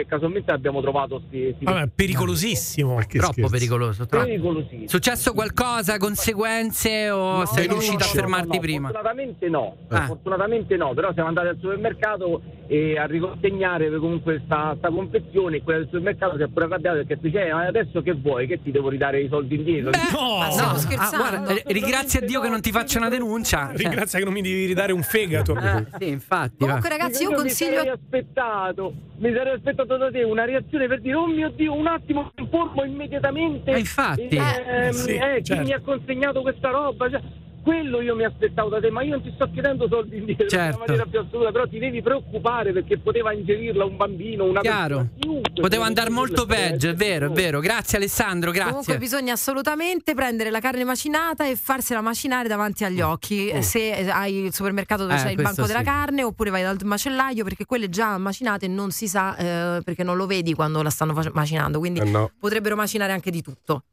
[0.00, 2.94] e casualmente abbiamo trovato sti, sti Vabbè, pericolosissimo.
[3.06, 3.48] Troppo scherzo.
[3.50, 4.06] pericoloso.
[4.06, 4.24] Troppo.
[4.24, 4.88] pericolosissimi.
[4.88, 8.88] Successo qualcosa, conseguenze o No, sei no, riuscito no, a no, fermarti no, prima?
[8.90, 10.06] Fortunatamente no, Ah.
[10.06, 15.62] fortunatamente no, però siamo andati al supermercato e a riconsegnare comunque sta, sta confezione e
[15.62, 18.70] quella del supermercato si è pure arrabbiata perché dice "Eh, adesso che vuoi che ti
[18.70, 20.38] devo ridare i soldi indietro no!
[20.38, 21.16] Ma Ah, scherzando?
[21.16, 23.66] guarda, eh, ringrazia Dio che non ti faccio una denuncia.
[23.68, 25.54] Cioè, Ringrazia che non mi devi ridare un fegato.
[25.56, 26.54] eh, sì, infatti.
[26.58, 26.66] va.
[26.66, 27.74] Comunque, ragazzi, io mi consiglio.
[27.76, 31.86] sarei aspettato mi sarei aspettato da te una reazione per dire oh mio dio un
[31.86, 34.22] attimo mi informo immediatamente Ma infatti.
[34.28, 35.62] eh, Eh, sì, eh, chi certo.
[35.64, 37.20] mi ha consegnato questa roba cioè,
[37.64, 40.74] quello io mi aspettavo da te ma io non ti sto chiedendo soldi indietro Certo.
[40.78, 44.96] in maniera più assoluta però ti devi preoccupare perché poteva ingerirla un bambino una Chiaro.
[44.98, 47.60] persona, chiunque Poteva poteva andare molto peggio, è vero, è vero.
[47.60, 48.98] Grazie Alessandro, Comunque grazie.
[48.98, 54.44] bisogna assolutamente prendere la carne macinata e farsela macinare davanti agli occhi eh, se hai
[54.44, 55.16] il supermercato dove Mm.
[55.16, 55.84] Eh, c'è il banco della sì.
[55.84, 60.16] carne oppure vai dal macellaio perché quelle già macinate non si sa eh, perché non
[60.16, 62.30] lo vedi quando la stanno fac- macinando quindi Eh no.
[62.38, 63.84] potrebbero macinare anche di tutto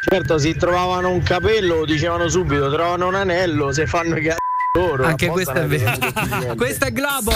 [0.00, 4.44] Certo, si trovavano un capello, dicevano subito, trovano un anello, se fanno i cazzi
[4.76, 5.04] loro.
[5.04, 6.54] Anche questo è vero.
[6.54, 7.32] Questo è Globo.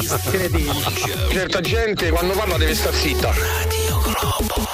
[0.00, 0.72] Incredibile.
[1.30, 4.73] Certa gente quando parla deve star zitta.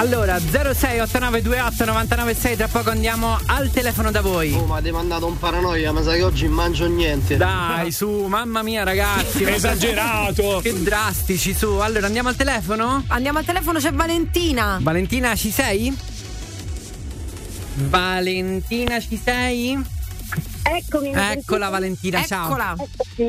[0.00, 4.54] Allora, 068928 996, tra poco andiamo al telefono da voi.
[4.54, 7.36] Oh, ma ti mandato un paranoia, ma sai che oggi mangio niente.
[7.36, 9.44] Dai, su, mamma mia, ragazzi.
[9.44, 10.60] Esagerato.
[10.62, 11.68] Che drastici, su.
[11.72, 13.04] Allora, andiamo al telefono?
[13.08, 15.94] andiamo al telefono c'è Valentina Valentina, ci sei?
[17.74, 19.78] Valentina, ci sei?
[20.62, 21.12] Eccomi.
[21.12, 22.46] mi Eccola, Valentina, ciao.
[22.46, 22.74] eccola?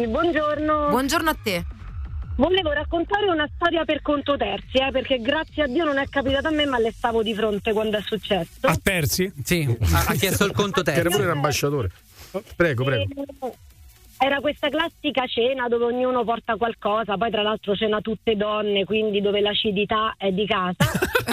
[0.08, 0.88] Buongiorno.
[0.90, 1.66] buongiorno a te
[2.42, 6.48] Volevo raccontare una storia per conto terzi, eh, perché grazie a Dio non è capitata
[6.48, 8.66] a me, ma le stavo di fronte quando è successo.
[8.66, 9.32] A terzi?
[9.44, 11.92] Sì, ha, ha chiesto il conto Che era pure l'ambasciatore.
[12.56, 13.04] Prego, prego.
[13.04, 13.54] E
[14.18, 19.22] Era questa classica cena dove ognuno porta qualcosa, poi tra l'altro cena tutte donne, quindi
[19.22, 20.74] dove l'acidità è di casa.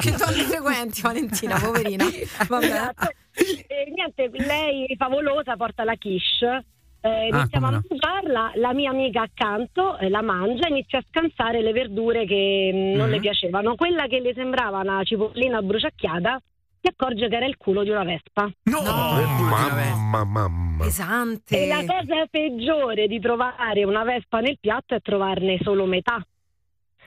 [0.00, 2.04] che donne frequenti Valentina poverina
[2.48, 3.12] vabbè Esatto.
[3.32, 6.64] E niente, lei favolosa porta la quiche.
[7.00, 7.82] Eh, Ah, iniziamo a no.
[7.88, 12.70] mangiarla, la mia amica accanto eh, la mangia e inizia a scansare le verdure che
[12.74, 13.12] mm, non Mhm.
[13.12, 13.74] le piacevano.
[13.76, 16.40] Quella che le sembrava una cipollina bruciacchiata
[16.80, 18.50] si accorge che era il culo di una vespa.
[18.64, 18.82] No!
[18.82, 20.84] Mamma, mamma.
[20.84, 26.24] pesante E la cosa peggiore di trovare una vespa nel piatto è trovarne solo metà.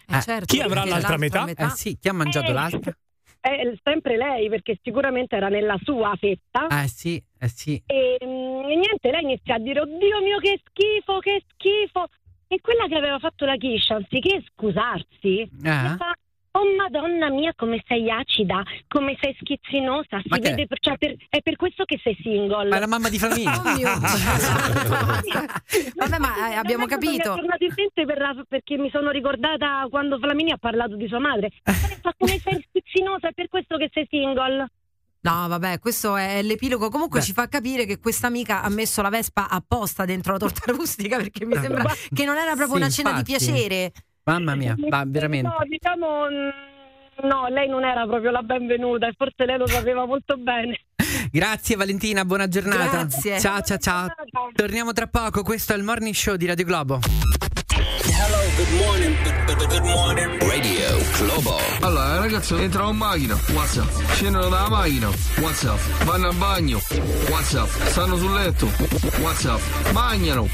[0.07, 1.45] Eh, certo, chi avrà perché l'altra metà?
[1.47, 2.53] Eh sì, chi ha mangiato Eh.
[2.53, 2.91] l'altra?
[3.41, 6.67] È sempre lei, perché sicuramente era nella sua fetta.
[6.83, 7.81] Eh sì, eh sì.
[7.87, 12.05] E, mm, e niente, lei inizia a dire: Oddio mio, che schifo, che schifo.
[12.47, 15.95] E quella che aveva fatto la quiche, anziché scusarsi, Ah.
[15.97, 16.13] fa:
[16.61, 20.19] Oh madonna mia, come sei acida, come sei schizzinosa.
[20.21, 20.51] Si Ma che è?
[20.51, 22.69] vede, per- cioè, per- è per questo che sei single.
[22.69, 23.57] Ma è la mamma di Flaminia.
[23.57, 23.89] Oh mio
[25.95, 27.33] Vabbè, ma eh, abbiamo che Mi è capito.
[27.35, 31.19] tornato in mente per la- perché mi sono ricordata quando Flaminia ha parlato di sua
[31.19, 31.47] madre.
[31.47, 31.51] Eh.
[31.63, 31.71] Ma
[32.01, 34.69] fa come sei schizzinosa, è per questo che sei single.
[35.23, 36.89] No, vabbè, questo è l'epilogo.
[36.89, 37.25] Comunque Beh.
[37.25, 41.17] ci fa capire che questa amica ha messo la Vespa apposta dentro la torta rustica
[41.17, 41.83] perché mi sembra
[42.13, 43.91] che non era proprio Sì, una cena di piacere.
[44.23, 45.47] Mamma mia, va veramente.
[45.47, 46.25] No, diciamo.
[46.29, 46.69] mm,
[47.27, 50.79] No, lei non era proprio la benvenuta e forse lei lo sapeva molto bene.
[51.31, 52.97] Grazie Valentina, buona giornata.
[53.03, 53.39] Grazie.
[53.39, 54.07] Ciao ciao ciao.
[54.55, 56.99] Torniamo tra poco, questo è il morning show di Radio Globo.
[60.39, 61.57] Radio Globo.
[61.81, 63.89] Allora, ragazzi, entrano in macchina, WhatsApp.
[64.13, 65.09] Scendono dalla macchina,
[65.39, 65.79] WhatsApp.
[66.03, 66.81] Vanno al bagno,
[67.29, 67.69] WhatsApp.
[67.87, 68.69] Stanno sul letto,
[69.19, 69.59] WhatsApp.
[69.91, 70.49] Mangiano,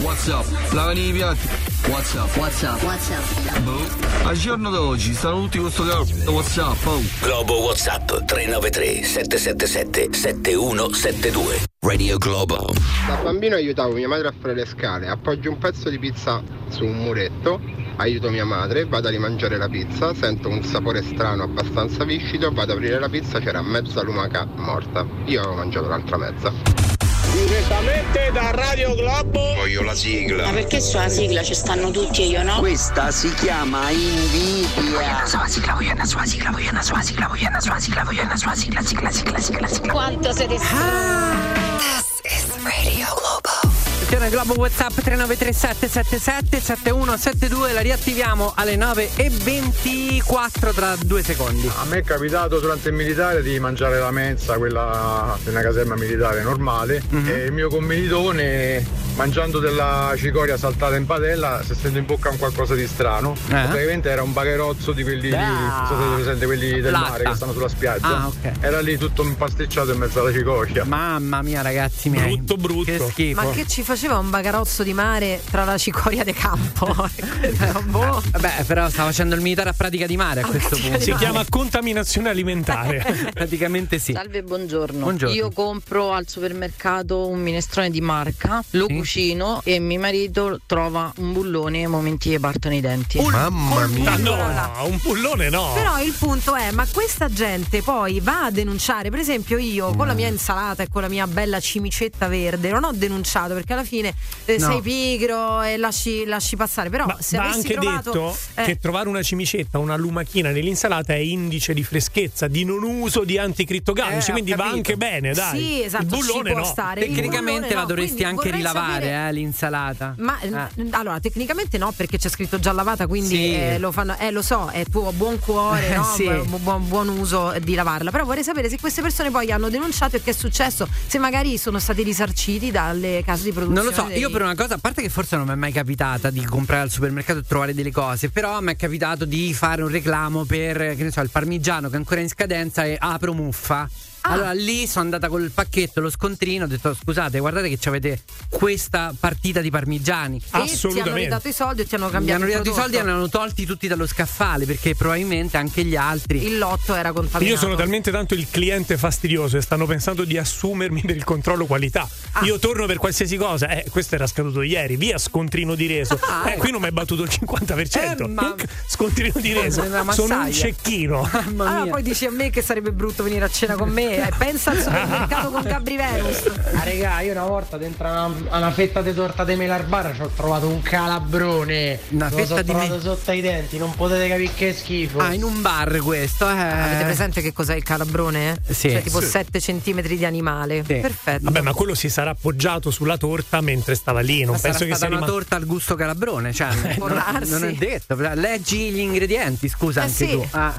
[0.00, 0.46] WhatsApp.
[0.72, 1.48] Lavano i piatti,
[1.88, 2.36] WhatsApp.
[2.36, 2.82] WhatsApp.
[2.82, 3.58] WhatsApp.
[3.60, 3.86] Boh.
[4.24, 7.02] Al giorno d'oggi stanno tutti con sto cazzo WhatsApp, oh.
[7.20, 11.77] Globo WhatsApp 393 777 7172.
[11.80, 12.72] Radio Globo.
[13.06, 16.84] Da bambino aiutavo mia madre a fare le scale, appoggio un pezzo di pizza su
[16.84, 17.60] un muretto,
[17.96, 22.72] aiuto mia madre, vado a rimangiare la pizza, sento un sapore strano abbastanza viscido, vado
[22.72, 25.06] ad aprire la pizza, c'era mezza lumaca morta.
[25.26, 27.07] Io avevo mangiato l'altra mezza.
[27.32, 29.54] Direttamente da Radio Globo.
[29.54, 30.46] Voglio la sigla.
[30.46, 32.58] Ma perché sulla sigla ci stanno tutti e io no?
[32.58, 35.24] Questa si chiama invidia.
[35.46, 38.36] Sigla, voglio una sulla sigla, voglio una sulla sigla, voglio una sulla sigla, voglio una
[38.36, 39.92] sulla sigla, sigla, sigla, sigla, sigla.
[39.92, 43.77] Quanto siete This is Radio Globo.
[44.10, 51.68] Attenzione Globo WhatsApp 3937 77 7172 la riattiviamo alle 9 e 24 tra due secondi.
[51.78, 55.94] A me è capitato durante il militare di mangiare la mensa, quella di una caserma
[55.94, 57.28] militare normale, Mhm.
[57.28, 58.82] e il mio commilitone,
[59.14, 63.34] mangiando della cicoria saltata in padella, si è sentito in bocca un qualcosa di strano.
[63.48, 63.50] Eh?
[63.50, 65.50] Praticamente era un bagherozzo di quelli lì, Ah.
[65.50, 67.08] non so se presente quelli del Latta.
[67.10, 68.06] mare che stanno sulla spiaggia.
[68.22, 68.52] Ah, ok.
[68.60, 70.84] Era lì tutto impasticciato in mezzo alla cicoria.
[70.86, 72.36] Mamma mia ragazzi miei.
[72.38, 72.84] Brutto, brutto.
[72.90, 73.42] Che schifo.
[73.42, 76.86] Ma che ci faceva faceva un bagarozzo di mare tra la cicoria de campo.
[77.86, 78.22] boh.
[78.30, 81.00] Vabbè, però sta facendo il militare a pratica di mare a questo punto.
[81.00, 83.04] Si chiama contaminazione alimentare.
[83.34, 84.12] Praticamente sì.
[84.12, 85.00] Salve, buongiorno.
[85.00, 85.34] Buongiorno.
[85.34, 88.94] Io compro al supermercato un minestrone di marca, lo Sì.
[88.94, 93.18] cucino e mio marito trova un bullone ai momenti che partono i denti.
[93.20, 95.72] Mamma Ah, no, un pullone no.
[95.74, 100.06] Però il punto è, ma questa gente poi va a denunciare, per esempio io con
[100.06, 103.80] la mia insalata e con la mia bella cimicetta verde, non ho denunciato perché alla
[103.82, 104.66] fine eh, No.
[104.70, 108.10] sei pigro e lasci, lasci passare, però se Va avessi anche trovato...
[108.12, 112.82] detto eh, che trovare una cimicetta, una lumachina nell'insalata è indice di freschezza, di non
[112.82, 115.58] uso di anticrittogamici, Eh, quindi va anche bene, dai.
[115.58, 116.64] Sì, esatto, Il bullone no.
[116.64, 117.00] stare.
[117.00, 120.14] Tecnicamente la no, dovresti anche rilavare, sapere- eh, l'insalata.
[120.18, 120.88] Ma Eh.
[120.90, 123.54] allora, tecnicamente no, perché c'è scritto già lavata, quindi Sì.
[123.54, 124.16] eh, lo fanno.
[124.18, 126.04] Eh, lo so, è tuo buon cuore, no?
[126.14, 126.28] Sì.
[126.46, 128.10] Bu- buon, buon uso di lavarla.
[128.10, 131.58] Però vorrei sapere se queste persone poi hanno denunciato e che è successo, se magari
[131.58, 133.77] sono stati risarciti dalle case di produzione.
[133.78, 135.56] Non lo so, dei- io per una cosa, a parte che forse non mi è
[135.56, 139.54] mai capitata di comprare al supermercato e trovare delle cose, però mi è capitato di
[139.54, 142.96] fare un reclamo per, che ne so, il parmigiano che è ancora in scadenza e
[142.98, 143.88] apro muffa.
[144.28, 144.32] Ah.
[144.32, 149.14] Allora lì sono andata col pacchetto, lo scontrino, ho detto scusate, guardate che avete questa
[149.18, 150.36] partita di parmigiani.
[150.36, 152.80] E ti hanno ridato i soldi e ti hanno Mi cambiato hanno il ridato i
[152.80, 156.44] soldi e ne hanno tolti tutti dallo scaffale perché probabilmente anche gli altri.
[156.44, 157.44] Il lotto era contaminato.
[157.44, 161.64] Io sono talmente tanto il cliente fastidioso e stanno pensando di assumermi per il controllo
[161.64, 162.06] qualità.
[162.32, 162.44] Ah.
[162.44, 163.68] Io torno per qualsiasi cosa.
[163.68, 166.18] Eh, questo era scaduto ieri, via scontrino di reso.
[166.28, 168.24] Ah, eh, qui non mi è battuto il 50%.
[168.24, 168.54] Eh, ma-
[168.86, 169.82] Scontrino di reso.
[169.82, 171.28] Una Sono un cecchino.
[171.56, 174.17] Allora poi dici a me che sarebbe brutto venire a cena con me.
[174.18, 176.42] Eh, pensa al supermercato con Gabri Venus.
[176.74, 179.84] Ah, regà, io una volta dentro a una, una fetta di torta di mela al
[179.84, 181.98] bar ci ho trovato un calabrone.
[182.10, 185.18] Una Lo fetta so di trovato me- sotto ai denti, non potete capire che schifo.
[185.18, 186.52] Ah, in un bar questo, eh.
[186.52, 188.60] Avete presente che cos'è il calabrone?
[188.68, 188.90] Sì.
[188.90, 189.26] Cioè tipo Sì.
[189.26, 190.82] 7 centimetri di animale.
[190.82, 191.44] Perfetto.
[191.44, 194.42] Vabbè, ma quello si sarà appoggiato sulla torta mentre stava lì.
[194.44, 195.32] Non Ma penso sarà che stata sia una rimasto.
[195.34, 196.68] torta al gusto calabrone, cioè,
[196.98, 198.14] non, non è detto.
[198.34, 200.30] Leggi gli ingredienti, scusa Eh anche sì.
[200.30, 200.46] tu.
[200.50, 200.74] Ah.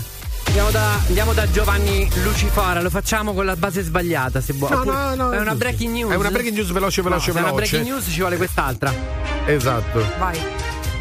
[0.50, 4.72] Andiamo da, andiamo da Giovanni Lucifora, lo facciamo con la base sbagliata se vuoi.
[4.72, 6.12] No, no, no, è una breaking news.
[6.12, 7.70] È una breaking news veloce, veloce, No, se è una veloce.
[7.70, 8.92] breaking news ci vuole quest'altra.
[9.46, 10.04] Esatto.
[10.18, 10.40] Vai.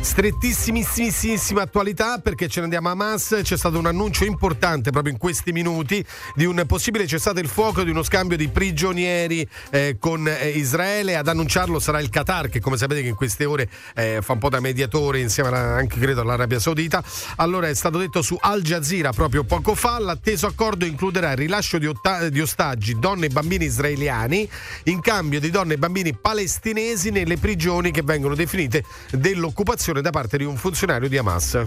[0.01, 3.41] Strettissimissima attualità perché ce ne andiamo a Hamas.
[3.43, 6.05] C'è stato un annuncio importante proprio in questi minuti
[6.35, 11.17] di un possibile cessate il fuoco di uno scambio di prigionieri eh, con eh, Israele.
[11.17, 14.39] Ad annunciarlo sarà il Qatar, che come sapete che in queste ore eh, fa un
[14.39, 17.03] po' da mediatore insieme alla- anche credo all'Arabia Saudita.
[17.37, 21.79] Allora è stato detto su Al Jazeera proprio poco fa: l'atteso accordo includerà il rilascio
[21.79, 24.49] di, otta- di ostaggi, donne e bambini israeliani
[24.85, 30.37] in cambio di donne e bambini palestinesi nelle prigioni che vengono definite dell'occupazione da parte
[30.39, 31.59] di un funzionario di Hamas.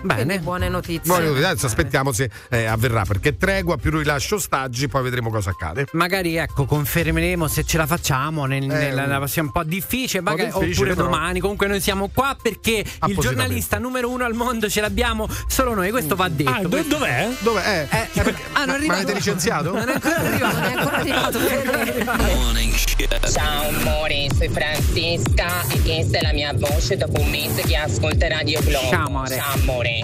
[0.00, 1.02] Quindi buone notizie.
[1.04, 5.50] Buone notizie, adesso aspettiamo se eh, avverrà perché tregua più rilascio ostaggi, poi vedremo cosa
[5.50, 5.88] accade.
[5.92, 10.30] Magari ecco, confermeremo se ce la facciamo nel, nella, nella prossima un po' difficile, po'
[10.30, 11.04] magari- difficile, oppure però.
[11.06, 11.40] domani.
[11.40, 15.90] Comunque noi siamo qua perché il giornalista numero uno al mondo ce l'abbiamo solo noi,
[15.90, 16.50] questo va detto.
[16.50, 17.28] Ah, Questo- dov'è?
[17.40, 17.86] Dov'è?
[17.90, 19.72] Eh, Eh, perché- ah, non ma avete licenziato?
[19.74, 20.58] Non è ancora arrivato.
[20.58, 21.38] Non è ancora arrivato.
[23.30, 23.99] Ciao amore,
[24.40, 28.88] sono Francesca e questa è la mia voce dopo un mese che ascolta Radio Globo.
[28.88, 29.36] Ciao, amore.
[29.36, 30.02] Ciao amore.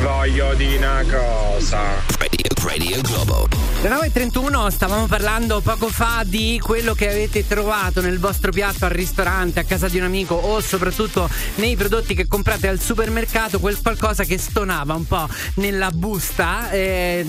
[0.00, 2.53] Voglio dire una cosa.
[2.64, 3.46] Radio, Globo.
[3.82, 8.90] Le 9.31 stavamo parlando poco fa di quello che avete trovato nel vostro piatto al
[8.92, 13.78] ristorante, a casa di un amico o soprattutto nei prodotti che comprate al supermercato, quel
[13.82, 17.26] qualcosa che stonava un po' nella busta, eh,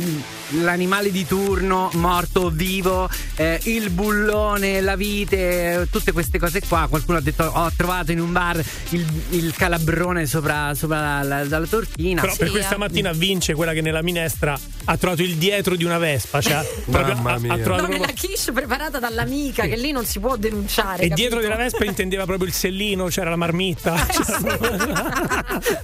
[0.62, 6.88] l'animale di turno, morto o vivo, eh, il bullone, la vite, tutte queste cose qua.
[6.90, 11.60] Qualcuno ha detto ho trovato in un bar il, il calabrone sopra, sopra la, la-
[11.60, 12.22] la tortina.
[12.22, 12.78] Però per Sì, questa eh.
[12.78, 14.57] mattina vince quella che nella minestra
[14.88, 16.41] ha trovato il dietro di una Vespa.
[16.41, 17.57] Cioè, Mamma ha- ha mia.
[17.57, 20.97] trovato No, proprio- nella quiche preparata dall'amica, che lì non si può denunciare.
[21.03, 21.15] E capito?
[21.15, 23.93] dietro della Vespa intendeva proprio il sellino, c'era la marmitta.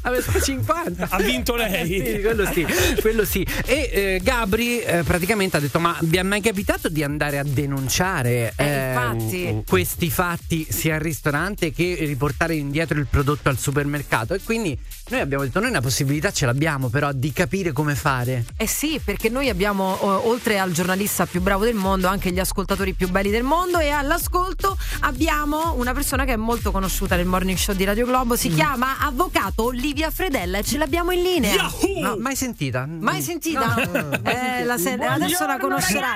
[0.01, 1.07] Aveva 50.
[1.09, 1.85] Ha vinto lei.
[1.88, 2.65] Sì, quello sì,
[3.01, 3.45] quello sì.
[3.65, 7.43] E eh, Gabri eh, praticamente ha detto: Ma vi è mai capitato di andare a
[7.43, 9.63] denunciare Eh, infatti.
[9.68, 14.34] questi fatti sia al ristorante che riportare indietro il prodotto al supermercato?
[14.34, 14.77] E quindi
[15.12, 18.46] noi abbiamo detto: Noi una possibilità ce l'abbiamo, però, di capire come fare.
[18.58, 19.98] Eh sì, perché noi abbiamo,
[20.28, 23.90] oltre al giornalista più bravo del mondo, anche gli ascoltatori più belli del mondo e
[23.90, 28.38] all'ascolto abbiamo una persona che è molto conosciuta nel morning show di Radio Globo, Mm.
[28.38, 31.70] si chiama Avvocato Olivia Fredella e ce l'abbiamo in linea.
[32.02, 32.86] No, mai sentita?
[32.88, 33.76] Mai sentita?
[34.24, 36.14] Eh, la se- adesso la conoscerà.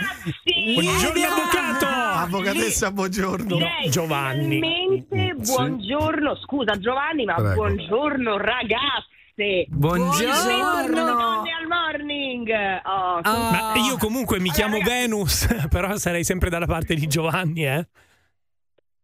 [0.73, 1.85] Buongiorno avvocato!
[1.85, 3.57] Avvocatessa, buongiorno.
[3.57, 4.59] No, Giovanni.
[4.59, 7.53] Finalmente, buongiorno, scusa Giovanni, ma Prego.
[7.53, 9.65] buongiorno ragazze.
[9.67, 10.93] Buongiorno.
[11.05, 12.49] donne al morning.
[12.85, 17.65] Oh, sono- Ma io comunque mi chiamo Venus, però sarei sempre dalla parte di Giovanni,
[17.65, 17.87] eh?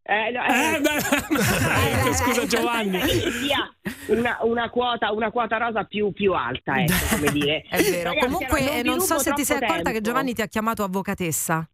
[0.03, 0.95] Eh, no, eh, Eh, beh,
[1.99, 2.99] ecco, scusa Giovanni.
[2.99, 3.70] che sia
[4.08, 7.64] una, una quota, una quota rosa più, più alta, ecco, come dire.
[7.70, 8.10] È vero.
[8.10, 10.10] Ragazzi, Comunque, allora, eh, non so rubo se ti sei troppo accorta che tempo.
[10.10, 11.70] Giovanni ti ha chiamato avvocatessa.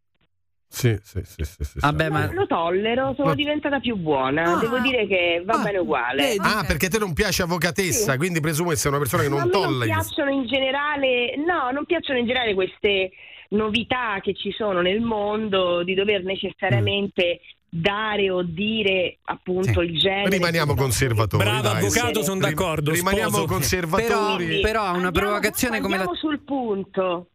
[0.69, 4.55] Sì, sì, sì, sì, sì, Vabbè, ma Lo tollero, sono Ma- diventata più buona.
[4.55, 4.59] Ah.
[4.59, 6.35] Devo dire che va bene uguale.
[6.39, 9.43] Ah, perché te non piace avvocatessa, quindi presumo che sei una persona che non me
[9.45, 9.89] non tolleri.
[9.91, 13.11] piacciono in generale, no, non piacciono in generale queste
[13.49, 17.39] novità che ci sono nel mondo di dover necessariamente
[17.69, 20.29] dare o dire appunto il genere.
[20.29, 21.43] Rimaniamo conservatori.
[21.43, 22.25] Bravo dai, avvocato, sì.
[22.25, 23.45] sono Rim- d'accordo, Rimaniamo sposo.
[23.45, 24.45] conservatori.
[24.47, 27.29] però, però ha una Andiamo- provocazione come la andiamo sul punto.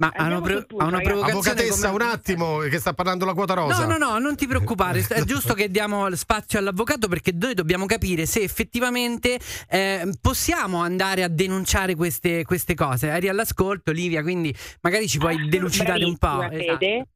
[0.00, 3.34] Ma ha una, sul punto, ha una Avvocatessa, come- un attimo, che sta parlando la
[3.34, 3.84] quota rosa.
[3.84, 7.84] No, no, no, non ti preoccupare, è giusto che diamo spazio all'avvocato perché noi dobbiamo
[7.84, 13.08] capire se effettivamente eh, possiamo andare a denunciare queste, queste cose.
[13.08, 16.48] Eri all'ascolto, Livia, quindi magari ci puoi delucidare un po'.
[16.50, 17.08] Esatto.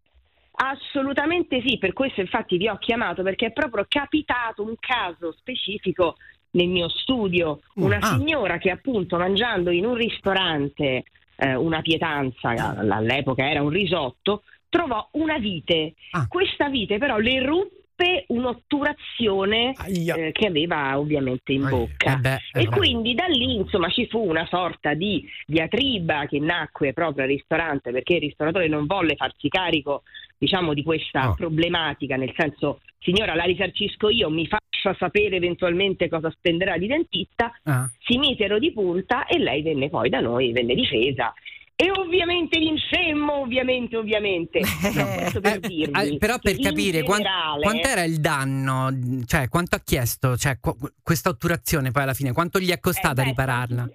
[0.56, 6.16] Assolutamente sì, per questo infatti vi ho chiamato perché è proprio capitato un caso specifico
[6.50, 8.16] nel mio studio, una ah.
[8.16, 11.04] signora che appunto mangiando in un ristorante
[11.36, 15.94] eh, una pietanza, all'epoca era un risotto, trovò una vite.
[16.12, 16.26] Ah.
[16.28, 21.76] Questa vite però le ruppe un'otturazione eh, che aveva ovviamente in Aia.
[21.76, 22.14] bocca.
[22.14, 22.76] Eh beh, eh E beh.
[22.76, 27.92] quindi da lì insomma ci fu una sorta di diatriba che nacque proprio al ristorante
[27.92, 30.02] perché il ristoratore non volle farsi carico
[30.36, 31.34] diciamo di questa No.
[31.34, 34.46] problematica, nel senso signora la risarcisco io, mi
[34.84, 37.90] faccia sapere eventualmente cosa spenderà di dentista, Ah.
[38.04, 41.32] si misero di punta e lei venne poi da noi, venne difesa.
[41.76, 44.60] E ovviamente vincemmo, ovviamente, ovviamente.
[45.34, 48.90] No, per Eh, dirvi eh, però per capire quan- generale- quant'era il danno,
[49.26, 53.22] cioè quanto ha chiesto cioè, qu- questa otturazione poi alla fine, quanto gli è costata
[53.22, 53.88] Eh, beh, ripararla?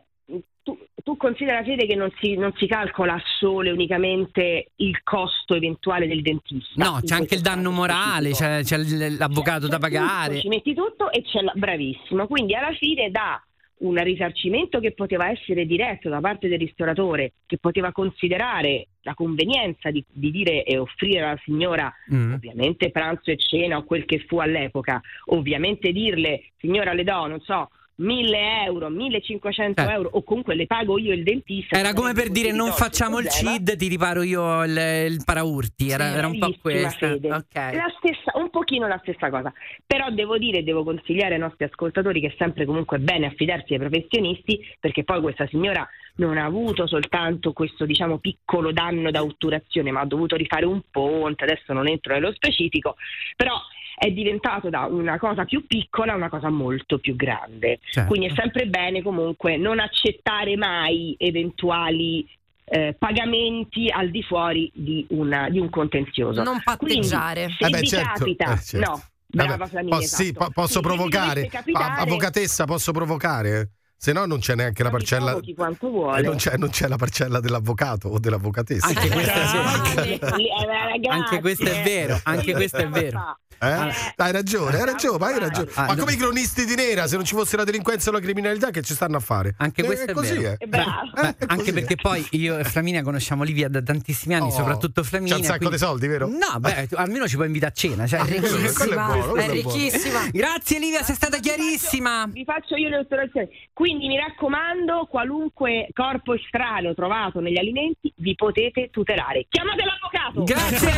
[1.03, 6.07] Tu, considera Fede che non si, non si calcola solo e unicamente il costo eventuale
[6.07, 6.83] del dentista.
[6.83, 10.39] No, c'è anche il danno morale, c'è, c'è l'avvocato C'è da tutto, pagare.
[10.39, 12.27] ci metti tutto e c'è la, bravissimo.
[12.27, 13.41] Quindi alla fine da
[13.79, 19.89] un risarcimento che poteva essere diretto da parte del ristoratore, che poteva considerare la convenienza
[19.89, 22.33] di, di dire e offrire alla signora Mm.
[22.33, 27.39] ovviamente pranzo e cena o quel che fu all'epoca, ovviamente dirle signora le do, non
[27.41, 27.69] so,
[27.99, 29.91] 1000 euro, 1500 Eh.
[29.91, 31.77] euro o comunque le pago io il dentista.
[31.77, 34.77] Era come per dire non facciamo il CID, ti riparo io il,
[35.09, 37.07] il paraurti, era, Sì, era un po' bravissima, questo.
[37.07, 37.31] Fede.
[37.33, 37.53] Ok.
[37.53, 39.51] La stessa, un pochino la stessa cosa.
[39.85, 43.79] Però devo dire, devo consigliare ai nostri ascoltatori che è sempre comunque bene affidarsi ai
[43.79, 49.91] professionisti, perché poi questa signora non ha avuto soltanto questo diciamo piccolo danno da otturazione,
[49.91, 52.95] ma ha dovuto rifare un ponte, adesso non entro nello specifico,
[53.35, 53.53] però
[54.01, 57.79] è diventato da una cosa più piccola a una cosa molto più grande.
[57.91, 58.07] Certo.
[58.09, 62.25] Quindi è sempre bene comunque non accettare mai eventuali
[62.71, 66.43] eh, pagamenti al di fuori di, una- di un contenzioso.
[66.43, 67.45] Non patteggiare.
[67.45, 68.89] Quindi, se Eh beh, vi certo, capita, eh, certo.
[68.89, 70.45] no, brava Vabbè, Flaminia, posso, sì, esatto.
[70.45, 71.27] po- posso vi provocare?
[71.27, 73.69] dovesse capitare- Ah, Avvocatessa, posso provocare?
[73.97, 75.37] Se no non c'è neanche la mi parcella.
[75.37, 76.21] Eh, vuole.
[76.21, 78.87] non, c'è, non c'è la parcella dell'avvocato o dell'avvocatessa.
[78.87, 80.11] Anche questa sì.
[80.13, 80.19] Eh,
[80.65, 83.37] ragazzi, Anche questo è vero, anche questo è vero.
[83.61, 83.93] Eh?
[84.15, 85.69] Hai ragione, hai ragione, ma hai ragione.
[85.75, 85.99] Ah, ma no.
[85.99, 88.81] come i cronisti di nera, se non ci fosse la delinquenza o la criminalità, che
[88.81, 89.53] ci stanno a fare?
[89.57, 90.55] Anche Eh, questo è così, vero.
[90.59, 90.67] eh.
[90.67, 90.89] Bravo.
[91.13, 92.01] Beh, Eh, è anche così, perché eh.
[92.01, 95.33] poi io e Flaminia conosciamo Livia da tantissimi anni, Oh, soprattutto Flaminia.
[95.35, 96.27] c'ha un sacco quindi- di soldi, vero?
[96.27, 98.07] No, beh, tu- almeno ci puoi invitare a cena.
[98.07, 99.51] Cioè, Quello è Ricchissima, buono, è è buono.
[99.51, 100.19] ricchissima.
[100.31, 102.27] Grazie Livia, sei stata chiarissima.
[102.31, 103.47] Vi faccio io le osservazioni.
[103.73, 109.45] Quindi mi raccomando, qualunque corpo estraneo trovato negli alimenti vi potete tutelare.
[109.49, 110.43] Chiamate l'avvocato!
[110.43, 110.91] Grazie.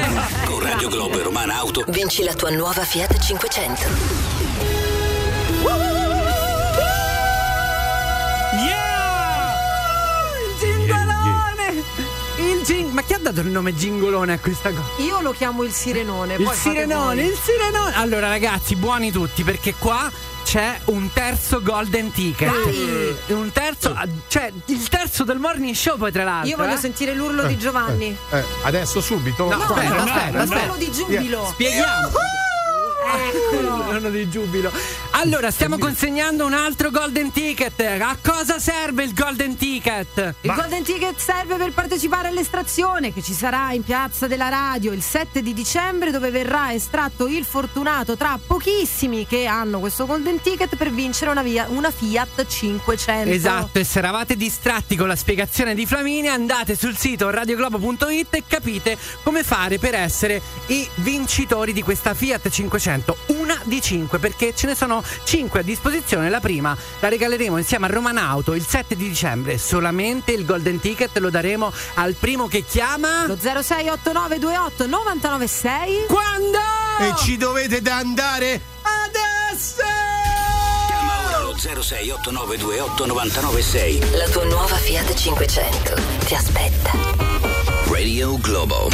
[0.46, 4.92] Con Radio Globo e Romana Auto Vinci la tua nuova Fiat 500.
[10.44, 11.84] Il gingolone!
[12.38, 15.02] Il ging- Ma chi ha dato il nome gingolone a questa cosa?
[15.04, 16.36] Io lo chiamo il sirenone.
[16.36, 17.32] Il poi fate sirenone, voi.
[17.32, 17.96] il sirenone.
[17.96, 20.10] Allora, ragazzi, buoni tutti perché qua
[20.52, 22.52] c'è un terzo golden ticket.
[22.52, 23.16] Dai.
[23.38, 23.96] Un terzo,
[24.28, 26.50] cioè il terzo del morning show, poi tra l'altro.
[26.50, 26.78] Io voglio eh.
[26.78, 28.14] sentire l'urlo di Giovanni.
[28.32, 29.48] Eh, adesso, subito?
[29.48, 30.64] No, No, aspetta, no, aspetta, no, aspetta.
[30.64, 31.48] urlo di giubilo.
[31.52, 32.10] Spieghiamo.
[33.02, 33.74] Eccolo.
[33.90, 34.72] Un anno di giubilo.
[35.12, 37.80] Allora, stiamo consegnando un altro golden ticket.
[37.82, 40.36] A cosa serve il golden ticket?
[40.42, 45.02] Il Golden Ticket serve per partecipare all'estrazione che ci sarà in Piazza della Radio il
[45.02, 50.76] 7 di dicembre dove verrà estratto il fortunato tra pochissimi che hanno questo Golden Ticket
[50.76, 53.30] per vincere una, via- una Fiat 500.
[53.30, 58.44] Esatto, e se eravate distratti con la spiegazione di Flaminia, andate sul sito radioglobo.it e
[58.48, 62.91] capite come fare per essere i vincitori di questa Fiat 500.
[63.28, 66.30] Una di cinque, perché ce ne sono cinque a disposizione.
[66.30, 69.58] La prima la regaleremo insieme a Romanauto il 7 di dicembre.
[69.58, 73.26] Solamente il Golden Ticket lo daremo al primo che chiama.
[73.28, 76.60] Lo 068928 996 Quando?
[77.00, 79.84] e ci dovete da andare adesso!
[80.88, 84.18] Chiama ora lo 0689289996.
[84.18, 85.94] La tua nuova Fiat 500
[86.26, 87.51] ti aspetta.
[88.02, 88.90] Radio Globo.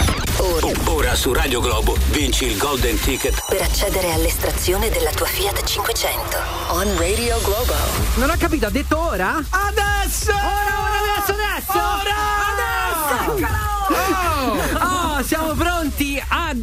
[0.87, 6.37] Ora su Radio Globo vinci il Golden Ticket Per accedere all'estrazione della tua Fiat 500.
[6.71, 7.73] On Radio Globo.
[8.15, 9.41] Non ho capito, ha detto ora?
[9.49, 10.31] Adesso!
[10.31, 11.71] Ora, ora, adesso, adesso!
[13.95, 14.77] Adesso!
[14.83, 16.53] Oh, siamo pronti a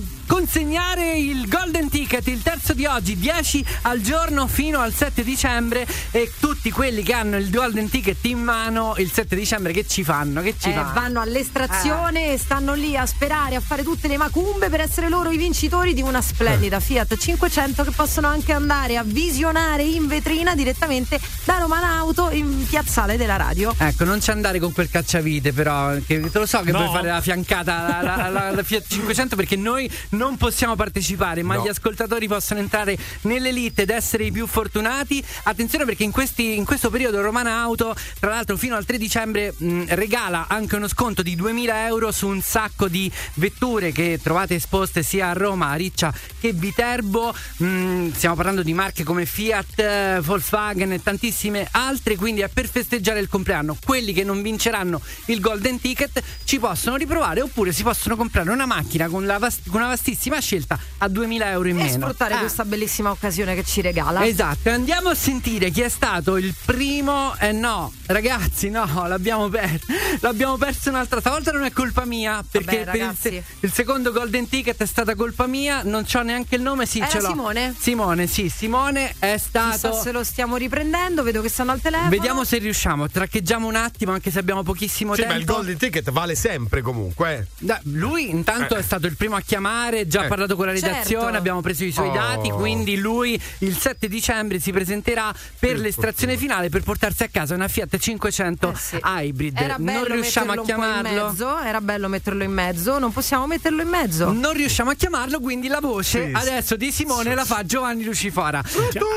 [0.58, 5.84] consegnare il Golden Ticket, il terzo di oggi, 10 al giorno fino al 7 dicembre
[6.12, 10.04] e tutti quelli che hanno il Golden Ticket in mano il 7 dicembre che ci
[10.04, 10.42] fanno?
[10.42, 10.92] Che ci Eh, fanno?
[10.92, 15.32] vanno all'estrazione e stanno lì a sperare, a fare tutte le macumbe per essere loro
[15.32, 20.54] i vincitori di una splendida Fiat 500 che possono anche andare a visionare in vetrina
[20.54, 23.74] direttamente da Romana Auto in piazzale della radio.
[23.76, 25.96] Ecco, non ci andare con quel cacciavite, però.
[26.06, 26.78] Che te lo so che No.
[26.78, 31.54] vuoi fare la fiancata alla, alla- alla Fiat 500 perché noi non possiamo partecipare, ma
[31.54, 31.62] No.
[31.64, 35.24] gli ascoltatori possono entrare nell'elite ed essere i più fortunati.
[35.44, 39.54] Attenzione perché in, questi- in questo periodo Romana Auto, tra l'altro, fino al 3 dicembre
[39.56, 44.56] mh, regala anche uno sconto di 2000 euro su un sacco di vetture che trovate
[44.56, 47.34] esposte sia a Roma, a Riccia che Viterbo.
[47.58, 52.16] Mh, stiamo parlando di marche come Fiat, Volkswagen e tantissime altre.
[52.16, 53.76] Quindi è per festeggiare il compleanno.
[53.82, 58.66] Quelli che non vinceranno il Golden Ticket ci possono riprovare oppure si possono comprare una
[58.66, 61.92] macchina con, vast- con una vastissima scelta a 2000 euro in E meno.
[62.06, 62.38] sfruttare Eh.
[62.38, 64.24] questa bellissima occasione che ci regala.
[64.26, 67.34] Esatto, andiamo a sentire chi è stato il primo.
[67.38, 69.86] Eh no, ragazzi, no, l'abbiamo perso.
[70.20, 72.44] L'abbiamo perso un'altra stavolta non è colpa mia.
[72.48, 75.82] Perché Vabbè, per il, se- il secondo Golden Ticket è stata colpa mia.
[75.82, 77.28] Non c'ho neanche il nome, sì, Era ce l'ho.
[77.28, 77.74] Simone?
[77.78, 79.90] Simone, sì, Simone è stato.
[79.90, 82.08] Chissà se lo stiamo riprendendo, vedo che stanno al telefono.
[82.10, 83.08] Vediamo se riusciamo.
[83.08, 85.34] Traccheggiamo un attimo, anche se abbiamo pochissimo Sì, tempo.
[85.34, 87.34] ma il Golden Ticket vale sempre comunque.
[87.38, 87.46] eh.
[87.58, 88.78] Da- lui intanto Eh.
[88.78, 90.28] è stato il primo a chiamare, già ha Eh.
[90.28, 91.36] parlato con la redazione, Certo.
[91.38, 92.12] abbiamo preso i suoi Oh.
[92.12, 97.54] dati, quindi lui il 7 dicembre si presenterà per l'estrazione finale per portarsi a casa
[97.54, 98.98] una Fiat 500 Eh sì.
[99.02, 99.58] Hybrid.
[99.58, 101.28] Era bello non riusciamo a chiamarlo.
[101.28, 104.32] mezzo, era bello metterlo in mezzo, non possiamo metterlo in mezzo.
[104.32, 108.62] Non riusciamo a chiamarlo, quindi la voce Sì, adesso di Simone la fa Giovanni Lucifora.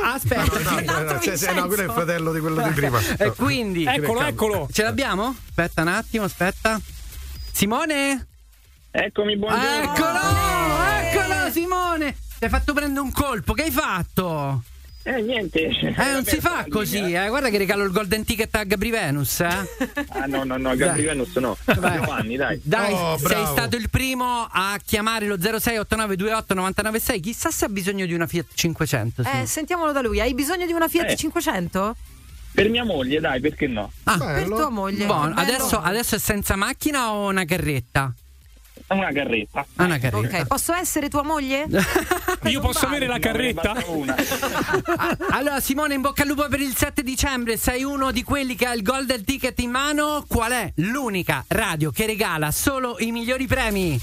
[0.03, 2.99] Aspetta, No, no, no, cioè, se- no, quello è il fratello di quello di prima.
[3.17, 4.67] E quindi Eccolo, eccolo.
[4.71, 5.35] ce l'abbiamo?
[5.49, 6.79] Aspetta un attimo, aspetta.
[7.51, 8.27] Simone?
[8.91, 9.81] Eccomi, buongiorno.
[9.93, 10.46] Eccolo!
[11.47, 12.15] Eccolo Simone!
[12.39, 14.63] Ti hai fatto prendere un colpo, che hai fatto?
[15.03, 15.67] Eh, niente.
[15.67, 17.29] Eh, non si fa così, eh.
[17.29, 19.47] Guarda che regalo il golden ticket a Gabri Venus, eh.
[20.09, 21.15] Ah, no, no, no, Gabri Dai.
[21.15, 21.57] Venus no.
[21.63, 21.97] Vai.
[21.99, 22.59] Giovanni, dai.
[22.61, 23.45] Dai, Oh, sei bravo.
[23.53, 27.19] stato il primo a chiamare lo 0689289996.
[27.21, 29.23] Chissà se ha bisogno di una Fiat 500.
[29.23, 29.29] sì.
[29.41, 30.19] Eh, sentiamolo da lui.
[30.19, 31.15] Hai bisogno di una Fiat Eh.
[31.15, 31.95] 500?
[32.51, 33.89] Per mia moglie, dai, perché no?
[34.03, 35.05] Ah, Per tua moglie.
[35.05, 35.33] buono.
[35.33, 35.39] Bello.
[35.53, 38.13] Adesso, adesso è senza macchina o una carretta?
[38.89, 39.65] Una carretta.
[39.75, 40.37] Ah, Una carretta.
[40.39, 41.67] Ok, posso essere tua moglie?
[42.47, 43.75] Io posso avere la carretta?
[43.87, 44.15] Una.
[44.99, 48.55] Ah, Allora Simone in bocca al lupo per il 7 dicembre Sei uno di quelli
[48.55, 53.11] che ha il golden ticket in mano Qual è l'unica radio che regala solo i
[53.11, 53.99] migliori premi?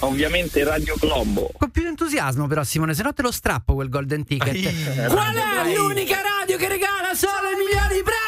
[0.00, 1.50] Ovviamente Radio Globo.
[1.56, 5.06] Con più entusiasmo però Simone Se no te lo strappo quel golden ticket.
[5.08, 8.27] Qual è l'unica radio che regala solo i migliori premi?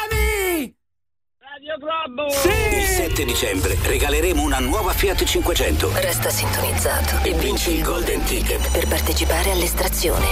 [1.71, 2.27] Radio Globo!
[2.27, 5.89] Il 7 dicembre regaleremo una nuova Fiat 500.
[5.93, 10.25] Resta sintonizzato e vinci il Golden Ticket per partecipare all'estrazione.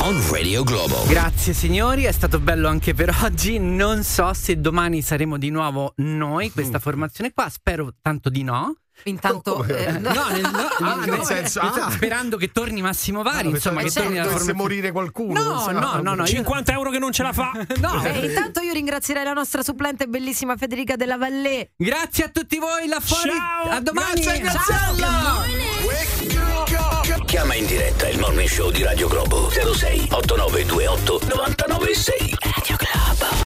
[0.00, 1.04] On Radio Globo.
[1.06, 3.58] Grazie signori, è stato bello anche per oggi.
[3.58, 7.50] Non so se domani saremo di nuovo noi, questa formazione qua.
[7.50, 8.74] Spero tanto di no.
[9.04, 9.64] Intanto.
[9.64, 11.90] eh, No, nel, no, Ah, nel- nel senso- nel- ah.
[11.90, 14.58] sperando che torni Massimo Vari, insomma, Pensavo che torni dovesse formazione.
[14.58, 15.42] morire qualcuno.
[15.42, 17.52] No, no, no, no, io- 50 euro che non ce la fa.
[17.80, 21.70] No, eh, intanto io ringrazierei la nostra supplente bellissima Federica della Vallée.
[21.76, 23.30] Grazie a tutti voi là fuori.
[23.30, 23.70] Ciao.
[23.70, 24.20] A domani.
[24.20, 24.94] Grazie, Ciao.
[24.94, 25.48] Graziella!
[27.24, 32.34] Chiama in diretta il morning show di Radio Globo 06 8928 996.